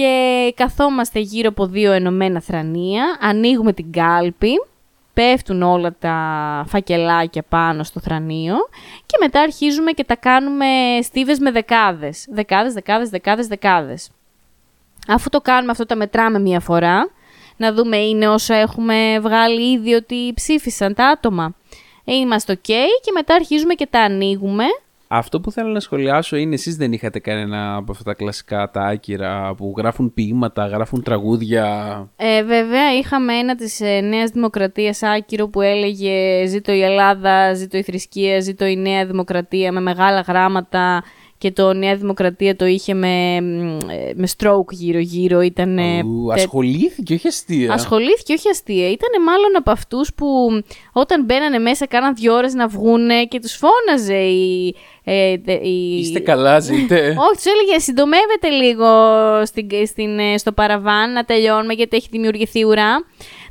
Και 0.00 0.52
καθόμαστε 0.56 1.18
γύρω 1.18 1.48
από 1.48 1.66
δύο 1.66 1.92
ενωμένα 1.92 2.40
θρανία, 2.40 3.18
ανοίγουμε 3.20 3.72
την 3.72 3.92
κάλπη, 3.92 4.52
πέφτουν 5.14 5.62
όλα 5.62 5.94
τα 5.98 6.14
φακελάκια 6.68 7.44
πάνω 7.48 7.82
στο 7.84 8.00
θρανίο 8.00 8.54
και 9.06 9.16
μετά 9.20 9.40
αρχίζουμε 9.40 9.92
και 9.92 10.04
τα 10.04 10.16
κάνουμε 10.16 10.66
στίβες 11.02 11.38
με 11.38 11.50
δεκάδες. 11.50 12.26
Δεκάδες, 12.30 12.72
δεκάδες, 12.72 13.08
δεκάδες, 13.08 13.46
δεκάδες. 13.46 14.10
Αφού 15.08 15.28
το 15.28 15.40
κάνουμε 15.40 15.70
αυτό 15.70 15.86
τα 15.86 15.96
μετράμε 15.96 16.38
μία 16.38 16.60
φορά, 16.60 17.10
να 17.56 17.72
δούμε 17.72 17.96
είναι 17.96 18.28
όσα 18.28 18.54
έχουμε 18.54 19.18
βγάλει 19.20 19.70
ήδη 19.72 19.94
ότι 19.94 20.32
ψήφισαν 20.34 20.94
τα 20.94 21.06
άτομα. 21.06 21.54
Ε, 22.04 22.14
Είμαστε 22.14 22.52
ok 22.52 22.70
και 23.02 23.12
μετά 23.14 23.34
αρχίζουμε 23.34 23.74
και 23.74 23.86
τα 23.86 24.00
ανοίγουμε. 24.00 24.64
Αυτό 25.12 25.40
που 25.40 25.50
θέλω 25.50 25.68
να 25.68 25.80
σχολιάσω 25.80 26.36
είναι 26.36 26.54
εσείς 26.54 26.76
δεν 26.76 26.92
είχατε 26.92 27.18
κανένα 27.18 27.74
από 27.74 27.92
αυτά 27.92 28.04
τα 28.04 28.14
κλασικά 28.14 28.70
τα 28.70 28.82
άκυρα 28.82 29.54
που 29.54 29.74
γράφουν 29.76 30.14
ποίηματα, 30.14 30.66
γράφουν 30.66 31.02
τραγούδια; 31.02 31.66
Ε, 32.16 32.42
βέβαια, 32.42 32.94
είχαμε 32.98 33.34
ένα 33.34 33.54
της 33.54 33.80
ε, 33.80 34.00
Νέας 34.00 34.30
Δημοκρατίας 34.30 35.02
άκυρο 35.02 35.48
που 35.48 35.60
έλεγε 35.60 36.46
«Ζήτω 36.46 36.72
η 36.72 36.82
Ελλάδα, 36.82 37.54
ζήτω 37.54 37.78
η 37.78 37.82
θρησκεία, 37.82 38.40
ζήτω 38.40 38.66
η 38.66 38.76
Νέα 38.76 39.06
Δημοκρατία» 39.06 39.72
με 39.72 39.80
μεγάλα 39.80 40.20
γράμματα 40.20 41.02
και 41.40 41.50
το 41.52 41.72
Νέα 41.72 41.96
Δημοκρατία 41.96 42.56
το 42.56 42.64
είχε 42.66 42.94
με, 42.94 43.40
μ, 43.40 43.78
ε, 43.90 44.12
με 44.14 44.28
stroke 44.36 44.70
γύρω-γύρω. 44.70 45.40
Ήταν, 45.40 45.78
Ου, 45.78 46.32
ασχολήθηκε, 46.32 47.14
όχι 47.14 47.28
αστεία. 47.28 47.72
Ασχολήθηκε, 47.72 48.32
όχι 48.32 48.48
αστεία. 48.48 48.90
Ήταν 48.90 49.22
μάλλον 49.26 49.56
από 49.56 49.70
αυτούς 49.70 50.14
που 50.14 50.26
όταν 50.92 51.24
μπαίνανε 51.24 51.58
μέσα, 51.58 51.86
κάναν 51.86 52.14
δύο 52.14 52.34
ώρες 52.34 52.54
να 52.54 52.68
βγούνε 52.68 53.24
και 53.24 53.40
τους 53.40 53.52
φώναζε 53.56 54.16
η. 54.16 54.74
Ε, 55.04 55.38
τε- 55.38 55.64
η... 55.64 55.98
Είστε 55.98 56.18
καλά, 56.20 56.60
ζείτε. 56.60 56.96
Όχι, 57.26 57.34
τους 57.34 57.44
έλεγε 57.44 57.78
συντομεύετε 57.78 58.48
λίγο 58.48 58.86
στην, 59.46 59.68
στην, 59.86 60.18
ε, 60.18 60.38
στο 60.38 60.52
παραβάν 60.52 61.12
να 61.12 61.24
τελειώνουμε 61.24 61.72
γιατί 61.72 61.96
έχει 61.96 62.08
δημιουργηθεί 62.10 62.64
ουρά. 62.64 63.04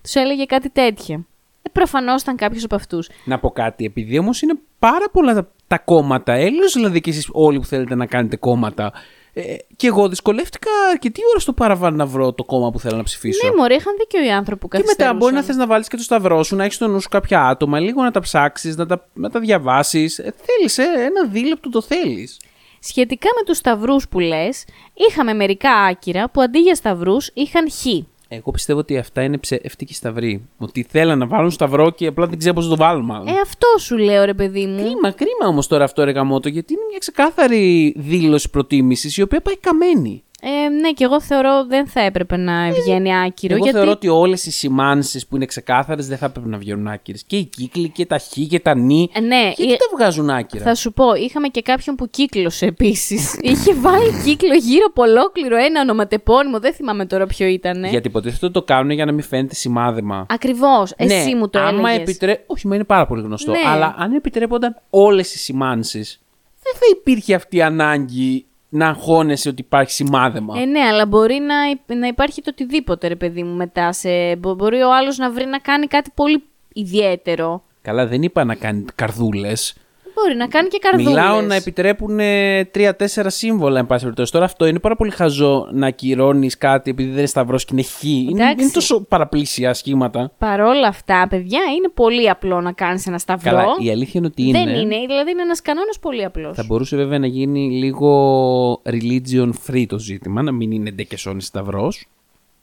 Τους 0.03 0.13
έλεγε 0.15 0.45
κάτι 0.45 0.69
τέτοιο. 0.69 1.25
Ε, 1.61 1.69
Προφανώς 1.71 2.21
ήταν 2.21 2.35
κάποιος 2.35 2.63
από 2.63 2.75
αυτούς. 2.75 3.09
να 3.25 3.39
πω 3.39 3.49
κάτι, 3.49 3.85
επειδή 3.85 4.17
όμως 4.17 4.41
είναι 4.41 4.53
πάρα 4.79 5.09
πολλά 5.11 5.33
τα, 5.33 5.51
τα 5.69 5.77
κόμματα, 5.77 6.33
έλλεινος 6.33 6.73
δηλαδή 6.73 7.01
και 7.01 7.09
εσείς 7.09 7.29
όλοι 7.31 7.59
που 7.59 7.65
θέλετε 7.65 7.95
να 7.95 8.05
κάνετε 8.05 8.35
κόμματα, 8.35 8.91
ε, 9.33 9.55
και 9.75 9.87
εγώ 9.87 10.09
δυσκολεύτηκα 10.09 10.69
αρκετή 10.91 11.21
ώρα 11.29 11.39
στο 11.39 11.53
παραβάν 11.53 11.95
να 11.95 12.05
βρω 12.05 12.33
το 12.33 12.43
κόμμα 12.43 12.71
που 12.71 12.79
θέλω 12.79 12.97
να 12.97 13.03
ψηφίσω. 13.03 13.47
Ναι, 13.47 13.55
μωρέ, 13.55 13.75
είχαν 13.75 13.93
δίκιο 13.97 14.25
οι 14.25 14.31
άνθρωποι 14.31 14.61
που 14.61 14.67
και 14.67 14.83
μετά 14.85 14.87
μπορεί 14.87 15.03
να 15.03 15.11
καθυστερούσαν. 15.13 15.45
θες 15.45 15.55
να 15.55 15.67
βάλεις 15.67 15.87
και 15.87 15.95
το 15.97 16.03
σταυρό 16.03 16.43
σου, 16.43 16.55
να 16.55 16.63
έχεις 16.63 16.75
στο 16.75 16.87
νου 16.87 17.01
σου 17.01 17.09
κάποια 17.09 17.47
άτομα, 17.47 17.79
λίγο 17.79 18.03
να 18.03 18.11
τα 18.11 18.19
ψάξεις, 18.19 18.75
να 18.75 18.85
τα, 18.85 19.07
να 19.13 19.29
τα 19.29 19.39
διαβάσεις. 19.39 20.19
Ε, 20.19 20.33
θέλεις, 20.41 20.77
ε, 20.77 20.83
ένα 20.83 21.27
δίλεπτο 21.31 21.69
το 21.69 21.81
θέλεις. 21.81 22.39
Σχετικά 22.79 23.29
με 23.39 23.45
τους 23.45 23.57
σταυρούς 23.57 24.07
που 24.07 24.19
λες, 24.19 24.65
είχαμε 24.93 25.33
μερικά 25.33 25.71
άκυρα 25.71 26.29
που 26.29 26.41
αντί 26.41 26.59
για 26.59 26.75
σταυρούς 26.75 27.31
είχαν 27.33 27.71
χ. 27.71 27.85
Εγώ 28.31 28.51
πιστεύω 28.51 28.79
ότι 28.79 28.97
αυτά 28.97 29.23
είναι 29.23 29.37
ψεύτικοι 29.37 29.93
σταυροί. 29.93 30.47
Ότι 30.57 30.85
θέλαν 30.89 31.17
να 31.17 31.27
βάλουν 31.27 31.51
σταυρό 31.51 31.89
και 31.89 32.07
απλά 32.07 32.27
δεν 32.27 32.37
ξέρω 32.37 32.53
πώς 32.53 32.67
το 32.67 32.75
βάλουν, 32.75 33.05
μάλλον. 33.05 33.27
Ε, 33.27 33.31
αυτό 33.43 33.67
σου 33.79 33.97
λέω 33.97 34.25
ρε 34.25 34.33
παιδί 34.33 34.65
μου. 34.65 34.77
Κρίμα, 34.77 35.11
κρίμα 35.11 35.47
όμως 35.47 35.67
τώρα 35.67 35.83
αυτό 35.83 36.03
ρε 36.03 36.11
γαμότο, 36.11 36.49
γιατί 36.49 36.73
είναι 36.73 36.81
μια 36.89 36.97
ξεκάθαρη 36.97 37.93
δήλωση 37.97 38.49
προτίμησης 38.49 39.17
η 39.17 39.21
οποία 39.21 39.41
πάει 39.41 39.57
καμένη. 39.57 40.23
Ε, 40.41 40.69
ναι, 40.69 40.91
και 40.91 41.03
εγώ 41.03 41.21
θεωρώ 41.21 41.65
δεν 41.67 41.87
θα 41.87 42.01
έπρεπε 42.01 42.37
να 42.37 42.71
βγαίνει 42.71 43.17
άκυρο. 43.17 43.53
Ε, 43.53 43.55
Εγώ 43.55 43.63
γιατί... 43.63 43.77
θεωρώ 43.77 43.91
ότι 43.91 44.07
όλες 44.07 44.45
οι 44.45 44.51
σημάνσεις 44.51 45.27
που 45.27 45.35
είναι 45.35 45.45
ξεκάθαρες 45.45 46.07
δεν 46.07 46.17
θα 46.17 46.25
έπρεπε 46.25 46.47
να 46.47 46.57
βγαίνουν 46.57 46.87
άκυρες. 46.87 47.23
Και 47.23 47.37
οι 47.37 47.45
κύκλοι 47.45 47.89
και 47.89 48.05
τα 48.05 48.17
χ 48.17 48.27
και 48.49 48.59
τα 48.59 48.75
νη. 48.75 49.09
Ε, 49.13 49.19
ναι, 49.19 49.51
Γιατί 49.55 49.73
ε, 49.73 49.75
τα 49.75 49.97
βγάζουν 49.97 50.29
άκυρα; 50.29 50.63
θα 50.63 50.75
σου 50.75 50.93
πω, 50.93 51.13
είχαμε 51.13 51.47
και 51.47 51.61
κάποιον 51.61 51.95
που 51.95 52.09
κύκλωσε 52.09 52.65
επίσης. 52.65 53.33
Είχε 53.41 53.73
βάλει 53.73 54.21
κύκλο 54.23 54.53
γύρω 54.53 54.85
από 54.87 55.01
ολόκληρο 55.01 55.57
ένα 55.57 55.81
ονοματεπώνυμο. 55.81 56.59
Δεν 56.59 56.73
θυμάμαι 56.73 57.05
τώρα 57.05 57.25
ποιο 57.27 57.45
ήταν. 57.45 57.83
Γιατί 57.83 58.07
υποτίθεται 58.07 58.45
ότι 58.45 58.53
το 58.53 58.63
κάνουν 58.63 58.91
για 58.91 59.05
να 59.05 59.11
μην 59.11 59.23
φαίνεται 59.23 59.55
σημάδεμα. 59.55 60.25
Ακριβώς. 60.29 60.93
Εσύ 60.95 61.29
ναι, 61.29 61.35
μου 61.35 61.49
το 61.49 61.59
άμα 61.59 61.89
έλεγες. 61.89 62.09
επιτρέ... 62.09 62.43
Όχι, 62.45 62.67
μα 62.67 62.75
είναι 62.75 62.83
πάρα 62.83 63.05
πολύ 63.05 63.21
γνωστό. 63.21 63.51
Ναι. 63.51 63.59
Αλλά 63.65 63.95
αν 63.97 64.13
επιτρέπονταν 64.13 64.75
όλες 64.89 65.33
οι 65.33 65.37
σημάνσεις, 65.37 66.21
δεν 66.63 66.73
θα 66.73 66.85
υπήρχε 66.91 67.35
αυτή 67.35 67.57
η 67.57 67.61
ανάγκη 67.61 68.45
να 68.69 68.87
αγχώνεσαι 68.87 69.49
ότι 69.49 69.61
υπάρχει 69.61 69.91
σημάδεμα. 69.91 70.59
Ε, 70.61 70.65
ναι, 70.65 70.79
αλλά 70.79 71.05
μπορεί 71.05 71.39
να, 71.39 71.69
υ- 71.69 71.95
να 71.99 72.07
υπάρχει 72.07 72.41
το 72.41 72.49
οτιδήποτε, 72.53 73.07
ρε 73.07 73.15
παιδί 73.15 73.43
μου, 73.43 73.55
μετά. 73.55 73.91
Σε... 73.93 74.35
μπο- 74.35 74.53
Μπορεί 74.53 74.81
ο 74.81 74.95
άλλος 74.95 75.17
να 75.17 75.31
βρει 75.31 75.45
να 75.45 75.59
κάνει 75.59 75.87
κάτι 75.87 76.11
πολύ 76.15 76.43
ιδιαίτερο. 76.73 77.63
Καλά, 77.81 78.07
δεν 78.07 78.21
είπα 78.23 78.43
να 78.43 78.55
κάνει 78.55 78.85
καρδούλες. 78.95 79.75
Μπορεί 80.21 80.35
να 80.35 80.47
κάνει 80.47 80.67
και 80.67 80.77
καρδούλες. 80.81 81.13
Μιλάω 81.13 81.41
να 81.41 81.55
επιτρέπουν 81.55 82.19
ε, 82.19 82.65
τρία-τέσσερα 82.65 83.29
σύμβολα, 83.29 83.79
εν 83.79 83.85
πάση 83.85 84.01
περιπτώσει. 84.01 84.31
Τώρα 84.31 84.45
αυτό 84.45 84.65
είναι 84.65 84.79
πάρα 84.79 84.95
πολύ 84.95 85.11
χαζό 85.11 85.67
να 85.71 85.87
ακυρώνεις 85.87 86.57
κάτι 86.57 86.89
επειδή 86.89 87.09
δεν 87.09 87.17
είναι 87.17 87.27
σταυρός 87.27 87.65
και 87.65 87.73
είναι 87.73 87.83
χ. 87.83 88.03
Είναι, 88.03 88.29
Εντάξει. 88.29 88.63
είναι 88.63 88.71
τόσο 88.71 89.01
παραπλήσια 89.01 89.73
σχήματα. 89.73 90.31
Παρόλα 90.37 90.87
αυτά, 90.87 91.27
παιδιά, 91.29 91.59
είναι 91.77 91.89
πολύ 91.93 92.29
απλό 92.29 92.61
να 92.61 92.71
κάνεις 92.71 93.07
ένα 93.07 93.17
σταυρό. 93.17 93.49
Καλά, 93.51 93.65
η 93.79 93.89
αλήθεια 93.89 94.13
είναι 94.15 94.27
ότι 94.27 94.43
είναι. 94.43 94.63
Δεν 94.63 94.67
είναι, 94.67 94.95
δηλαδή 95.07 95.31
είναι 95.31 95.41
ένας 95.41 95.61
κανόνας 95.61 95.99
πολύ 95.99 96.23
απλός. 96.23 96.55
Θα 96.55 96.63
μπορούσε 96.67 96.95
βέβαια 96.95 97.19
να 97.19 97.27
γίνει 97.27 97.71
λίγο 97.71 98.81
religion 98.85 99.49
free 99.67 99.85
το 99.87 99.99
ζήτημα, 99.99 100.41
να 100.41 100.51
μην 100.51 100.71
είναι 100.71 100.91
ντε 100.91 101.03
και 101.03 101.17
σώνει 101.17 101.41
σταυρός. 101.41 102.07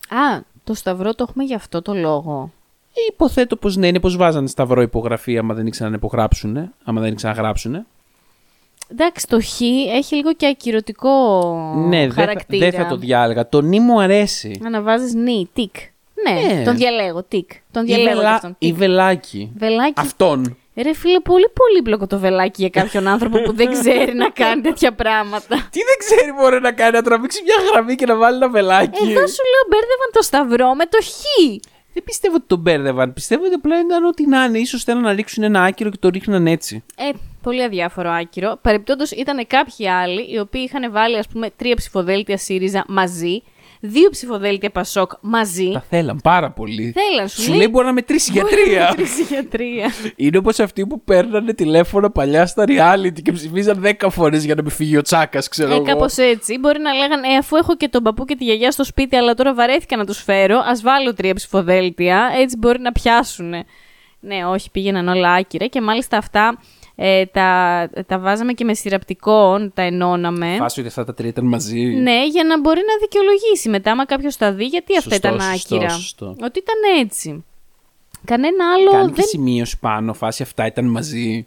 Α, 0.09 0.41
το 0.65 0.75
σταυρό 0.75 1.15
το 1.15 1.27
έχουμε 1.29 1.45
για 1.45 1.57
αυτό 1.57 1.83
το 1.83 1.95
λόγο. 1.95 2.53
Υποθέτω 3.09 3.57
πως 3.57 3.77
ναι, 3.77 3.87
είναι 3.87 4.01
πως 4.01 4.17
βάζανε 4.17 4.47
σταυρό 4.49 4.83
υπογραφή 4.83 5.39
άμα 5.39 5.55
δεν 5.55 5.67
ήξεραν 5.67 5.91
να 5.91 5.97
υπογράψουν, 5.97 6.73
άμα 6.85 7.01
δεν 7.01 7.13
ήξεραν 7.13 7.37
να 7.37 7.43
γράψουν. 7.43 7.87
Εντάξει, 8.93 9.27
το 9.27 9.41
χ 9.41 9.61
έχει 9.97 10.15
λίγο 10.15 10.35
και 10.35 10.47
ακυρωτικό 10.47 11.11
Ναι, 11.89 11.99
δεν 11.99 12.13
θα, 12.13 12.21
χαρακτήρα. 12.21 12.71
δεν 12.71 12.81
θα 12.81 12.87
το 12.89 12.97
διάλεγα. 12.97 13.49
Το 13.49 13.61
νη 13.61 13.81
μου 13.81 14.01
αρέσει. 14.01 14.61
Να 14.71 14.83
βάζεις 14.83 15.15
νι, 15.15 15.49
τικ. 15.53 15.75
Ναι, 16.27 16.55
Ναι. 16.55 16.65
τον 16.65 16.77
διαλέγω, 16.77 17.23
τικ. 17.23 17.51
Τον 17.71 17.83
Ή, 17.83 17.87
διαλέγω 17.87 18.09
και 18.11 18.17
βελά... 18.17 18.35
αυτόν. 18.35 18.57
ή 18.59 18.67
τικ. 18.69 18.77
βελάκι. 18.77 19.51
Βελάκι. 19.59 19.93
Αυτόν. 19.97 20.57
Ρε 20.83 20.95
φίλε, 20.95 21.21
πολύ 21.21 21.49
πολύπλοκο 21.55 22.07
το 22.07 22.19
βελάκι 22.19 22.61
για 22.61 22.71
κάποιον 22.83 23.07
άνθρωπο 23.09 23.43
που 23.43 23.53
δεν 23.53 23.71
ξέρει 23.73 24.15
να 24.15 24.29
κάνει 24.31 24.61
τέτοια 24.63 24.93
πράγματα. 24.93 25.55
Τι 25.71 25.81
δεν 25.89 25.97
ξέρει 25.99 26.33
μπορεί 26.41 26.61
να 26.61 26.73
κάνει, 26.73 26.91
να 26.93 27.03
τραβήξει 27.03 27.43
μια 27.43 27.55
γραμμή 27.71 27.95
και 27.95 28.07
να 28.07 28.17
βάλει 28.17 28.37
ένα 28.37 28.49
βελάκι. 28.51 29.03
Εδώ 29.03 29.27
σου 29.27 29.43
λέω 29.53 29.65
μπέρδευαν 29.71 30.11
το 30.13 30.23
σταυρό 30.23 30.75
με 30.75 30.85
το 30.87 30.99
χ. 31.03 31.21
Δεν 31.97 32.05
πιστεύω 32.05 32.35
ότι 32.35 32.45
τον 32.47 32.59
μπέρδευαν. 32.59 33.13
Πιστεύω 33.13 33.45
ότι 33.45 33.55
απλά 33.55 33.81
ήταν 33.81 34.05
ό,τι 34.05 34.27
να 34.27 34.45
είναι. 34.45 34.65
σω 34.65 34.79
θέλουν 34.79 35.03
να 35.03 35.13
ρίξουν 35.13 35.43
ένα 35.43 35.63
άκυρο 35.63 35.91
και 35.91 35.97
το 36.01 36.09
ρίχναν 36.09 36.47
έτσι. 36.47 36.85
Ε, 36.97 37.11
πολύ 37.43 37.63
αδιάφορο 37.63 38.11
άκυρο. 38.11 38.59
Παρεπτόντω 38.63 39.05
ήταν 39.17 39.47
κάποιοι 39.47 39.89
άλλοι 39.89 40.33
οι 40.33 40.39
οποίοι 40.39 40.63
είχαν 40.65 40.93
βάλει, 40.93 41.17
ας 41.17 41.29
πούμε, 41.29 41.51
τρία 41.57 41.77
ψηφοδέλτια 41.77 42.37
ΣΥΡΙΖΑ 42.37 42.85
μαζί, 42.89 43.43
δύο 43.81 44.11
ψηφοδέλτια 44.11 44.71
ΠΑΣΟΚ 44.71 45.13
μαζί. 45.21 45.71
Τα 45.73 45.85
θέλαν 45.91 46.21
πάρα 46.23 46.51
πολύ. 46.51 46.93
Θέλαν, 46.95 47.29
σου 47.29 47.43
Σου 47.43 47.49
λέει. 47.49 47.59
λέει 47.59 47.69
μπορεί 47.71 47.87
να 47.87 47.93
μετρήσει 47.93 48.33
για 48.33 48.45
τρία. 48.45 48.93
Τρεις 48.97 49.21
για 49.29 49.49
τρία. 49.49 49.91
Είναι 50.17 50.39
όπως 50.39 50.59
αυτοί 50.59 50.87
που 50.87 51.01
παίρνανε 51.05 51.53
τηλέφωνα 51.53 52.11
παλιά 52.11 52.47
στα 52.47 52.65
reality 52.69 53.23
και 53.23 53.33
ψηφίζαν 53.33 53.83
10 54.01 54.07
φορές 54.11 54.45
για 54.45 54.55
να 54.55 54.63
μην 54.63 54.71
φύγει 54.71 54.97
ο 54.97 55.03
τσάκας, 55.03 55.49
ξέρω 55.49 55.71
Ε, 55.73 55.75
εγώ. 55.75 55.85
κάπως 55.85 56.17
έτσι. 56.17 56.59
Μπορεί 56.59 56.81
να 56.81 56.93
λέγανε, 56.93 57.29
ε, 57.29 57.37
αφού 57.37 57.57
έχω 57.57 57.77
και 57.77 57.89
τον 57.89 58.03
παππού 58.03 58.25
και 58.25 58.37
τη 58.37 58.45
γιαγιά 58.45 58.71
στο 58.71 58.85
σπίτι, 58.85 59.17
αλλά 59.17 59.35
τώρα 59.35 59.55
βαρέθηκα 59.55 59.97
να 59.97 60.05
τους 60.05 60.23
φέρω, 60.23 60.59
ας 60.67 60.83
βάλω 60.83 61.15
τρία 61.15 61.35
ψηφοδέλτια. 61.35 62.31
Έτσι 62.41 62.57
μπορεί 62.57 62.81
να 62.81 62.93
πιάσουν. 62.93 63.55
Ναι, 64.21 64.45
όχι, 64.47 64.71
πήγαιναν 64.71 65.09
όλα 65.09 65.33
άκυρα 65.33 65.67
και 65.67 65.81
μάλιστα 65.81 66.17
αυτά 66.17 66.59
ε, 66.97 67.27
τα, 67.27 67.91
τα 68.07 68.19
βάζαμε 68.19 68.53
και 68.53 68.65
με 68.65 68.75
σειραπτικό, 68.75 69.71
τα 69.75 69.83
ενώναμε. 69.83 70.57
Φάση 70.59 70.81
ότι 70.81 70.89
αυτά 70.89 71.05
τα 71.05 71.15
τρία 71.15 71.29
ήταν 71.29 71.45
μαζί. 71.45 71.81
Ναι, 71.81 72.27
για 72.27 72.45
να 72.45 72.61
μπορεί 72.61 72.81
να 72.81 72.97
δικαιολογήσει 73.01 73.69
μετά, 73.69 73.91
άμα 73.91 74.07
κάποιος 74.07 74.37
τα 74.37 74.53
δει, 74.53 74.65
γιατί 74.65 74.97
αυτά 74.97 75.11
Σωστό, 75.11 75.29
ήταν 75.29 75.41
σωστό, 75.41 75.75
άκυρα. 75.77 75.91
σωστό. 75.91 76.27
Ότι 76.27 76.59
ήταν 76.59 77.01
έτσι. 77.05 77.45
Κανένα 78.25 78.65
άλλο 78.73 78.91
Κάνει 78.91 79.07
και 79.09 79.15
δεν. 79.15 79.25
σημείωση 79.25 79.79
πάνω, 79.79 80.15
φάση 80.15 80.43
αυτά 80.43 80.67
ήταν 80.67 80.85
μαζί. 80.85 81.47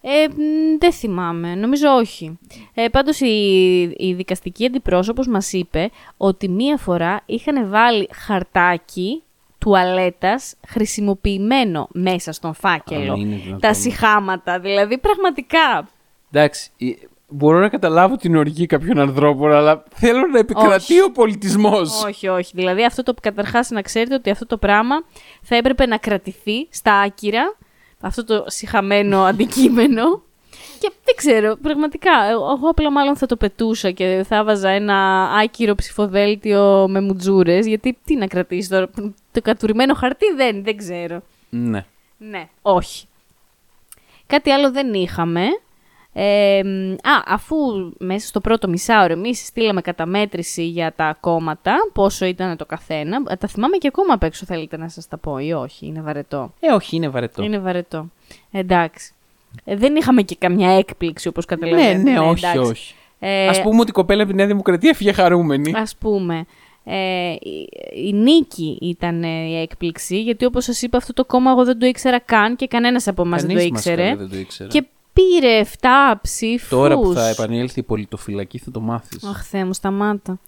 Ε, 0.00 0.28
μ, 0.28 0.78
δεν 0.78 0.92
θυμάμαι, 0.92 1.54
νομίζω 1.54 1.88
όχι. 1.88 2.38
Ε, 2.74 2.88
πάντως 2.88 3.20
η, 3.20 3.80
η 3.96 4.14
δικαστική 4.14 4.66
αντιπρόσωπος 4.66 5.26
μας 5.26 5.52
είπε 5.52 5.90
ότι 6.16 6.48
μία 6.48 6.76
φορά 6.76 7.22
είχαν 7.26 7.68
βάλει 7.70 8.08
χαρτάκι 8.12 9.22
τουαλέτας 9.66 10.54
χρησιμοποιημένο 10.68 11.88
μέσα 11.92 12.32
στον 12.32 12.54
φάκελο. 12.54 13.12
Α, 13.12 13.16
είναι 13.16 13.36
δυνατόν. 13.36 13.60
Τα 13.60 13.74
συχάματα, 13.74 14.58
δηλαδή 14.58 14.98
πραγματικά. 14.98 15.88
Εντάξει, 16.30 16.70
ε, 16.78 16.86
Μπορώ 17.28 17.58
να 17.58 17.68
καταλάβω 17.68 18.16
την 18.16 18.36
οργή 18.36 18.66
κάποιων 18.66 18.98
ανθρώπων, 18.98 19.52
αλλά 19.52 19.82
θέλω 19.94 20.26
να 20.26 20.38
επικρατεί 20.38 20.92
Όχι. 20.92 21.00
ο 21.02 21.10
πολιτισμός. 21.10 22.04
Όχι, 22.04 22.28
όχι. 22.28 22.52
Δηλαδή, 22.54 22.84
αυτό 22.84 23.02
το 23.02 23.14
καταρχάς 23.22 23.70
να 23.70 23.82
ξέρετε 23.82 24.14
ότι 24.14 24.30
αυτό 24.30 24.46
το 24.46 24.58
πράγμα 24.58 24.96
θα 25.42 25.56
έπρεπε 25.56 25.86
να 25.86 25.96
κρατηθεί 25.96 26.68
στα 26.70 26.92
άκυρα, 26.92 27.56
αυτό 28.00 28.24
το 28.24 28.44
συχαμένο 28.46 29.22
αντικείμενο. 29.30 30.22
Και 30.86 30.92
δεν 31.04 31.14
ξέρω, 31.16 31.56
πραγματικά, 31.62 32.10
εγώ 32.30 32.50
εγώ 32.56 32.68
απλά 32.68 32.90
μάλλον 32.90 33.16
θα 33.16 33.26
το 33.26 33.36
πετούσα 33.36 33.90
και 33.90 34.24
θα 34.28 34.44
βάζα 34.44 34.68
ένα 34.68 35.24
άκυρο 35.42 35.74
ψηφοδέλτιο 35.74 36.86
με 36.88 37.00
μουτζούρες. 37.00 37.66
Γιατί 37.66 37.98
τι 38.04 38.16
να 38.16 38.26
κρατήσει 38.26 38.68
τώρα, 38.68 38.88
το 39.32 39.42
κατουρημένο 39.42 39.94
χαρτί 39.94 40.26
δεν, 40.36 40.64
δεν 40.64 40.76
ξέρω. 40.76 41.22
Ναι. 41.50 41.84
Ναι, 42.18 42.48
όχι. 42.62 43.06
Κάτι 44.26 44.50
άλλο 44.50 44.70
δεν 44.70 44.94
είχαμε. 44.94 45.44
Ε, 46.12 46.60
μ, 46.64 46.92
α, 46.92 47.22
αφού 47.26 47.56
μέσα 47.98 48.26
στο 48.26 48.40
πρώτο 48.40 48.68
μισάωρο 48.68 49.12
εμείς 49.12 49.46
στείλαμε 49.46 49.80
καταμέτρηση 49.80 50.62
για 50.66 50.92
τα 50.96 51.16
κόμματα, 51.20 51.74
πόσο 51.92 52.24
ήταν 52.26 52.56
το 52.56 52.66
καθένα. 52.66 53.22
Ε, 53.28 53.36
Τα 53.36 53.48
θυμάμαι 53.48 53.76
και 53.76 53.86
ακόμα 53.86 54.14
απ' 54.14 54.22
έξω, 54.22 54.44
θέλετε 54.44 54.76
να 54.76 54.88
σας 54.88 55.08
τα 55.08 55.16
πω, 55.16 55.38
ή 55.38 55.52
όχι, 55.52 55.86
είναι 55.86 56.00
βαρετό; 56.00 56.52
Ε, 56.60 56.72
όχι, 56.72 56.96
είναι 56.96 57.08
βαρετό. 57.08 57.42
Είναι 57.42 57.58
βαρετό. 57.58 58.06
Εντάξει. 58.50 59.10
Ε, 59.64 59.76
δεν 59.76 59.96
είχαμε 59.96 60.22
και 60.22 60.36
καμιά 60.38 60.78
έκπληξη, 60.78 61.28
όπως 61.28 61.44
καταλαβαίνετε. 61.44 61.96
ναι, 61.96 62.10
ναι, 62.10 62.18
όχι, 62.18 62.44
εντάξει. 62.46 62.70
όχι. 62.70 62.94
Ε, 63.18 63.48
Α 63.48 63.62
πούμε 63.62 63.80
ότι 63.80 63.90
η 63.90 63.92
κοπέλα 63.92 64.22
από 64.22 64.30
τη 64.30 64.36
Νέα 64.36 64.46
Δημοκρατία 64.46 64.90
έφυγε 64.90 65.12
χαρούμενη. 65.12 65.72
Ας 65.76 65.96
πούμε. 65.96 66.44
Ε, 66.84 67.30
η, 67.40 67.68
η 68.06 68.12
νίκη 68.12 68.78
ήταν 68.80 69.22
ε, 69.22 69.28
η 69.28 69.56
έκπληξη, 69.60 70.22
γιατί 70.22 70.44
όπως 70.44 70.64
σας 70.64 70.82
είπα 70.82 70.96
αυτό 70.96 71.12
το 71.12 71.24
κόμμα 71.24 71.50
εγώ 71.50 71.64
δεν 71.64 71.78
το 71.78 71.86
ήξερα 71.86 72.20
καν 72.20 72.56
και 72.56 72.66
κανένας 72.66 73.06
από 73.08 73.22
εμάς 73.22 73.40
δεν 73.42 73.50
το 73.50 73.56
Κανείς 73.56 73.70
μας, 73.70 73.80
ήξερε. 73.80 74.02
καλέ, 74.02 74.16
δεν 74.16 74.28
το 74.30 74.36
ήξερε. 74.36 74.68
Και 74.68 74.84
πήρε 75.12 75.60
7 75.80 75.86
ψήφους. 76.22 76.68
Τώρα 76.68 76.94
που 76.98 77.12
θα 77.12 77.28
επανέλθει 77.28 77.80
η 77.80 77.82
πολιτοφυλακή 77.82 78.58
θα 78.58 78.70
το 78.70 78.80
μάθεις. 78.80 79.24
Αχ, 79.24 79.44
Θεέ 79.46 79.64
μου, 79.64 79.72
σταμάτα. 79.72 80.38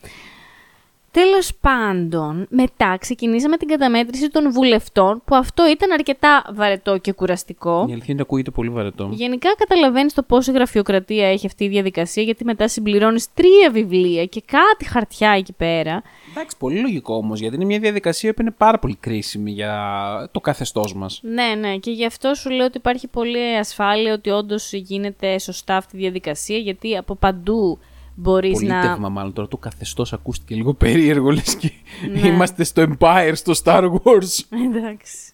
Τέλος 1.11 1.55
πάντων, 1.61 2.47
μετά 2.51 2.97
ξεκινήσαμε 3.01 3.57
την 3.57 3.69
καταμέτρηση 3.69 4.31
των 4.31 4.53
βουλευτών, 4.53 5.23
που 5.25 5.35
αυτό 5.35 5.69
ήταν 5.69 5.93
αρκετά 5.93 6.45
βαρετό 6.55 6.99
και 6.99 7.13
κουραστικό. 7.13 7.87
Η 7.89 7.93
αλήθεια 7.93 8.05
είναι 8.07 8.13
ότι 8.13 8.23
ακούγεται 8.23 8.51
πολύ 8.51 8.69
βαρετό. 8.69 9.09
Γενικά 9.13 9.55
καταλαβαίνεις 9.59 10.15
το 10.15 10.23
πόσο 10.23 10.53
γραφειοκρατία 10.53 11.27
έχει 11.29 11.47
αυτή 11.47 11.65
η 11.65 11.69
διαδικασία, 11.69 12.23
γιατί 12.23 12.45
μετά 12.45 12.69
συμπληρώνεις 12.69 13.35
τρία 13.35 13.71
βιβλία 13.73 14.25
και 14.25 14.43
κάτι 14.47 14.85
χαρτιά 14.85 15.31
εκεί 15.31 15.53
πέρα. 15.53 16.03
Εντάξει, 16.31 16.57
πολύ 16.57 16.81
λογικό 16.81 17.15
όμως, 17.15 17.41
γιατί 17.41 17.55
είναι 17.55 17.65
μια 17.65 17.79
διαδικασία 17.79 18.35
που 18.35 18.41
είναι 18.41 18.51
πάρα 18.51 18.79
πολύ 18.79 18.97
κρίσιμη 19.01 19.51
για 19.51 20.29
το 20.33 20.41
καθεστώς 20.41 20.95
μας. 20.95 21.21
Ναι, 21.23 21.55
ναι, 21.59 21.77
και 21.77 21.91
γι' 21.91 22.07
αυτό 22.07 22.35
σου 22.35 22.51
λέω 22.51 22.67
ότι 22.67 22.77
υπάρχει 22.77 23.07
πολύ 23.07 23.57
ασφάλεια 23.57 24.13
ότι 24.13 24.31
όντως 24.31 24.73
γίνεται 24.73 25.39
σωστά 25.39 25.77
αυτή 25.77 25.97
η 25.97 25.99
διαδικασία, 26.01 26.59
γιατί 26.59 26.97
από 26.97 27.15
παντού 27.15 27.79
μπορείς 28.21 28.61
να... 28.61 28.75
Πολίτευμα, 28.75 29.09
μάλλον 29.09 29.33
τώρα 29.33 29.49
το 29.49 29.57
καθεστώς 29.57 30.13
ακούστηκε 30.13 30.55
λίγο 30.55 30.75
περίεργο, 30.85 31.31
λες 31.31 31.55
και 31.57 31.73
Ναι. 32.13 32.27
είμαστε 32.29 32.65
στο 32.65 32.87
Empire, 32.89 33.33
στο 33.35 33.53
Star 33.65 33.83
Wars. 33.85 34.59
Εντάξει. 34.67 35.33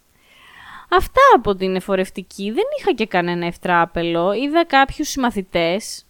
Αυτά 0.89 1.21
από 1.37 1.55
την 1.55 1.77
εφορευτική. 1.77 2.45
Δεν 2.45 2.65
είχα 2.79 2.93
και 2.95 3.07
κανένα 3.07 3.47
ευτράπελο. 3.47 4.33
Είδα 4.33 4.65
κάποιους 4.65 5.09
συμμαθητές, 5.09 6.05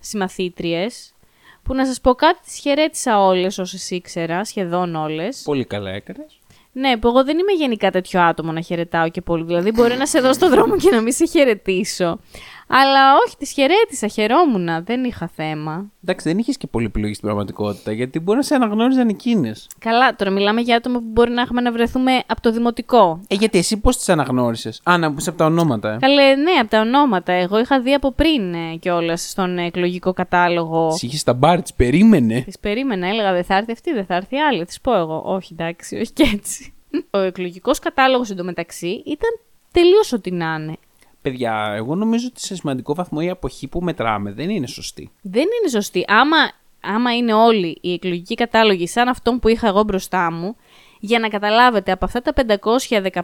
συμμαθήτριες, 0.00 1.12
που 1.62 1.74
να 1.74 1.86
σας 1.86 2.00
πω 2.00 2.14
κάτι, 2.14 2.40
τις 2.44 2.58
χαιρέτησα 2.58 3.24
όλες 3.24 3.58
όσες 3.58 3.90
ήξερα, 3.90 4.44
σχεδόν 4.44 4.94
όλες. 4.94 5.42
Πολύ 5.44 5.64
καλά 5.64 5.90
έκανες. 5.90 6.38
Ναι, 6.72 6.96
που 6.96 7.08
εγώ 7.08 7.24
δεν 7.24 7.38
είμαι 7.38 7.52
γενικά 7.52 7.90
τέτοιο 7.90 8.20
άτομο 8.20 8.52
να 8.52 8.60
χαιρετάω 8.60 9.08
και 9.10 9.20
πολύ. 9.20 9.44
Δηλαδή, 9.44 9.70
μπορεί 9.72 9.96
να 9.96 10.06
σε 10.06 10.20
δω 10.20 10.32
στον 10.32 10.50
δρόμο 10.50 10.76
και 10.76 10.90
να 10.90 11.00
μην 11.00 11.12
σε 11.12 11.26
χαιρετήσω. 11.26 12.18
Αλλά 12.72 13.14
όχι, 13.26 13.36
τις 13.36 13.52
χαιρέτησα, 13.52 14.06
χαιρόμουν, 14.06 14.84
δεν 14.84 15.04
είχα 15.04 15.30
θέμα. 15.34 15.90
Εντάξει, 16.02 16.28
δεν 16.28 16.38
είχες 16.38 16.56
και 16.56 16.66
πολύ 16.66 16.86
επιλογή 16.86 17.14
στην 17.14 17.26
πραγματικότητα, 17.26 17.92
γιατί 17.92 18.20
μπορεί 18.20 18.38
να 18.38 18.44
σε 18.44 18.54
αναγνώριζαν 18.54 19.08
εκείνες. 19.08 19.66
Καλά, 19.78 20.16
τώρα 20.16 20.30
μιλάμε 20.30 20.60
για 20.60 20.76
άτομα 20.76 20.98
που 20.98 21.04
μπορεί 21.12 21.30
να 21.30 21.42
έχουμε 21.42 21.60
να 21.60 21.72
βρεθούμε 21.72 22.22
από 22.26 22.40
το 22.40 22.52
δημοτικό. 22.52 23.20
Ε, 23.28 23.34
γιατί 23.34 23.58
εσύ 23.58 23.76
πώς 23.76 23.96
τις 23.96 24.08
αναγνώρισες; 24.08 24.80
Α, 24.84 24.98
να 24.98 25.14
πει 25.14 25.24
από 25.26 25.38
τα 25.38 25.44
ονόματα, 25.44 25.92
ε. 25.92 25.96
Καλέ, 26.00 26.34
ναι, 26.34 26.50
από 26.60 26.70
τα 26.70 26.80
ονόματα. 26.80 27.32
Εγώ 27.32 27.58
είχα 27.58 27.80
δει 27.80 27.94
από 27.94 28.12
πριν 28.12 28.54
ε, 28.54 28.76
κιόλας 28.76 29.30
στον 29.30 29.58
εκλογικό 29.58 30.12
κατάλογο. 30.12 30.88
Εσύ 30.92 31.06
είχες 31.06 31.22
τα 31.22 31.32
μπάρ, 31.32 31.62
τις 31.62 31.74
περίμενε. 31.74 32.40
Τη 32.40 32.58
περίμενα, 32.60 33.08
έλεγα 33.08 33.32
δεν 33.32 33.44
θα 33.44 33.56
έρθει 33.56 33.72
αυτή, 33.72 33.92
δεν 33.92 34.04
θα 34.04 34.14
έρθει 34.14 34.34
η 34.34 34.40
άλλη. 34.40 34.64
Τη 34.64 34.76
πω 34.82 34.96
εγώ. 34.96 35.22
Όχι, 35.26 35.52
εντάξει, 35.52 35.96
όχι 35.96 36.12
και 36.12 36.30
έτσι. 36.34 36.72
Ο 37.10 37.18
εκλογικός 37.18 37.78
κατάλογος 37.78 38.30
εντωμεταξύ 38.30 39.02
ήταν 39.06 39.30
τελείως 39.72 40.12
ό,τι 40.12 40.30
να 40.30 40.56
είναι. 40.60 40.76
Παιδιά, 41.22 41.72
εγώ 41.76 41.94
νομίζω 41.94 42.26
ότι 42.30 42.40
σε 42.40 42.54
σημαντικό 42.54 42.94
βαθμό 42.94 43.18
η 43.22 43.30
αποχή 43.30 43.68
που 43.68 43.80
μετράμε 43.80 44.32
δεν 44.32 44.50
είναι 44.50 44.66
σωστή. 44.66 45.10
Δεν 45.22 45.42
είναι 45.42 45.70
σωστή. 45.70 46.04
Άμα, 46.08 46.36
άμα 46.80 47.16
είναι 47.16 47.32
όλοι 47.32 47.78
οι 47.80 47.92
εκλογικοί 47.92 48.34
κατάλογοι 48.34 48.86
σαν 48.86 49.08
αυτόν 49.08 49.38
που 49.38 49.48
είχα 49.48 49.68
εγώ 49.68 49.82
μπροστά 49.82 50.32
μου, 50.32 50.56
για 51.00 51.18
να 51.18 51.28
καταλάβετε 51.28 51.92
από 51.92 52.04
αυτά 52.04 52.22
τα 52.22 52.32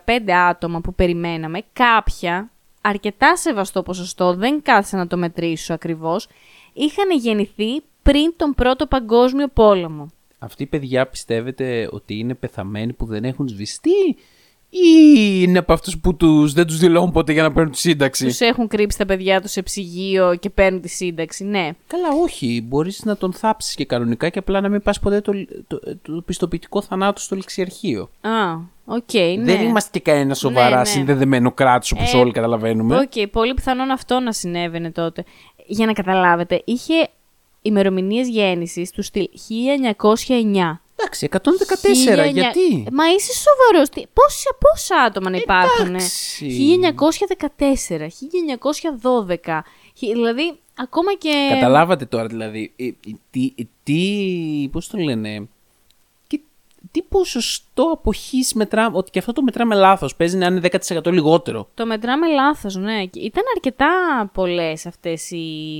515 0.07 0.31
άτομα 0.31 0.81
που 0.81 0.95
περιμέναμε, 0.95 1.63
κάποια, 1.73 2.51
αρκετά 2.81 3.37
σεβαστό 3.37 3.83
ποσοστό, 3.83 4.35
δεν 4.35 4.63
κάθισα 4.63 4.97
να 4.97 5.07
το 5.07 5.17
μετρήσω 5.17 5.75
ακριβώς, 5.75 6.29
είχαν 6.73 7.11
γεννηθεί 7.11 7.83
πριν 8.03 8.33
τον 8.37 8.55
Πρώτο 8.55 8.87
Παγκόσμιο 8.87 9.49
Πόλεμο. 9.49 10.07
Αυτοί 10.39 10.63
οι 10.63 10.67
παιδιά 10.67 11.07
πιστεύετε 11.07 11.89
ότι 11.93 12.19
είναι 12.19 12.35
πεθαμένοι 12.35 12.93
που 12.93 13.07
δεν 13.07 13.25
έχουν 13.25 13.49
σβηστεί; 13.49 14.17
Ή 14.71 14.79
είναι 15.43 15.59
από 15.59 15.73
αυτούς 15.73 15.99
που 15.99 16.17
τους, 16.17 16.53
δεν 16.53 16.67
τους 16.67 16.79
δηλώνουν 16.79 17.13
ποτέ 17.13 17.33
για 17.33 17.43
να 17.43 17.53
παίρνουν 17.53 17.73
τη 17.73 17.79
σύνταξη; 17.79 18.27
Τους 18.27 18.41
έχουν 18.41 18.69
κρύψει 18.69 18.99
τα 18.99 19.07
παιδιά 19.07 19.41
τους 19.41 19.51
σε 19.51 19.63
ψυγείο 19.63 20.37
και 20.41 20.51
παίρνουν 20.51 20.81
τη 20.81 20.89
σύνταξη, 20.89 21.45
ναι. 21.45 21.71
Καλά, 21.87 22.09
όχι. 22.23 22.65
Μπορείς 22.69 23.05
να 23.05 23.17
τον 23.17 23.33
θάψεις 23.33 23.75
και 23.75 23.85
κανονικά 23.85 24.29
και 24.29 24.39
απλά 24.39 24.61
να 24.61 24.69
μην 24.69 24.83
πας 24.83 24.99
ποτέ 25.01 25.21
το, 25.21 25.33
το, 25.67 25.81
το 26.03 26.23
πιστοποιητικό 26.27 26.83
θανάτου 26.83 27.21
στο 27.21 27.37
ληξιαρχείο. 27.37 28.11
Α, 28.21 28.55
οκ, 28.85 29.13
ναι. 29.13 29.45
Δεν 29.45 29.61
είμαστε 29.61 29.99
και 29.99 30.11
κανένα 30.11 30.35
σοβαρά 30.35 30.71
Ναι, 30.71 30.77
ναι. 30.77 30.85
συνδεδεμένο 30.85 31.53
κράτος 31.53 31.93
όπως 31.93 32.15
Ε, 32.15 32.17
όλοι 32.17 32.33
καταλαβαίνουμε. 32.33 32.97
Οκ, 32.97 33.29
πολύ 33.31 33.55
πιθανόν 33.55 33.91
αυτό 33.91 34.21
να 34.21 34.33
συνέβαινε 34.33 34.91
τότε. 34.91 35.25
Για 35.67 35.87
να 35.87 35.93
καταλάβετε, 35.93 36.63
είχε 36.65 37.09
ημερομηνίες 37.63 38.29
γέννησης 38.29 38.91
του 38.91 39.03
στυλ 39.03 39.29
1909. 39.97 40.81
Εντάξει, 40.99 41.29
114, 41.33 42.29
1900 42.29 42.33
γιατί; 42.33 42.87
Μα 42.93 43.05
είσαι 43.11 43.33
σοβαρός. 43.33 43.89
Πόσα, 44.13 44.51
πόσα 44.59 44.97
άτομα 45.03 45.31
να 45.31 45.37
υπάρχουν. 45.37 45.95
Εντάξει. 45.95 46.47
1914, 46.47 48.09
1912. 48.09 49.63
χι- 49.95 50.13
Δηλαδή, 50.13 50.59
ακόμα 50.77 51.15
και. 51.15 51.49
Καταλάβατε 51.53 52.05
τώρα 52.07 52.27
δηλαδή. 52.27 52.73
ε, 52.77 52.87
ε, 52.87 52.93
Τι, 53.31 53.53
ε, 53.59 53.63
τι 53.83 54.69
πώς 54.73 54.89
το 54.89 54.99
λένε. 54.99 55.49
Και 56.93 57.01
τι 57.01 57.07
ποσοστό 57.09 57.83
αποχής 57.83 58.55
μετράμε. 58.55 58.97
Ότι 58.97 59.11
και 59.11 59.19
αυτό 59.19 59.33
το 59.33 59.43
μετράμε 59.43 59.75
λάθος. 59.75 60.17
Παίζει 60.17 60.37
να 60.37 60.47
είναι 60.47 60.61
10% 60.61 61.13
λιγότερο. 61.13 61.69
Το 61.75 61.87
μετράμε 61.87 62.27
λάθος, 62.27 62.77
ναι. 62.77 63.05
Και 63.05 63.21
Ήταν 63.21 63.43
αρκετά 63.55 63.87
πολλές 64.35 64.87
αυτές 64.87 65.31
οι 65.31 65.79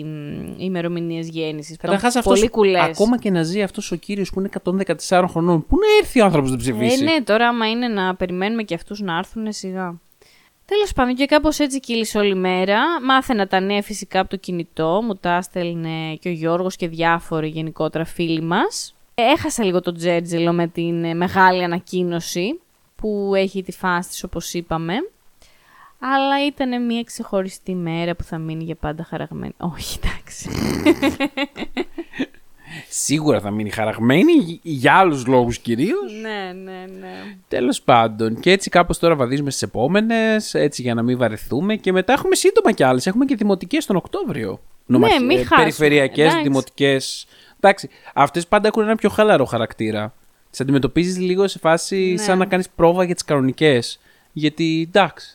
ημερομηνίες 0.57 1.29
γέννησης. 1.29 1.77
Καταρχάς 1.77 2.13
Πολύ 2.13 2.35
αυτός, 2.39 2.51
κουλές. 2.51 2.83
ακόμα 2.83 3.19
και 3.19 3.31
να 3.31 3.43
ζει 3.43 3.63
αυτός 3.63 3.91
ο 3.93 3.97
κύριος 3.97 4.31
που 4.31 4.39
είναι 4.41 4.49
114 4.49 5.27
χρονών, 5.29 5.67
πού 5.67 5.77
να 5.77 5.87
έρθει 6.01 6.21
ο 6.21 6.25
άνθρωπος 6.25 6.51
να 6.51 6.57
ψηφίσει; 6.57 7.05
Ε, 7.05 7.05
ναι, 7.05 7.23
τώρα 7.23 7.49
άμα 7.49 7.71
είναι 7.71 7.89
να 7.89 8.15
περιμένουμε 8.15 8.63
και 8.63 8.75
αυτούς 8.75 9.01
να 9.01 9.17
έρθουν 9.17 9.53
σιγά. 9.53 9.95
Τέλος 10.65 10.93
πάντων 10.93 11.15
και 11.15 11.27
κάπως 11.27 11.59
έτσι 11.59 11.81
κύλησε 11.81 12.19
όλη 12.19 12.35
μέρα. 12.35 12.81
Μάθαινα 13.03 13.47
τα 13.47 13.61
νέα 13.61 13.83
φυσικά 13.83 14.21
από 14.21 14.31
το 14.31 14.37
κινητό. 14.37 15.01
Μου 15.05 15.15
τα 15.15 15.37
έστελνε 15.37 16.15
και 16.21 16.29
ο 16.29 16.33
Γιώργος 16.33 16.77
και 16.77 16.89
διάφοροι 16.89 17.49
γενικότερα 17.49 18.05
φίλοι 18.05 18.41
μας. 18.41 18.96
Ε, 19.19 19.23
Έχασα 19.23 19.65
λίγο 19.65 19.81
το 19.81 19.93
τζέρτζελο 19.93 20.53
με 20.53 20.67
την 20.67 21.05
ε, 21.05 21.15
μεγάλη 21.15 21.63
ανακοίνωση 21.65 22.61
που 22.97 23.33
έχει 23.37 23.63
τη 23.63 23.73
φάση 23.73 24.09
της 24.09 24.25
όπως 24.25 24.53
είπαμε. 24.55 24.95
Αλλά 25.99 26.47
ήταν 26.47 26.87
μια 26.87 27.03
ξεχωριστή 27.03 27.75
μέρα 27.75 28.15
που 28.15 28.23
θα 28.25 28.39
μείνει 28.39 28.65
για 28.65 28.75
πάντα 28.75 29.05
χαραγμένη. 29.05 29.53
Όχι, 29.59 29.99
εντάξει. 30.05 30.51
Σίγουρα 32.89 33.41
θα 33.41 33.51
μείνει 33.51 33.71
χαραγμένη, 33.71 34.33
γ- 34.33 34.59
για 34.63 34.95
άλλους 34.95 35.27
λόγους 35.27 35.59
κυρίως. 35.59 36.13
ναι, 36.23 36.53
ναι, 36.63 36.85
ναι. 37.01 37.37
Τέλος 37.49 37.83
πάντων. 37.83 38.41
Και 38.41 38.51
έτσι 38.51 38.71
κάπως 38.71 38.99
τώρα 38.99 39.15
βαδίζουμε 39.17 39.51
στις 39.51 39.63
επόμενες, 39.63 40.55
έτσι 40.55 40.83
για 40.83 40.95
να 40.95 41.03
μην 41.03 41.19
βαρεθούμε. 41.19 41.77
Και 41.77 41.93
μετά 41.93 42.13
έχουμε 42.13 42.35
σύντομα 42.35 42.73
κι 42.73 42.83
άλλες. 42.83 43.07
Έχουμε 43.07 43.25
και 43.25 43.35
δημοτικές 43.37 43.87
τον 43.87 43.97
Οκτώβριο. 43.97 44.61
Ναι, 44.87 44.99
μην 44.99 45.31
ε, 45.31 45.37
χάσουμε. 45.37 45.57
Περιφερειακές, 45.57 46.25
Εντάξει. 46.27 46.43
δημοτικές. 46.43 47.27
Εντάξει, 47.67 47.89
αυτές 48.15 48.47
πάντα 48.47 48.69
έχουν 48.69 48.83
ένα 48.83 48.97
πιο 48.97 49.09
χαλαρό 49.09 49.45
χαρακτήρα. 49.45 50.15
Τις 50.51 50.61
αντιμετωπίζεις 50.61 51.19
λίγο 51.19 51.49
σε 51.49 51.59
φάση 51.59 51.97
Ναι. 52.17 52.23
σαν 52.23 52.39
να 52.39 52.47
κάνεις 52.47 52.69
πρόβα 52.69 53.05
για 53.05 53.15
τις 53.15 53.25
κανονικές. 53.25 54.01
Γιατί 54.33 54.85
εντάξει. 54.89 55.29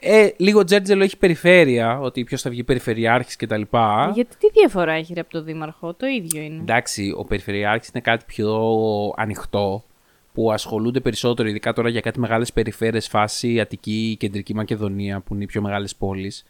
Ε, 0.00 0.28
λίγο 0.36 0.64
τζέρτζελο 0.64 1.02
έχει 1.02 1.16
περιφέρεια, 1.16 2.00
ότι 2.00 2.24
ποιος 2.24 2.42
θα 2.42 2.50
βγει 2.50 2.64
περιφερειάρχης 2.64 3.36
κτλ. 3.36 3.62
Γιατί 4.14 4.36
τι 4.38 4.50
διαφορά 4.52 4.92
έχει 4.92 5.14
ρε, 5.14 5.20
από 5.20 5.30
το 5.30 5.42
Δήμαρχο, 5.42 5.94
το 5.94 6.06
ίδιο 6.06 6.42
είναι. 6.42 6.60
Εντάξει, 6.60 7.14
ο 7.16 7.24
περιφερειάρχης 7.24 7.88
είναι 7.88 8.00
κάτι 8.02 8.24
πιο 8.26 8.50
ανοιχτό 9.16 9.84
που 10.32 10.52
ασχολούνται 10.52 11.00
περισσότερο, 11.00 11.48
ειδικά 11.48 11.72
τώρα 11.72 11.88
για 11.88 12.00
κάτι 12.00 12.20
μεγάλες 12.20 12.52
περιφέρειες, 12.52 13.08
φάση 13.08 13.60
Αττική, 13.60 14.10
η 14.10 14.16
Κεντρική 14.16 14.54
Μακεδονία, 14.54 15.20
που 15.20 15.34
είναι 15.34 15.42
οι 15.42 15.46
πιο 15.46 15.62
μεγάλες 15.62 15.96
πόλεις, 15.96 16.44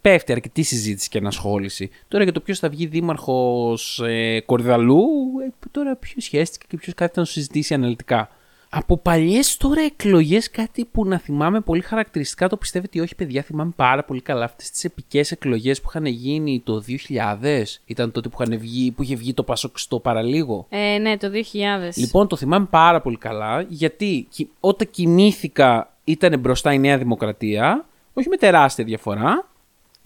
πέφτει 0.00 0.32
αρκετή 0.32 0.62
συζήτηση 0.62 1.08
και 1.08 1.18
ενασχόληση. 1.18 1.90
Τώρα 2.08 2.22
για 2.24 2.32
το 2.32 2.40
ποιος 2.40 2.58
θα 2.58 2.68
βγει 2.68 2.86
δήμαρχος 2.86 4.02
ε, 4.06 4.40
Κορδαλού, 4.46 5.04
ε, 5.46 5.52
τώρα 5.70 5.96
ποιος 5.96 6.24
σχέστηκε 6.24 6.66
και 6.68 6.76
ποιος 6.76 6.94
κάτι 6.94 7.12
θα 7.14 7.20
το 7.20 7.26
συζητήσει 7.26 7.74
αναλυτικά. 7.74 8.28
Από 8.70 8.96
παλιές 8.96 9.56
τώρα 9.56 9.80
εκλογές, 9.82 10.50
κάτι 10.50 10.84
που 10.84 11.06
να 11.06 11.18
θυμάμαι 11.18 11.60
πολύ 11.60 11.80
χαρακτηριστικά, 11.80 12.48
το 12.48 12.56
πιστεύετε 12.56 12.98
ή 12.98 13.00
όχι, 13.00 13.14
παιδιά, 13.14 13.42
θυμάμαι 13.42 13.72
πάρα 13.76 14.04
πολύ 14.04 14.20
καλά 14.20 14.44
αυτές 14.44 14.70
τις 14.70 14.84
επικές 14.84 15.30
εκλογές 15.30 15.80
που 15.80 15.86
είχαν 15.88 16.06
γίνει 16.06 16.60
το 16.64 16.80
2000. 16.80 17.80
Ήταν 17.86 18.12
τότε 18.12 18.28
που, 18.28 18.42
είχαν 18.42 18.58
βγει, 18.58 18.90
που 18.90 19.02
είχε 19.02 19.14
βγει 19.14 19.34
το 19.34 19.42
Πασόκ 19.42 19.78
στο 19.78 19.98
παραλίγο. 19.98 20.66
Ε, 20.68 20.98
ναι, 20.98 21.16
το 21.16 21.30
2000. 21.30 21.96
Λοιπόν, 21.96 22.28
το 22.28 22.36
θυμάμαι 22.36 22.66
πάρα 22.70 23.00
πολύ 23.00 23.16
καλά, 23.16 23.64
γιατί 23.68 24.26
κι- 24.30 24.48
όταν 24.60 24.90
κοιμήθηκα 24.90 25.94
ήταν 26.04 26.38
μπροστά 26.40 26.72
η 26.72 26.78
Νέα 26.78 26.98
Δημοκρατία, 26.98 27.84
όχι 28.12 28.28
με 28.28 28.36
τεράστια 28.36 28.84
διαφορά, 28.84 29.48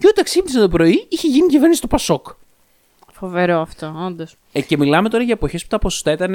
και 0.01 0.07
όταν 0.07 0.23
ξύπνησα 0.23 0.59
το 0.59 0.67
πρωί 0.69 1.05
είχε 1.09 1.27
γίνει 1.27 1.47
κυβέρνηση 1.47 1.81
το 1.81 1.87
Πασόκ. 1.87 2.27
Φοβερό 3.11 3.61
αυτό, 3.61 3.93
όντως. 4.05 4.35
Ε, 4.51 4.61
και 4.61 4.77
μιλάμε 4.77 5.09
τώρα 5.09 5.23
για 5.23 5.33
εποχές 5.33 5.61
που 5.61 5.67
τα 5.67 5.79
ποσοστά 5.79 6.11
ήταν 6.11 6.33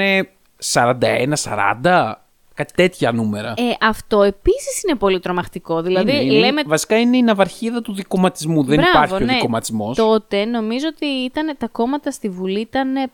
41-40, 0.72 2.12
κάτι 2.54 2.72
τέτοια 2.74 3.12
νούμερα. 3.12 3.48
Ε, 3.56 3.62
αυτό 3.80 4.22
επίσης 4.22 4.82
είναι 4.82 4.96
πολύ 4.98 5.20
τρομακτικό. 5.20 5.82
Δηλαδή, 5.82 6.10
Είναι, 6.10 6.20
είναι- 6.22 6.38
λέμε. 6.38 6.62
Βασικά 6.66 6.98
είναι 6.98 7.16
η 7.16 7.22
ναυαρχίδα 7.22 7.82
του 7.82 7.94
δικοματισμού. 7.94 8.64
Δεν 8.64 8.76
Μπράβο, 8.78 8.90
υπάρχει 8.98 9.14
ο 9.14 9.26
ναι. 9.26 9.32
δικοματισμός. 9.32 9.96
Τότε 9.96 10.44
νομίζω 10.44 10.86
ότι 10.88 11.06
ήταν, 11.06 11.54
τα 11.58 11.68
κόμματα 11.68 12.10
στη 12.10 12.28
Βουλή 12.28 12.60
ήταν 12.60 13.10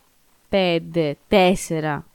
πέντε, 0.49 1.17
τέσσερα. 1.29 2.07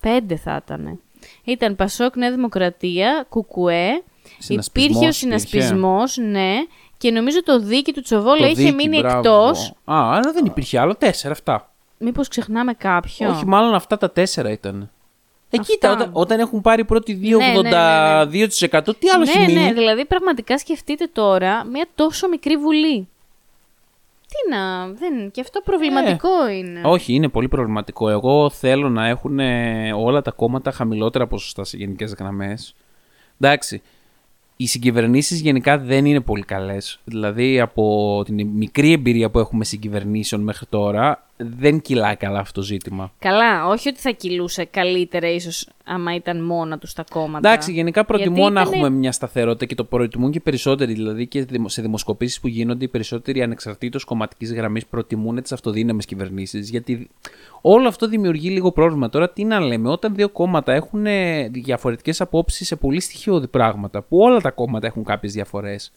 Πέντε 0.00 0.36
θα 0.36 0.60
ήταν. 0.64 1.00
Ήταν 1.44 1.76
Πασόκ, 1.76 2.16
Νέα 2.16 2.30
Δημοκρατία, 2.30 3.26
Κουκουέ. 3.28 4.02
Συνασπισμός 4.38 4.66
Υπήρχε 4.66 4.94
ο 4.94 4.98
υπήρχε. 4.98 5.12
συνασπισμός, 5.12 6.16
ναι. 6.16 6.54
Και 6.98 7.10
νομίζω 7.10 7.42
το 7.42 7.58
δίκη 7.58 7.92
του 7.92 8.00
Τσοβόλα 8.00 8.48
είχε 8.48 8.70
μείνει 8.70 8.98
εκτός. 8.98 9.72
Α, 9.84 10.12
άρα 10.12 10.32
δεν 10.32 10.44
υπήρχε 10.44 10.78
άλλο. 10.78 10.94
Τέσσερα 10.94 11.32
αυτά. 11.32 11.70
Μήπως 11.98 12.28
ξεχνάμε 12.28 12.72
κάποιο. 12.72 13.30
Όχι, 13.30 13.46
μάλλον 13.46 13.74
αυτά 13.74 13.96
τα 13.96 14.10
τέσσερα 14.10 14.50
ήταν. 14.50 14.90
Ε, 15.50 15.58
Αυτά. 15.60 15.72
κοίτα, 15.72 15.92
όταν, 15.92 16.10
όταν 16.12 16.40
έχουν 16.40 16.60
πάρει 16.60 16.84
πρώτη 16.84 17.14
Ναι, 17.14 17.36
ναι, 17.36 17.52
ναι, 17.52 17.60
ναι. 17.60 18.46
2,82%, 18.70 18.98
τι 18.98 19.08
άλλο 19.08 19.22
έχει 19.22 19.38
ναι, 19.38 19.46
μείνει; 19.46 19.60
ναι, 19.60 19.72
δηλαδή 19.72 20.04
πραγματικά 20.04 20.58
σκεφτείτε 20.58 21.08
τώρα 21.12 21.64
μια 21.64 21.86
τόσο 21.94 22.28
μικρή 22.28 22.56
βουλή. 22.56 23.08
Τι 24.28 24.54
να, 24.54 24.86
δεν, 24.86 25.30
και 25.30 25.40
αυτό 25.40 25.60
προβληματικό 25.60 26.48
είναι. 26.48 26.80
Ε, 26.80 26.86
Όχι, 26.86 27.12
είναι 27.12 27.28
πολύ 27.28 27.48
προβληματικό. 27.48 28.08
Εγώ 28.08 28.50
θέλω 28.50 28.88
να 28.88 29.06
έχουν 29.06 29.38
ε, 29.38 29.92
όλα 29.92 30.22
τα 30.22 30.30
κόμματα 30.30 30.70
χαμηλότερα 30.70 31.26
ποσοστά 31.26 31.64
σε 31.64 31.76
γενικές 31.76 32.14
γραμμές. 32.18 32.74
Εντάξει. 33.40 33.82
Οι 34.56 34.66
συγκυβερνήσεις 34.66 35.40
γενικά 35.40 35.78
δεν 35.78 36.04
είναι 36.04 36.20
πολύ 36.20 36.42
καλές. 36.42 37.00
Δηλαδή, 37.04 37.60
από 37.60 38.22
την 38.24 38.46
μικρή 38.46 38.92
εμπειρία 38.92 39.30
που 39.30 39.38
έχουμε 39.38 39.64
συγκυβερνήσεων 39.64 40.42
μέχρι 40.42 40.66
τώρα, 40.66 41.25
δεν 41.36 41.80
κυλάει 41.80 42.16
καλά 42.16 42.38
αυτό 42.38 42.60
το 42.60 42.66
ζήτημα. 42.66 43.12
Καλά, 43.18 43.66
όχι 43.66 43.88
ότι 43.88 43.98
θα 43.98 44.10
κυλούσε 44.10 44.64
καλύτερα 44.64 45.28
ίσως 45.30 45.68
άμα 45.84 46.14
ήταν 46.14 46.44
μόνα 46.44 46.78
τους 46.78 46.92
τα 46.92 47.04
κόμματα. 47.10 47.48
Εντάξει, 47.48 47.72
γενικά 47.72 48.04
προτιμώ 48.04 48.36
Γιατί 48.36 48.52
να 48.52 48.60
ήτανε- 48.60 48.76
έχουμε 48.76 48.90
μια 48.96 49.12
σταθερότητα 49.12 49.64
και 49.64 49.74
το 49.74 49.84
προτιμούν 49.84 50.30
και 50.30 50.38
οι 50.38 50.40
περισσότεροι. 50.40 50.92
Δηλαδή 50.92 51.26
και 51.26 51.44
δημο- 51.44 51.68
σε 51.68 51.82
δημοσκοπήσεις 51.82 52.40
που 52.40 52.48
γίνονται, 52.48 52.84
οι 52.84 52.88
περισσότεροι 52.88 53.42
ανεξαρτήτως 53.42 54.04
κομματικής 54.04 54.52
γραμμής 54.52 54.86
προτιμούν 54.86 55.42
τις 55.42 55.52
αυτοδύναμες 55.52 56.04
κυβερνήσεις. 56.04 56.70
Γιατί 56.70 57.08
όλο 57.60 57.88
αυτό 57.88 58.08
δημιουργεί 58.08 58.50
λίγο 58.50 58.72
πρόβλημα. 58.72 59.08
Τώρα 59.08 59.30
τι 59.30 59.44
να 59.44 59.60
λέμε, 59.60 59.88
όταν 59.88 60.14
δύο 60.14 60.28
κόμματα 60.28 60.72
έχουν 60.72 61.06
ε, 61.06 61.48
διαφορετικές 61.48 62.20
απόψεις 62.20 62.66
σε 62.66 62.76
πολύ 62.76 63.00
στοιχειώδη 63.00 63.46
πράγματα, 63.48 64.02
που 64.02 64.18
όλα 64.18 64.40
τα 64.40 64.50
κόμματα 64.50 64.86
έχουν 64.86 65.04
κάποιες 65.04 65.32
διαφορές. 65.32 65.92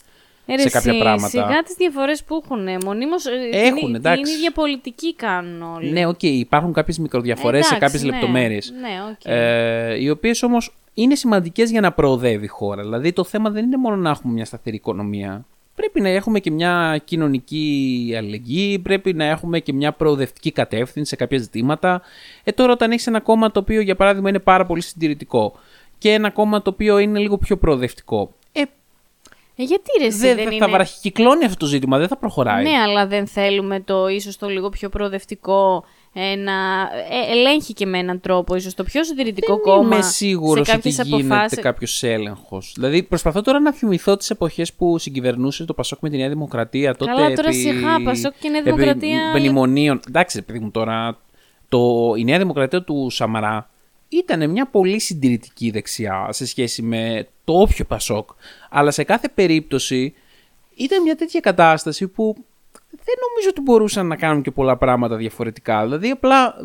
Ε, 0.45 0.55
ρε 0.55 0.61
σε 0.61 0.69
κάποια 0.69 0.91
εσύ, 0.91 0.99
πράγματα. 0.99 1.27
Σιγά 1.27 1.63
τις 1.63 1.75
διαφορές 1.77 2.23
που 2.23 2.41
έχουν. 2.43 2.67
Μονίμως 2.85 3.25
Έχουν, 3.51 3.79
την, 3.79 3.95
εντάξει. 3.95 4.23
την 4.23 4.33
ίδια 4.33 4.51
πολιτική 4.51 5.15
κάνουν 5.15 5.61
όλοι. 5.61 5.91
Ναι, 5.91 6.05
οκ, 6.05 6.23
υπάρχουν 6.23 6.73
κάποιες 6.73 6.97
μικροδιαφορές 6.99 7.65
σε 7.65 7.75
Εντάξει, 7.75 7.85
κάποιες 7.85 8.11
ναι. 8.11 8.17
λεπτομέρειες. 8.17 8.73
Ναι, 8.81 8.89
οκ. 9.11 9.21
Ε, 9.23 10.01
οι 10.01 10.09
οποίες 10.09 10.43
όμως 10.43 10.75
είναι 10.93 11.15
σημαντικές 11.15 11.71
για 11.71 11.81
να 11.81 11.91
προοδεύει 11.91 12.45
η 12.45 12.47
χώρα. 12.47 12.81
Δηλαδή, 12.81 13.13
το 13.13 13.23
θέμα 13.23 13.49
δεν 13.49 13.63
είναι 13.63 13.77
μόνο 13.77 13.95
να 13.95 14.09
έχουμε 14.09 14.33
μια 14.33 14.45
σταθερή 14.45 14.75
οικονομία. 14.75 15.45
Πρέπει 15.75 16.01
να 16.01 16.09
έχουμε 16.09 16.39
και 16.39 16.51
μια 16.51 17.01
κοινωνική 17.05 18.13
αλληλεγγύη, 18.17 18.79
πρέπει 18.79 19.13
να 19.13 19.25
έχουμε 19.25 19.59
και 19.59 19.73
μια 19.73 19.91
προοδευτική 19.91 20.51
κατεύθυνση 20.51 21.09
σε 21.09 21.15
κάποια 21.15 21.37
ζητήματα. 21.37 22.01
Ε, 22.43 22.51
τώρα, 22.51 22.71
όταν 22.71 22.91
έχεις 22.91 23.07
ένα 23.07 23.19
κόμμα 23.19 23.51
το 23.51 23.59
οποίο, 23.59 23.81
για 23.81 23.95
παράδειγμα, 23.95 24.29
είναι 24.29 24.39
πάρα 24.39 24.65
πολύ 24.65 24.81
συντηρητικό 24.81 25.53
και 25.97 26.11
ένα 26.11 26.29
κόμμα 26.29 26.61
το 26.61 26.69
οποίο 26.69 26.97
είναι 26.97 27.19
λίγο 27.19 27.37
πιο 27.37 27.57
προοδευτικό. 27.57 28.33
Ε, 29.59 29.61
Ε, 29.61 29.65
γιατί 29.65 29.91
ρε, 29.99 30.05
εσύ, 30.05 30.17
δεν, 30.17 30.35
δεν 30.35 30.45
θα, 30.45 30.53
είναι... 30.53 30.65
θα 30.65 30.71
βραχικυκλώνει 30.71 31.45
αυτό 31.45 31.57
το 31.57 31.65
ζήτημα, 31.65 31.97
δεν 31.97 32.07
θα 32.07 32.17
προχωράει. 32.17 32.63
Ναι, 32.63 32.77
αλλά 32.77 33.07
δεν 33.07 33.27
θέλουμε 33.27 33.79
το 33.79 34.07
ίσως 34.07 34.37
το 34.37 34.47
λίγο 34.47 34.69
πιο 34.69 34.89
προοδευτικό 34.89 35.83
ε, 36.13 36.35
να 36.35 36.51
ε, 37.09 37.31
ελέγχει 37.31 37.73
και 37.73 37.85
με 37.85 37.97
έναν 37.97 38.19
τρόπο 38.19 38.55
ίσως 38.55 38.73
το 38.73 38.83
πιο 38.83 39.03
συντηρητικό 39.03 39.53
δεν 39.53 39.61
κόμμα 39.61 39.95
είμαι 39.95 40.01
σίγουρος 40.01 40.67
σε 40.67 40.71
ότι 40.73 40.81
κάποιες 40.81 41.07
γίνεται 41.07 41.33
αποφάσεις. 41.33 41.59
κάποιος 41.59 42.03
έλεγχος. 42.03 42.71
Δηλαδή, 42.75 43.03
προσπαθώ 43.03 43.41
τώρα 43.41 43.59
να 43.59 43.73
θυμηθώ 43.73 44.17
τις 44.17 44.29
εποχές 44.29 44.73
που 44.73 44.97
συγκυβερνούσε 44.97 45.65
το 45.65 45.73
Πασόκ 45.73 45.99
με 46.01 46.09
τη 46.09 46.17
Νέα 46.17 46.29
Δημοκρατία. 46.29 46.95
Τότε 46.95 47.11
Καλά, 47.11 47.33
τώρα 47.33 47.47
επί... 47.47 47.57
σιγά, 47.57 48.01
Πασόκ 48.03 48.33
και 48.39 48.49
Νέα 48.49 48.59
επί 48.59 48.71
Δημοκρατία, 48.71 49.19
Μνημονίων. 49.37 49.99
Εντάξει, 50.07 50.37
επειδή 50.37 50.59
μου 50.59 50.71
τώρα. 50.71 51.17
Το... 51.69 52.13
Η 52.17 52.23
Νέα 52.23 52.37
Δημοκρατία 52.37 52.83
του 52.83 53.07
Σαμαρά 53.09 53.69
ήταν 54.09 54.49
μια 54.49 54.65
πολύ 54.65 54.99
συντηρητική 54.99 55.71
δεξιά 55.71 56.27
σε 56.31 56.45
σχέση 56.45 56.81
με 56.81 57.27
το 57.43 57.53
όποιο 57.53 57.85
Πασόκ. 57.85 58.29
Αλλά 58.69 58.91
σε 58.91 59.03
κάθε 59.03 59.29
περίπτωση 59.29 60.13
ήταν 60.75 61.01
μια 61.01 61.15
τέτοια 61.15 61.39
κατάσταση 61.39 62.07
που 62.07 62.35
δεν 62.89 63.15
νομίζω 63.29 63.49
ότι 63.49 63.61
μπορούσαν 63.61 64.07
να 64.07 64.15
κάνουν 64.15 64.41
και 64.41 64.51
πολλά 64.51 64.77
πράγματα 64.77 65.15
διαφορετικά. 65.15 65.83
Δηλαδή, 65.83 66.09
απλά 66.09 66.55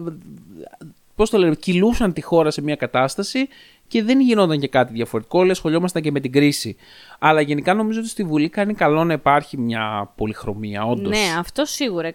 πώς 1.15 1.31
το 1.31 1.39
λένε, 1.39 1.55
κυλούσαν 1.55 2.13
τη 2.13 2.21
χώρα 2.21 2.51
σε 2.51 2.63
μια 2.63 2.77
κατάσταση 2.77 3.49
και 3.95 4.03
δεν 4.03 4.21
γινόταν 4.21 4.59
και 4.61 4.69
κάτι 4.69 4.93
διαφορετικό. 4.93 5.39
Όλοι 5.39 5.51
ασχολιόμασταν 5.51 6.03
και 6.03 6.11
με 6.11 6.21
την 6.21 6.33
κρίση. 6.33 6.77
Αλλά 7.19 7.41
γενικά 7.41 7.75
νομίζω 7.75 7.99
ότι 8.01 8.09
στη 8.09 8.25
Βουλή 8.25 8.49
κάνει 8.49 8.75
καλό 8.75 9.05
να 9.05 9.13
υπάρχει 9.13 9.59
μια 9.59 10.13
πολυχρωμία, 10.17 10.85
όντως. 10.85 11.11
Ναι, 11.11 11.39
αυτό 11.39 11.65
σίγουρα 11.65 12.11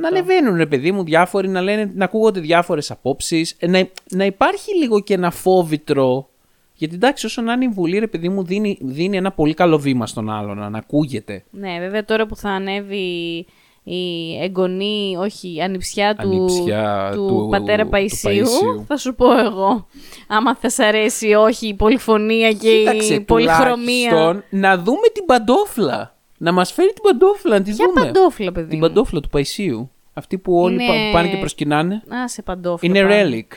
Να 0.00 0.08
ανεβαίνουν, 0.08 0.56
ρε 0.56 0.66
παιδί 0.66 0.92
μου, 0.92 1.04
διάφοροι, 1.04 1.48
να, 1.48 1.60
λένε, 1.60 1.92
να 1.94 2.04
ακούγονται 2.04 2.40
διάφορες 2.40 2.90
απόψεις. 2.90 3.56
Να, 3.66 3.88
να 4.10 4.24
υπάρχει 4.24 4.76
λίγο 4.76 5.00
και 5.00 5.14
ένα 5.14 5.30
φόβητρο. 5.30 6.28
Γιατί 6.74 6.94
εντάξει, 6.94 7.26
όσο 7.26 7.42
να 7.42 7.52
είναι 7.52 7.64
η 7.64 7.68
Βουλή, 7.68 7.98
ρε 7.98 8.06
παιδί 8.06 8.28
μου, 8.28 8.44
δίνει, 8.44 8.78
δίνει 8.80 9.16
ένα 9.16 9.32
πολύ 9.32 9.54
καλό 9.54 9.78
βήμα 9.78 10.06
στον 10.06 10.30
άλλον, 10.30 10.70
να 10.70 10.78
ακούγεται. 10.78 11.44
Ναι, 11.50 11.78
βέβαια 11.78 12.04
τώρα 12.04 12.26
που 12.26 12.36
θα 12.36 12.50
ανέβει 12.50 13.46
η 13.94 14.36
εγγονή, 14.42 15.16
όχι, 15.18 15.54
η 15.54 15.60
ανιψιά 15.60 16.14
του, 16.14 16.28
Ανιψιά 16.28 17.10
του, 17.14 17.26
του- 17.26 17.48
πατέρα 17.50 17.82
του 17.84 17.88
Παϊσίου, 17.88 18.22
Παϊσίου. 18.30 18.84
θα 18.86 18.96
σου 18.96 19.14
πω 19.14 19.38
εγώ. 19.38 19.86
Άμα 20.26 20.54
θα 20.56 20.68
σ' 20.70 20.78
αρέσει 20.78 21.28
ή 21.28 21.34
όχι 21.34 21.66
η 21.68 21.74
πολυφωνία 21.74 22.52
και 22.52 22.78
Κοίταξε, 22.78 23.14
η 23.14 23.20
πολυχρωμία. 23.20 24.08
τουλάχιστον 24.08 24.44
να 24.50 24.78
δούμε 24.78 25.08
την 25.12 25.24
παντόφλα. 25.24 26.16
Να 26.38 26.52
μας 26.52 26.72
φέρει 26.72 26.92
την 26.92 27.02
παντόφλα, 27.02 27.58
να 27.58 27.62
τη 27.64 27.72
Ποια 27.72 27.86
δούμε. 27.94 28.06
παντόφλα, 28.06 28.52
παιδί 28.52 28.68
Την 28.68 28.78
μου; 28.78 28.86
παντόφλα 28.86 29.20
του 29.20 29.28
Παϊσίου. 29.28 29.90
Αυτή 30.12 30.38
που 30.38 30.60
όλοι 30.60 30.74
Είναι- 30.74 30.86
πα- 30.86 31.10
πάνε 31.12 31.28
και 31.28 31.36
προσκυνάνε. 31.36 31.94
Α, 31.94 32.28
σε 32.28 32.42
παντόφλα. 32.42 32.90
Είναι 32.90 33.00
πάλι. 33.08 33.14
relic. 33.14 33.52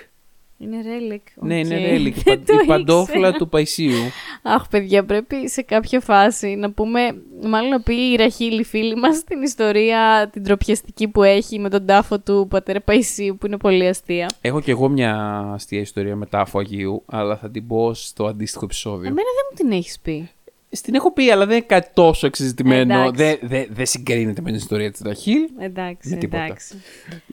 Είναι 0.63 0.81
relic. 0.81 1.21
Ναι, 1.35 1.59
είναι 1.59 1.75
ok. 1.75 1.81
relic. 1.81 2.15
Η, 2.17 2.21
Δεν 2.25 2.39
πα- 2.43 2.53
το 2.53 2.59
η 2.63 2.65
παντόφλα 2.65 3.15
ήξερα. 3.17 3.31
του 3.37 3.49
Παϊσίου. 3.49 3.97
Αχ, 4.43 4.67
παιδιά, 4.67 5.05
πρέπει 5.05 5.49
σε 5.49 5.61
κάποια 5.61 5.99
φάση 5.99 6.55
να 6.55 6.71
πούμε, 6.71 6.99
μάλλον 7.43 7.69
να 7.69 7.81
πει 7.81 7.93
η 8.11 8.15
Ραχίλη 8.15 8.63
φίλη 8.63 8.95
μας 8.95 9.23
την 9.23 9.41
ιστορία 9.41 10.29
την 10.31 10.43
ντροπιαστική 10.43 11.07
που 11.07 11.23
έχει 11.23 11.59
με 11.59 11.69
τον 11.69 11.85
τάφο 11.85 12.19
του 12.19 12.47
πατέρα 12.49 12.81
Παϊσίου 12.81 13.37
που 13.39 13.45
είναι 13.45 13.57
πολύ 13.57 13.87
αστεία. 13.87 14.29
Έχω 14.41 14.61
κι 14.61 14.69
εγώ 14.71 14.89
μια 14.89 15.15
αστεία 15.53 15.79
ιστορία 15.79 16.15
με 16.15 16.25
τάφο 16.25 16.59
Αγίου, 16.59 17.03
αλλά 17.05 17.37
θα 17.37 17.51
την 17.51 17.67
πω 17.67 17.93
στο 17.93 18.25
αντίστοιχο 18.25 18.65
επεισόδιο. 18.65 19.07
Εμένα 19.07 19.15
δεν 19.35 19.45
μου 19.51 19.55
την 19.69 19.77
έχεις 19.77 19.99
πει. 20.01 20.29
Στην 20.73 20.95
έχω 20.95 21.11
πει, 21.13 21.31
αλλά 21.31 21.45
δεν 21.45 21.55
είναι 21.57 21.65
κάτι 21.65 21.89
τόσο 21.93 22.27
εξεζητημένο. 22.27 22.93
Εντάξει. 22.99 23.23
Δεν 23.23 23.39
δεν- 23.41 23.67
δεν 23.71 23.85
συγκρίνεται 23.85 24.41
με 24.41 24.47
την 24.47 24.57
ιστορία 24.57 24.91
της 24.91 25.01
Ραχίλ. 25.05 25.41
Εντάξει, 25.59 26.09
Με 26.09 26.15
τίποτα. 26.15 26.43
εντάξει. 26.43 26.81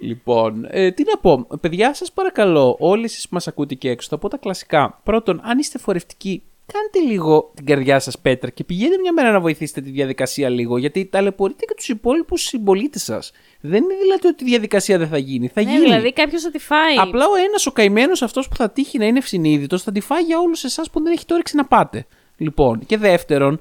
Λοιπόν, 0.01 0.67
ε, 0.71 0.91
τι 0.91 1.03
να 1.07 1.19
πω. 1.19 1.47
Παιδιά, 1.61 1.95
σας 1.95 2.13
παρακαλώ, 2.13 2.77
όλοι 2.81 3.05
εσείς 3.05 3.23
που 3.29 3.35
μας 3.35 3.49
ακούτε 3.49 3.75
και 3.75 3.91
έξω, 3.91 4.09
θα 4.11 4.19
πω 4.19 4.29
τα 4.29 4.37
κλασικά. 4.37 5.01
Πρώτον, 5.05 5.41
αν 5.45 5.59
είστε 5.59 5.79
φορευτικοί, 5.79 6.43
κάντε 6.73 7.11
λίγο 7.13 7.51
την 7.55 7.65
καρδιά 7.67 7.99
σας 7.99 8.19
πέτρα 8.19 8.51
και 8.51 8.65
πηγαίνετε 8.65 9.01
μια 9.01 9.13
μέρα 9.13 9.31
να 9.33 9.41
βοηθήσετε 9.41 9.81
τη 9.81 9.91
διαδικασία 9.91 10.49
λίγο, 10.49 10.79
γιατί 10.79 11.05
ταλαιπωρείτε 11.07 11.65
και 11.65 11.75
τους 11.77 11.89
υπόλοιπους 11.89 12.43
συμπολίτες 12.43 13.03
σας. 13.03 13.33
Δεν 13.61 13.83
είναι 13.85 13.95
δηλαδή 14.03 14.27
ότι 14.27 14.45
η 14.45 14.47
διαδικασία 14.47 14.99
δεν 14.99 15.09
θα 15.09 15.19
γίνει. 15.19 15.49
Θα 15.49 15.63
Ναι, 15.63 15.71
γίνει. 15.71 15.83
δηλαδή 15.83 16.13
κάποιος 16.13 16.43
θα 16.43 16.51
τη 16.51 16.59
φάει. 16.59 16.97
Απλά 16.99 17.25
ο 17.27 17.35
ένας 17.49 17.67
ο 17.67 17.73
καημένος 17.73 18.23
αυτός 18.23 18.49
που 18.49 18.57
θα 18.57 18.71
τύχει 18.71 18.99
να 18.99 19.07
είναι 19.07 19.19
ευσυνείδητος 19.19 19.83
θα 19.83 19.93
τη 19.93 20.01
φάει 20.01 20.23
για 20.23 20.39
όλους 20.39 20.65
εσάς 20.65 20.91
που 20.91 21.03
δεν 21.03 21.13
έχετε 21.13 21.35
όρεξη 21.35 21.57
να 21.57 21.65
πάτε. 21.67 22.07
Λοιπόν, 22.39 22.87
και 22.87 22.97
δεύτερον, 22.97 23.61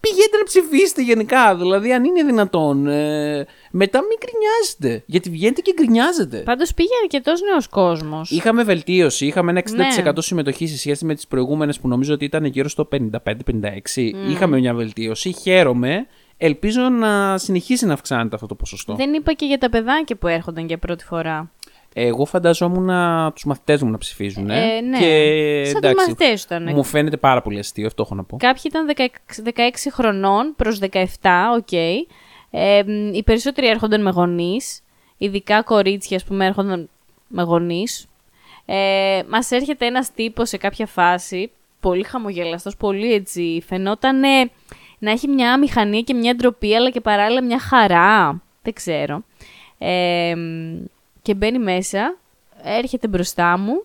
πηγαίνετε 0.00 0.36
να 0.36 0.44
ψηφίσετε 0.44 1.02
γενικά. 1.02 1.56
Δηλαδή, 1.56 1.92
αν 1.92 2.04
είναι 2.04 2.22
δυνατόν. 2.22 2.86
Ε, 2.86 3.46
μετά 3.70 4.00
μην 4.00 4.18
γκρινιάζετε. 4.18 5.02
Γιατί 5.06 5.30
βγαίνετε 5.30 5.60
και 5.60 5.72
γκρινιάζετε. 5.76 6.38
Πάντως 6.38 6.74
πήγε 6.74 6.88
αρκετός 7.02 7.40
νέος 7.40 7.68
κόσμος. 7.68 8.30
Είχαμε 8.30 8.62
βελτίωση. 8.62 9.26
Είχαμε 9.26 9.50
ένα 9.50 9.58
60% 9.58 10.14
Ναι. 10.14 10.22
συμμετοχή 10.22 10.66
σε 10.66 10.78
σχέση 10.78 11.04
με 11.04 11.14
τις 11.14 11.26
προηγούμενες 11.26 11.80
που 11.80 11.88
νομίζω 11.88 12.14
ότι 12.14 12.24
ήταν 12.24 12.44
γύρω 12.44 12.68
στο 12.68 12.84
55-56. 12.84 14.12
Είχαμε 14.28 14.58
μια 14.58 14.74
βελτίωση. 14.74 15.32
Χαίρομαι. 15.32 16.06
Ελπίζω 16.36 16.80
να 16.88 17.38
συνεχίσει 17.38 17.86
να 17.86 17.92
αυξάνεται 17.92 18.34
αυτό 18.34 18.46
το 18.46 18.54
ποσοστό. 18.54 18.94
Δεν 18.94 19.12
είπα 19.14 19.32
και 19.32 19.46
για 19.46 19.58
τα 19.58 19.70
παιδάκια 19.70 20.16
που 20.16 20.26
έρχονταν 20.26 20.66
για 20.66 20.78
πρώτη 20.78 21.04
φορά. 21.04 21.50
Εγώ 21.96 22.24
φανταζόμουν 22.24 22.90
τους 23.32 23.44
μαθητές 23.44 23.82
μου 23.82 23.90
να 23.90 23.98
ψηφίζουν. 23.98 24.50
Ε, 24.50 24.80
ναι. 24.80 24.98
Και, 24.98 25.62
Σαν 25.64 25.80
τους 25.80 25.90
εντάξει, 25.90 25.96
μαθητές 25.96 26.42
ήταν. 26.42 26.72
Μου 26.74 26.84
φαίνεται 26.84 27.16
πάρα 27.16 27.42
πολύ 27.42 27.58
αστείο, 27.58 27.86
αυτό 27.86 28.02
έχω 28.02 28.14
να 28.14 28.24
πω. 28.24 28.36
Κάποιοι 28.36 28.62
ήταν 28.64 28.90
16, 28.96 29.04
16 29.42 29.90
χρονών 29.90 30.54
προς 30.56 30.78
17, 30.78 31.06
οκ. 31.56 31.72
Ε, 32.50 32.82
μ, 32.86 33.14
οι 33.14 33.22
περισσότεροι 33.22 33.66
έρχονταν 33.66 34.02
με 34.02 34.10
γονείς, 34.10 34.80
ειδικά 35.16 35.62
κορίτσια, 35.62 36.16
ας 36.16 36.24
πούμε, 36.24 36.46
έρχονταν 36.46 36.88
με 37.28 37.42
γονείς. 37.42 38.06
Ε, 38.66 39.22
μας 39.28 39.50
έρχεται 39.50 39.86
ένας 39.86 40.12
τύπος 40.12 40.48
σε 40.48 40.56
κάποια 40.56 40.86
φάση, 40.86 41.50
πολύ 41.80 42.04
χαμογελαστός, 42.04 42.76
πολύ 42.76 43.12
έτσι, 43.12 43.62
φαινόταν 43.66 44.20
να 44.98 45.10
έχει 45.10 45.28
μια 45.28 45.58
αμηχανία 45.58 46.00
και 46.00 46.14
μια 46.14 46.34
ντροπή, 46.34 46.74
αλλά 46.74 46.90
και 46.90 47.00
παράλληλα 47.00 47.42
μια 47.42 47.58
χαρά, 47.58 48.42
δεν 48.62 48.72
ξέρω. 48.72 49.24
Ε, 49.78 50.34
μ, 50.36 50.84
και 51.24 51.34
μπαίνει 51.34 51.58
μέσα, 51.58 52.16
έρχεται 52.62 53.08
μπροστά 53.08 53.58
μου, 53.58 53.84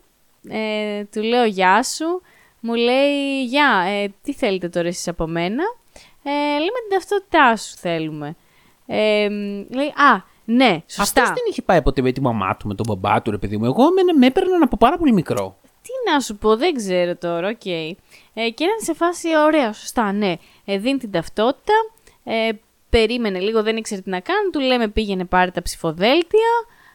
ε, 0.49 1.03
του 1.03 1.21
λέω 1.21 1.45
γεια 1.45 1.83
σου, 1.83 2.21
μου 2.59 2.73
λέει 2.73 3.43
γεια, 3.43 3.83
ε, 3.87 4.13
τι 4.23 4.33
θέλετε 4.33 4.69
τώρα 4.69 4.87
εσείς 4.87 5.07
από 5.07 5.27
μένα, 5.27 5.63
ε, 6.23 6.31
λέμε 6.31 6.79
την 6.87 6.89
ταυτότητά 6.89 7.55
σου 7.55 7.75
θέλουμε. 7.77 8.35
Ε, 8.85 9.29
μ, 9.29 9.73
λέει, 9.75 9.87
α, 9.87 10.23
ναι, 10.45 10.81
σωστά. 10.87 11.21
Αυτός 11.21 11.27
δεν 11.27 11.43
είχε 11.49 11.61
πάει 11.61 11.81
ποτέ 11.81 12.01
με 12.01 12.11
τη 12.11 12.21
μαμά 12.21 12.57
του, 12.57 12.67
με 12.67 12.75
τον 12.75 12.85
μπαμπά 12.89 13.21
του, 13.21 13.31
ρε 13.31 13.37
παιδί 13.37 13.57
μου. 13.57 13.65
Εγώ 13.65 13.83
με, 13.83 14.13
με 14.17 14.25
έπαιρναν 14.25 14.63
από 14.63 14.77
πάρα 14.77 14.97
πολύ 14.97 15.11
μικρό. 15.11 15.57
Τι 15.81 16.11
να 16.11 16.19
σου 16.19 16.35
πω, 16.35 16.57
δεν 16.57 16.73
ξέρω 16.73 17.15
τώρα, 17.15 17.47
οκ. 17.47 17.65
Ε, 17.65 17.95
και 18.33 18.63
ήταν 18.63 18.79
σε 18.83 18.93
φάση, 18.93 19.27
ωραία, 19.37 19.73
σωστά, 19.73 20.11
ναι. 20.11 20.33
Ε, 20.65 20.77
δίνει 20.77 20.97
την 20.97 21.11
ταυτότητα, 21.11 21.73
ε, 22.23 22.49
περίμενε 22.89 23.39
λίγο, 23.39 23.63
δεν 23.63 23.77
ήξερε 23.77 24.01
τι 24.01 24.09
να 24.09 24.19
κάνει, 24.19 24.49
του 24.51 24.59
λέμε 24.59 24.87
πήγαινε 24.87 25.25
πάρε 25.25 25.51
τα 25.51 25.61
ψηφοδέλτια, 25.61 26.49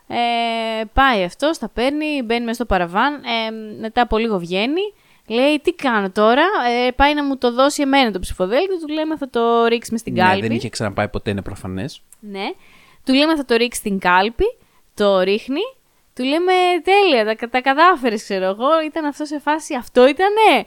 ε, 0.09 0.85
πάει 0.93 1.25
αυτός, 1.25 1.59
τα 1.59 1.69
παίρνει, 1.69 2.23
μπαίνει 2.25 2.41
μέσα 2.41 2.55
στο 2.55 2.65
παραβάν, 2.65 3.15
ε, 3.15 3.51
μετά 3.81 4.01
από 4.01 4.19
λίγο 4.19 4.39
βγαίνει, 4.39 4.81
λέει 5.27 5.61
τι 5.63 5.73
κάνω 5.73 6.11
τώρα, 6.11 6.45
ε, 6.87 6.91
πάει 6.91 7.15
να 7.15 7.25
μου 7.25 7.39
το 7.39 7.53
δώσει 7.53 7.83
εμένα 7.83 8.11
το 8.11 8.19
ψηφοδέλτιο, 8.19 8.77
του 8.79 8.93
λέμε 8.93 9.17
θα 9.17 9.31
το 9.31 9.65
ρίξουμε 9.67 9.99
στην 9.99 10.13
Ναι, 10.13 10.21
κάλπη. 10.21 10.41
δεν 10.47 10.57
είχε 10.57 10.69
ξαναπάει 10.69 11.09
ποτέ, 11.09 11.31
είναι 11.31 11.43
προφανές. 11.43 12.03
Ναι. 12.21 12.45
Του 13.05 13.13
λέμε 13.15 13.37
θα 13.37 13.45
το 13.45 13.55
ρίξει 13.55 13.79
στην 13.81 13.99
κάλπη, 13.99 14.45
το 14.95 15.21
ρίχνει. 15.21 15.61
Του 16.15 16.25
λέμε 16.25 16.53
τέλεια, 16.85 17.37
τα, 17.37 17.49
τα 17.49 17.61
κατάφερες 17.61 18.23
ξέρω 18.23 18.45
εγώ. 18.45 18.83
Ήταν 18.87 19.05
αυτό 19.05 19.25
σε 19.25 19.39
φάση, 19.41 19.75
αυτό 19.75 20.09
ήτανε. 20.09 20.67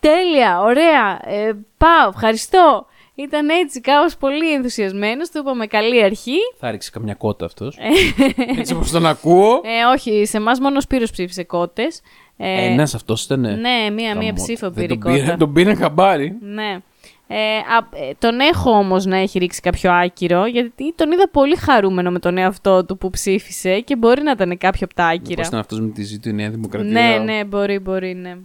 Τέλεια, 0.00 0.60
ωραία, 0.60 1.20
ε, 1.24 1.52
πάω, 1.78 2.08
ευχαριστώ. 2.08 2.86
Ήταν 3.18 3.48
έτσι 3.48 3.80
κάπως 3.80 4.16
πολύ 4.16 4.52
ενθουσιασμένος, 4.52 5.30
του 5.30 5.38
είπαμε 5.38 5.66
καλή 5.66 6.02
αρχή. 6.02 6.36
Θα 6.58 6.70
ρίξει 6.70 6.90
καμιά 6.90 7.14
κότα 7.14 7.44
αυτός. 7.44 7.76
Έτσι 8.58 8.74
όπως 8.74 8.90
τον 8.90 9.06
ακούω. 9.06 9.60
Ε, 9.64 9.84
όχι, 9.94 10.24
σε 10.26 10.36
εμάς 10.36 10.60
μόνος 10.60 10.76
ο 10.78 10.80
Σπύρος 10.80 11.10
ψήφισε 11.10 11.44
κότες. 11.44 12.00
Ε, 12.36 12.64
Ένας 12.72 12.94
αυτός 12.94 13.24
ήταν. 13.24 13.40
Ναι, 13.40 13.50
μία, 13.58 13.90
μία 13.92 14.12
Χαμός. 14.12 14.32
ψήφο 14.42 14.70
Δεν 14.70 14.72
πήρε 14.86 14.94
η 14.94 14.98
τον 14.98 15.10
πήρε- 15.12 15.24
κότα. 15.24 15.36
Τον 15.36 15.52
πήρε 15.52 15.74
χαμπάρι. 15.74 16.36
Ναι. 16.40 16.78
Ε, 17.28 17.36
α, 17.56 18.06
ε, 18.08 18.12
τον 18.18 18.40
έχω 18.40 18.70
όμως 18.70 19.04
να 19.04 19.16
έχει 19.16 19.38
ρίξει 19.38 19.60
κάποιο 19.60 19.92
άκυρο, 19.92 20.46
γιατί 20.46 20.94
τον 20.94 21.12
είδα 21.12 21.28
πολύ 21.28 21.56
χαρούμενο 21.56 22.10
με 22.10 22.18
τον 22.18 22.38
εαυτό 22.38 22.84
του 22.84 22.98
που 22.98 23.10
ψήφισε 23.10 23.80
και 23.80 23.96
μπορεί 23.96 24.22
να 24.22 24.30
ήταν 24.30 24.58
κάποιο 24.58 24.80
από 24.84 24.94
τα 24.94 25.02
Πώ 25.02 25.08
άκυρα. 25.14 25.42
ήταν 25.46 25.58
αυτός 25.60 25.80
με 25.80 25.88
τη 25.88 26.02
ζήτηση 26.02 26.30
η 26.30 26.32
Νέα 26.32 26.50
Δημοκρατία. 26.50 26.90
Ναι, 26.90 27.18
ναι, 27.32 27.44
μπορεί, 27.44 27.78
μπορεί, 27.78 28.14
ναι. 28.14 28.36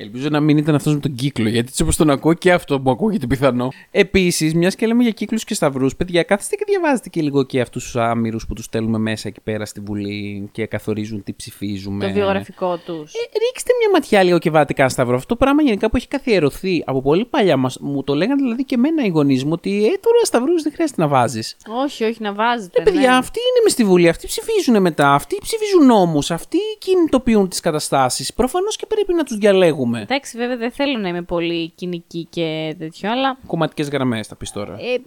Ελπίζω 0.00 0.28
να 0.28 0.40
μην 0.40 0.56
ήταν 0.56 0.74
αυτός 0.74 0.94
με 0.94 1.00
τον 1.00 1.14
κύκλο, 1.14 1.48
γιατί 1.48 1.68
έτσι 1.68 1.82
όπως 1.82 1.96
τον 1.96 2.10
ακούω 2.10 2.34
και 2.34 2.52
αυτό 2.52 2.78
μου 2.78 2.90
ακούγεται 2.90 3.26
πιθανό. 3.26 3.68
Επίσης, 3.90 4.54
μιας 4.54 4.74
και 4.74 4.86
λέμε 4.86 5.02
για 5.02 5.10
κύκλους 5.10 5.44
και 5.44 5.54
σταυρούς, 5.54 5.96
παιδιά, 5.96 6.22
κάθεστε 6.22 6.56
και 6.56 6.64
διαβάζετε 6.66 7.08
και 7.08 7.22
λίγο 7.22 7.42
και 7.42 7.60
αυτούς 7.60 7.84
τους 7.84 7.96
άμυρους 7.96 8.46
που 8.46 8.54
τους 8.54 8.64
στέλνουμε 8.64 8.98
μέσα 8.98 9.28
εκεί 9.28 9.40
πέρα 9.40 9.64
στη 9.64 9.80
Βουλή 9.80 10.48
και 10.52 10.66
καθορίζουν 10.66 11.22
τι 11.22 11.32
ψηφίζουμε. 11.32 12.06
Το 12.06 12.12
βιογραφικό 12.12 12.76
τους. 12.76 13.12
Ε, 13.12 13.38
ρίξτε 13.38 13.72
μια 13.80 13.90
ματιά 13.92 14.22
λίγο 14.22 14.38
και 14.38 14.50
βάλτε 14.50 14.72
κάνα 14.72 14.88
σταυρό. 14.88 15.14
Αυτό 15.14 15.28
το 15.28 15.36
πράγμα 15.36 15.62
γενικά 15.62 15.90
που 15.90 15.96
έχει 15.96 16.08
καθιερωθεί 16.08 16.82
από 16.86 17.02
πολύ 17.02 17.24
παλιά 17.24 17.56
μας, 17.56 17.78
μου 17.80 18.04
το 18.04 18.14
λέγανε 18.14 18.42
δηλαδή 18.42 18.64
και 18.64 18.74
εμένα 18.74 19.04
οι 19.04 19.08
γονείς 19.08 19.44
μου 19.44 19.52
ότι 19.52 19.70
ε, 19.70 19.98
τώρα 20.00 20.24
σταυρούς 20.24 20.62
δεν 20.62 20.72
χρειάζεται 20.72 21.00
να 21.00 21.08
βάζεις. 21.08 21.56
όχι, 21.84 22.04
όχι, 22.04 22.22
να 22.22 22.32
βάζετε. 22.32 22.80
Ε, 22.80 22.82
παιδιά, 22.82 23.10
ναι. 23.10 23.16
αυτοί 23.16 23.38
είναι 23.38 23.60
μες 23.62 23.72
στη 23.72 23.84
Βουλή, 23.84 24.08
αυτοί 24.08 24.26
ψηφίζουν 24.26 24.82
μετά, 24.82 25.14
αυτοί 25.14 25.38
ψηφίζουν 25.42 25.86
νόμους, 25.86 26.30
αυτοί 26.30 26.58
κινητοποιούν 26.78 27.48
τις 27.48 27.60
καταστάσεις. 27.60 28.34
Προφανώς 28.34 28.76
και 28.76 28.86
πρέπει 28.86 29.14
να 29.14 29.24
τους 29.24 29.36
διαλέγουμε. 29.36 29.87
Εντάξει, 29.94 30.36
βέβαια 30.36 30.56
δεν 30.56 30.70
θέλω 30.70 30.98
να 30.98 31.08
είμαι 31.08 31.22
πολύ 31.22 31.70
κοινική 31.74 32.26
και 32.30 32.74
τέτοιο, 32.78 33.10
αλλά 33.10 33.38
Κομματικές 33.46 33.88
γραμμές, 33.88 34.26
θα 34.26 34.36
πεις 34.36 34.50
τώρα. 34.50 34.72
ε, 34.72 35.00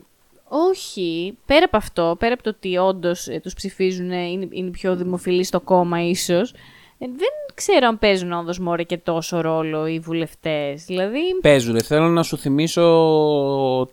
όχι. 0.54 1.38
Πέρα 1.46 1.66
από 1.66 1.78
αυτό, 1.78 2.16
πέρα 2.20 2.34
από 2.34 2.44
το 2.44 2.50
ότι 2.50 2.78
όντως 2.78 3.28
ε, 3.28 3.40
τους 3.40 3.54
ψηφίζουν, 3.54 4.12
ε, 4.12 4.30
είναι, 4.30 4.48
είναι 4.52 4.70
πιο 4.70 4.96
δημοφιλή 4.96 5.44
στο 5.44 5.60
κόμμα 5.60 6.02
ίσως, 6.04 6.52
ε, 6.98 7.06
δεν 7.06 7.30
ξέρω 7.54 7.88
αν 7.88 8.00
παίζουν 8.00 8.32
όντως 8.32 8.60
μόρε 8.60 8.84
και 8.84 8.98
τόσο 8.98 9.42
ρόλο 9.42 9.88
οι 9.88 10.00
βουλευτές. 10.00 10.86
Δηλαδή, 10.86 11.20
Παίζουν. 11.42 11.82
Θέλω 11.82 12.08
να 12.08 12.24
σου 12.24 12.38
θυμίσω 12.38 12.82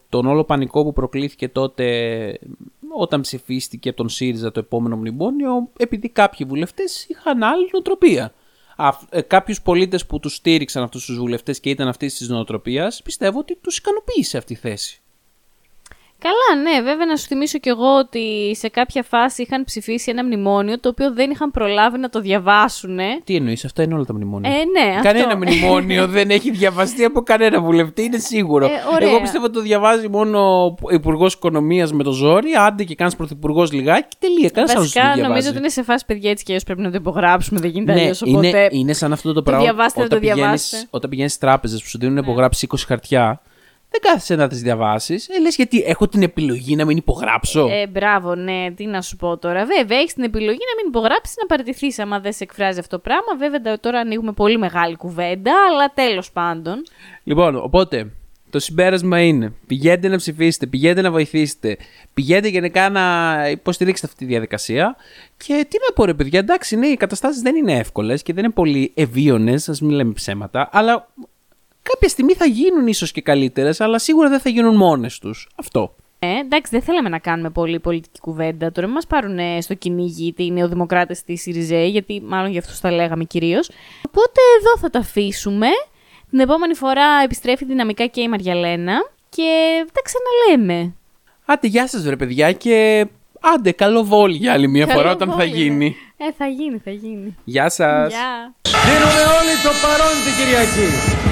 τον 0.09 0.27
όλο 0.27 0.45
πανικό 0.45 0.83
που 0.85 0.93
προκλήθηκε 0.93 1.49
τότε 1.49 2.39
όταν 2.97 3.21
ψηφίστηκε 3.21 3.89
από 3.89 3.99
τον 3.99 4.09
ΣΥΡΙΖΑ 4.09 4.53
το 4.53 4.61
επόμενο 4.61 4.97
μνημόνιο, 4.97 5.69
επειδή 5.79 6.09
κάποιοι 6.09 6.47
βουλευτές 6.47 7.07
είχαν 7.09 7.43
άλλη 7.43 7.69
νοοτροπία. 7.73 8.33
Ε, 9.11 9.21
Κάποιους 9.21 9.63
πολίτες 9.63 10.07
που 10.07 10.19
τους 10.21 10.35
στήριξαν 10.35 10.83
αυτούς 10.83 11.05
τους 11.05 11.19
βουλευτές 11.19 11.61
και 11.61 11.71
ήταν 11.71 11.89
αυτής 11.89 12.15
της 12.17 12.29
νοοτροπίας, 12.29 13.03
πιστεύω 13.03 13.39
ότι 13.39 13.57
τους 13.57 13.77
ικανοποίησε 13.77 14.39
αυτή 14.39 14.53
η 14.53 14.57
θέση. 14.57 15.03
Καλά, 16.21 16.63
ναι, 16.63 16.83
βέβαια 16.83 17.07
να 17.07 17.17
σου 17.17 17.27
θυμίσω 17.27 17.59
κι 17.59 17.69
εγώ 17.69 17.97
ότι 17.99 18.57
σε 18.57 18.69
κάποια 18.69 19.03
φάση 19.03 19.43
είχαν 19.43 19.65
ψηφίσει 19.65 20.11
ένα 20.11 20.25
μνημόνιο 20.25 20.81
το 20.81 20.89
οποίο 20.89 21.13
δεν 21.13 21.31
είχαν 21.31 21.51
προλάβει 21.51 21.99
να 21.99 22.09
το 22.09 22.21
διαβάσουν. 22.21 22.99
Τι 23.25 23.35
εννοείς, 23.37 23.65
αυτά 23.65 23.83
είναι 23.83 23.95
όλα 23.95 24.05
τα 24.05 24.15
μνημόνια. 24.15 24.51
Ε, 24.51 24.55
ναι, 24.55 24.91
αυτό. 24.91 25.03
Κανένα 25.03 25.37
μνημόνιο 25.37 26.07
δεν 26.07 26.31
έχει 26.31 26.51
διαβαστεί 26.51 27.05
από 27.05 27.21
κανένα 27.23 27.61
βουλευτή, 27.61 28.03
είναι 28.03 28.19
σίγουρο. 28.19 28.67
Ε, 28.67 28.71
ωραία. 28.95 29.09
Εγώ 29.09 29.21
πιστεύω 29.21 29.45
ότι 29.45 29.55
το 29.55 29.61
διαβάζει 29.61 30.09
μόνο 30.09 30.65
ο 30.65 30.93
Υπουργός 30.93 31.35
Οικονομίας 31.35 31.93
με 31.93 32.03
το 32.03 32.11
ζόρι, 32.13 32.51
άντε 32.67 32.85
και 32.85 32.95
κάνεις 32.95 33.17
πρωθυπουργός 33.17 33.73
λιγάκι, 33.73 34.17
τελεία. 34.19 34.49
Κανένας 34.51 34.77
άλλος 34.77 34.93
δεν 34.93 35.03
Βασικά, 35.03 35.03
το 35.03 35.07
διαβάζει. 35.15 35.29
νομίζω 35.29 35.49
ότι 35.49 35.59
είναι 35.59 35.69
σε 35.69 35.83
φάση 35.83 36.05
παιδιά 36.07 36.31
έτσι 36.31 36.45
και 36.45 36.51
αλλιώς 36.51 36.65
πρέπει 36.65 36.81
να 36.81 36.91
το 36.91 36.97
υπογράψουμε. 37.01 37.61
Δεν 37.61 37.71
γίνεται 37.71 37.93
Ναι, 37.93 38.01
αλλιώς. 38.01 38.21
είναι, 38.21 38.39
Οπότε. 38.39 38.69
είναι 38.71 38.93
σαν 38.93 39.13
αυτό 39.13 39.29
το 39.29 39.35
το 39.35 39.43
πράγμα. 39.43 39.63
διαβάστε, 39.63 39.99
όταν 40.03 40.11
το 40.13 40.19
πηγαίνεις, 40.19 40.41
διαβάστε. 40.41 40.87
όταν 40.91 41.11
πηγαίνεις 41.11 41.33
στις 41.33 41.43
τράπεζες 41.49 41.83
που 41.83 41.89
σου 41.89 41.99
δίνουν 41.99 42.15
να 42.15 42.21
υπογράψεις 42.21 42.63
20 42.63 42.85
χαρτιά, 42.87 43.41
δεν 43.91 44.01
κάθεσαι 44.01 44.35
να 44.37 44.49
τις 44.49 44.63
διαβάσεις. 44.63 45.29
Ε, 45.29 45.41
λες 45.41 45.57
γιατί 45.57 45.83
έχω 45.87 46.09
την 46.09 46.23
επιλογή 46.23 46.77
να 46.77 46.85
μην 46.85 46.97
υπογράψω. 46.97 47.69
Ε, 47.71 47.87
μπράβο, 47.87 48.35
ναι, 48.35 48.71
τι 48.77 48.87
να 48.87 49.03
σου 49.03 49.17
πω 49.17 49.37
τώρα. 49.39 49.65
Βέβαια, 49.65 49.99
έχεις 49.99 50.15
την 50.15 50.23
επιλογή 50.25 50.59
να 50.59 50.83
μην 50.83 50.87
υπογράψεις, 50.89 51.37
να 51.41 51.47
παραιτηθείς 51.47 51.99
άμα 51.99 52.21
δεν 52.21 52.33
σε 52.33 52.43
εκφράζει 52.43 52.79
αυτό 52.79 52.97
το 52.97 53.03
πράγμα. 53.03 53.37
Βέβαια, 53.39 53.61
τα- 53.61 53.81
τώρα 53.81 53.99
ανοίγουμε 53.99 54.33
πολύ 54.33 54.59
μεγάλη 54.59 54.97
κουβέντα, 54.97 55.53
αλλά 55.71 55.93
τέλος 55.95 56.33
πάντων. 56.33 56.83
Λοιπόν, 57.25 57.57
οπότε 57.57 58.11
το 58.51 58.59
συμπέρασμα 58.59 59.21
είναι: 59.21 59.53
πηγαίνετε 59.67 60.09
να 60.09 60.17
ψηφίσετε, 60.17 60.67
πηγαίνετε 60.67 61.01
να 61.01 61.11
βοηθήσετε, 61.11 61.77
πηγαίνετε 62.15 62.49
γενικά 62.49 62.91
να 62.91 63.35
υποστηρίξετε 63.51 64.07
αυτή 64.07 64.19
τη 64.19 64.31
διαδικασία. 64.31 64.97
Και 65.37 65.67
τι 65.69 65.77
να 65.87 65.93
πω, 65.95 66.05
ρε 66.05 66.15
παιδιά, 66.15 66.39
εντάξει, 66.39 66.77
ναι, 66.77 66.87
οι 66.87 66.97
καταστάσεις 66.97 67.43
δεν 67.43 67.57
είναι 67.57 67.73
εύκολες 67.79 68.23
και 68.23 68.33
δεν 68.33 68.45
είναι 68.45 68.53
πολύ 68.53 68.93
ευίωνες, 68.95 69.69
ας 69.69 69.81
μην 69.81 69.91
λέμε 69.91 70.13
ψέματα, 70.13 70.69
αλλά 70.73 71.09
κάποια 71.93 72.09
στιγμή 72.09 72.35
θα 72.35 72.45
γίνουν 72.47 72.87
ίσως 72.87 73.13
και 73.13 73.21
καλύτερες, 73.21 73.81
αλλά 73.81 73.99
σίγουρα 73.99 74.29
δεν 74.29 74.41
θα 74.41 74.49
γίνουν 74.49 74.77
μόνες 74.77 75.19
τους. 75.19 75.49
Αυτό. 75.57 75.95
Ε, 76.21 76.27
εντάξει, 76.39 76.71
δεν 76.71 76.83
θέλαμε 76.83 77.09
να 77.09 77.19
κάνουμε 77.19 77.51
πολύ 77.51 77.81
πολιτική 77.81 78.21
κουβέντα. 78.21 78.73
Τώρα 78.73 78.87
μην 78.87 78.95
μας 78.97 79.07
πάρουν 79.07 79.39
ε, 79.39 79.61
στο 79.61 79.75
κυνήγι 79.75 80.27
είτε 80.27 80.43
οι 80.43 80.51
νεοδημοκράτες 80.51 81.21
είτε 81.21 81.33
οι 81.33 81.37
Σιριζέοι, 81.37 81.89
γιατί 81.89 82.23
μάλλον 82.25 82.51
για 82.51 82.61
αυτούς 82.61 82.81
τα 82.81 82.91
λέγαμε 82.91 83.25
κυρίως. 83.25 83.71
Οπότε 84.07 84.41
εδώ 84.61 84.79
θα 84.79 84.91
τα 84.91 84.99
αφήσουμε. 84.99 85.67
Την 86.31 86.39
επόμενη 86.41 86.75
φορά 86.75 87.07
επιστρέφει 87.25 87.65
δυναμικά 87.65 88.07
και 88.07 88.21
η 88.21 88.29
Μαριαλένα 88.29 88.95
και 89.29 89.51
τα 89.93 90.01
ξαναλέμε. 90.03 90.95
Άντε, 91.45 91.67
γεια 91.67 91.89
σας, 91.89 92.05
ρε 92.05 92.17
παιδιά, 92.17 92.53
και 92.53 93.07
άντε, 93.41 93.73
καλό 93.73 94.05
βόλ 94.05 94.31
για 94.31 94.53
άλλη 94.53 94.69
μια 94.69 94.87
φορά 94.87 94.99
Καλό 95.01 95.13
όταν 95.13 95.29
θα 95.29 95.35
βόλιο, 95.37 95.55
γίνει. 95.55 95.97
ναι. 96.17 96.27
Ε, 96.27 96.33
θα 96.39 96.47
γίνει, 96.47 96.81
θα 96.85 96.91
γίνει. 96.91 97.37
Γεια 97.45 97.69
σας. 97.69 98.13
Γεια. 98.13 98.55
Δίνουμε 98.63 99.23
όλοι 99.39 99.55
το 99.63 99.71
παρόν 99.83 100.15
την 100.25 100.35
Κυριακή. 100.39 101.28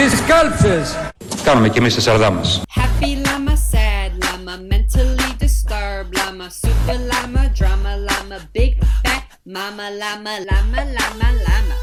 Τις 0.00 0.22
κάλψες. 0.26 0.96
Κάνουμε 1.44 1.68
και 1.68 1.78
εμείς 1.78 1.94
τη 1.94 2.00
σαρδά 2.00 2.30
μας. 2.30 2.62
Happy 2.74 3.12
llama, 3.24 3.54
sad 3.72 4.10
llama, 4.24 4.54
mentally 4.72 5.30
disturbed 5.44 6.12
llama, 6.18 6.46
super 6.62 6.98
llama, 7.10 7.42
drama 7.58 7.92
llama, 8.06 8.38
big 8.56 8.72
fat 9.02 9.26
mama 9.54 9.86
llama, 10.00 10.34
llama, 10.48 10.80
llama, 10.96 11.28
llama. 11.46 11.76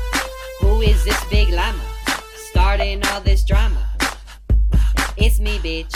Who 0.61 0.73
is 0.91 0.99
this 1.07 1.21
big 1.33 1.49
llama? 1.59 1.85
Starting 2.49 2.99
all 3.09 3.21
this 3.29 3.41
drama. 3.51 3.83
It's 5.23 5.37
me, 5.45 5.53
bitch. 5.65 5.95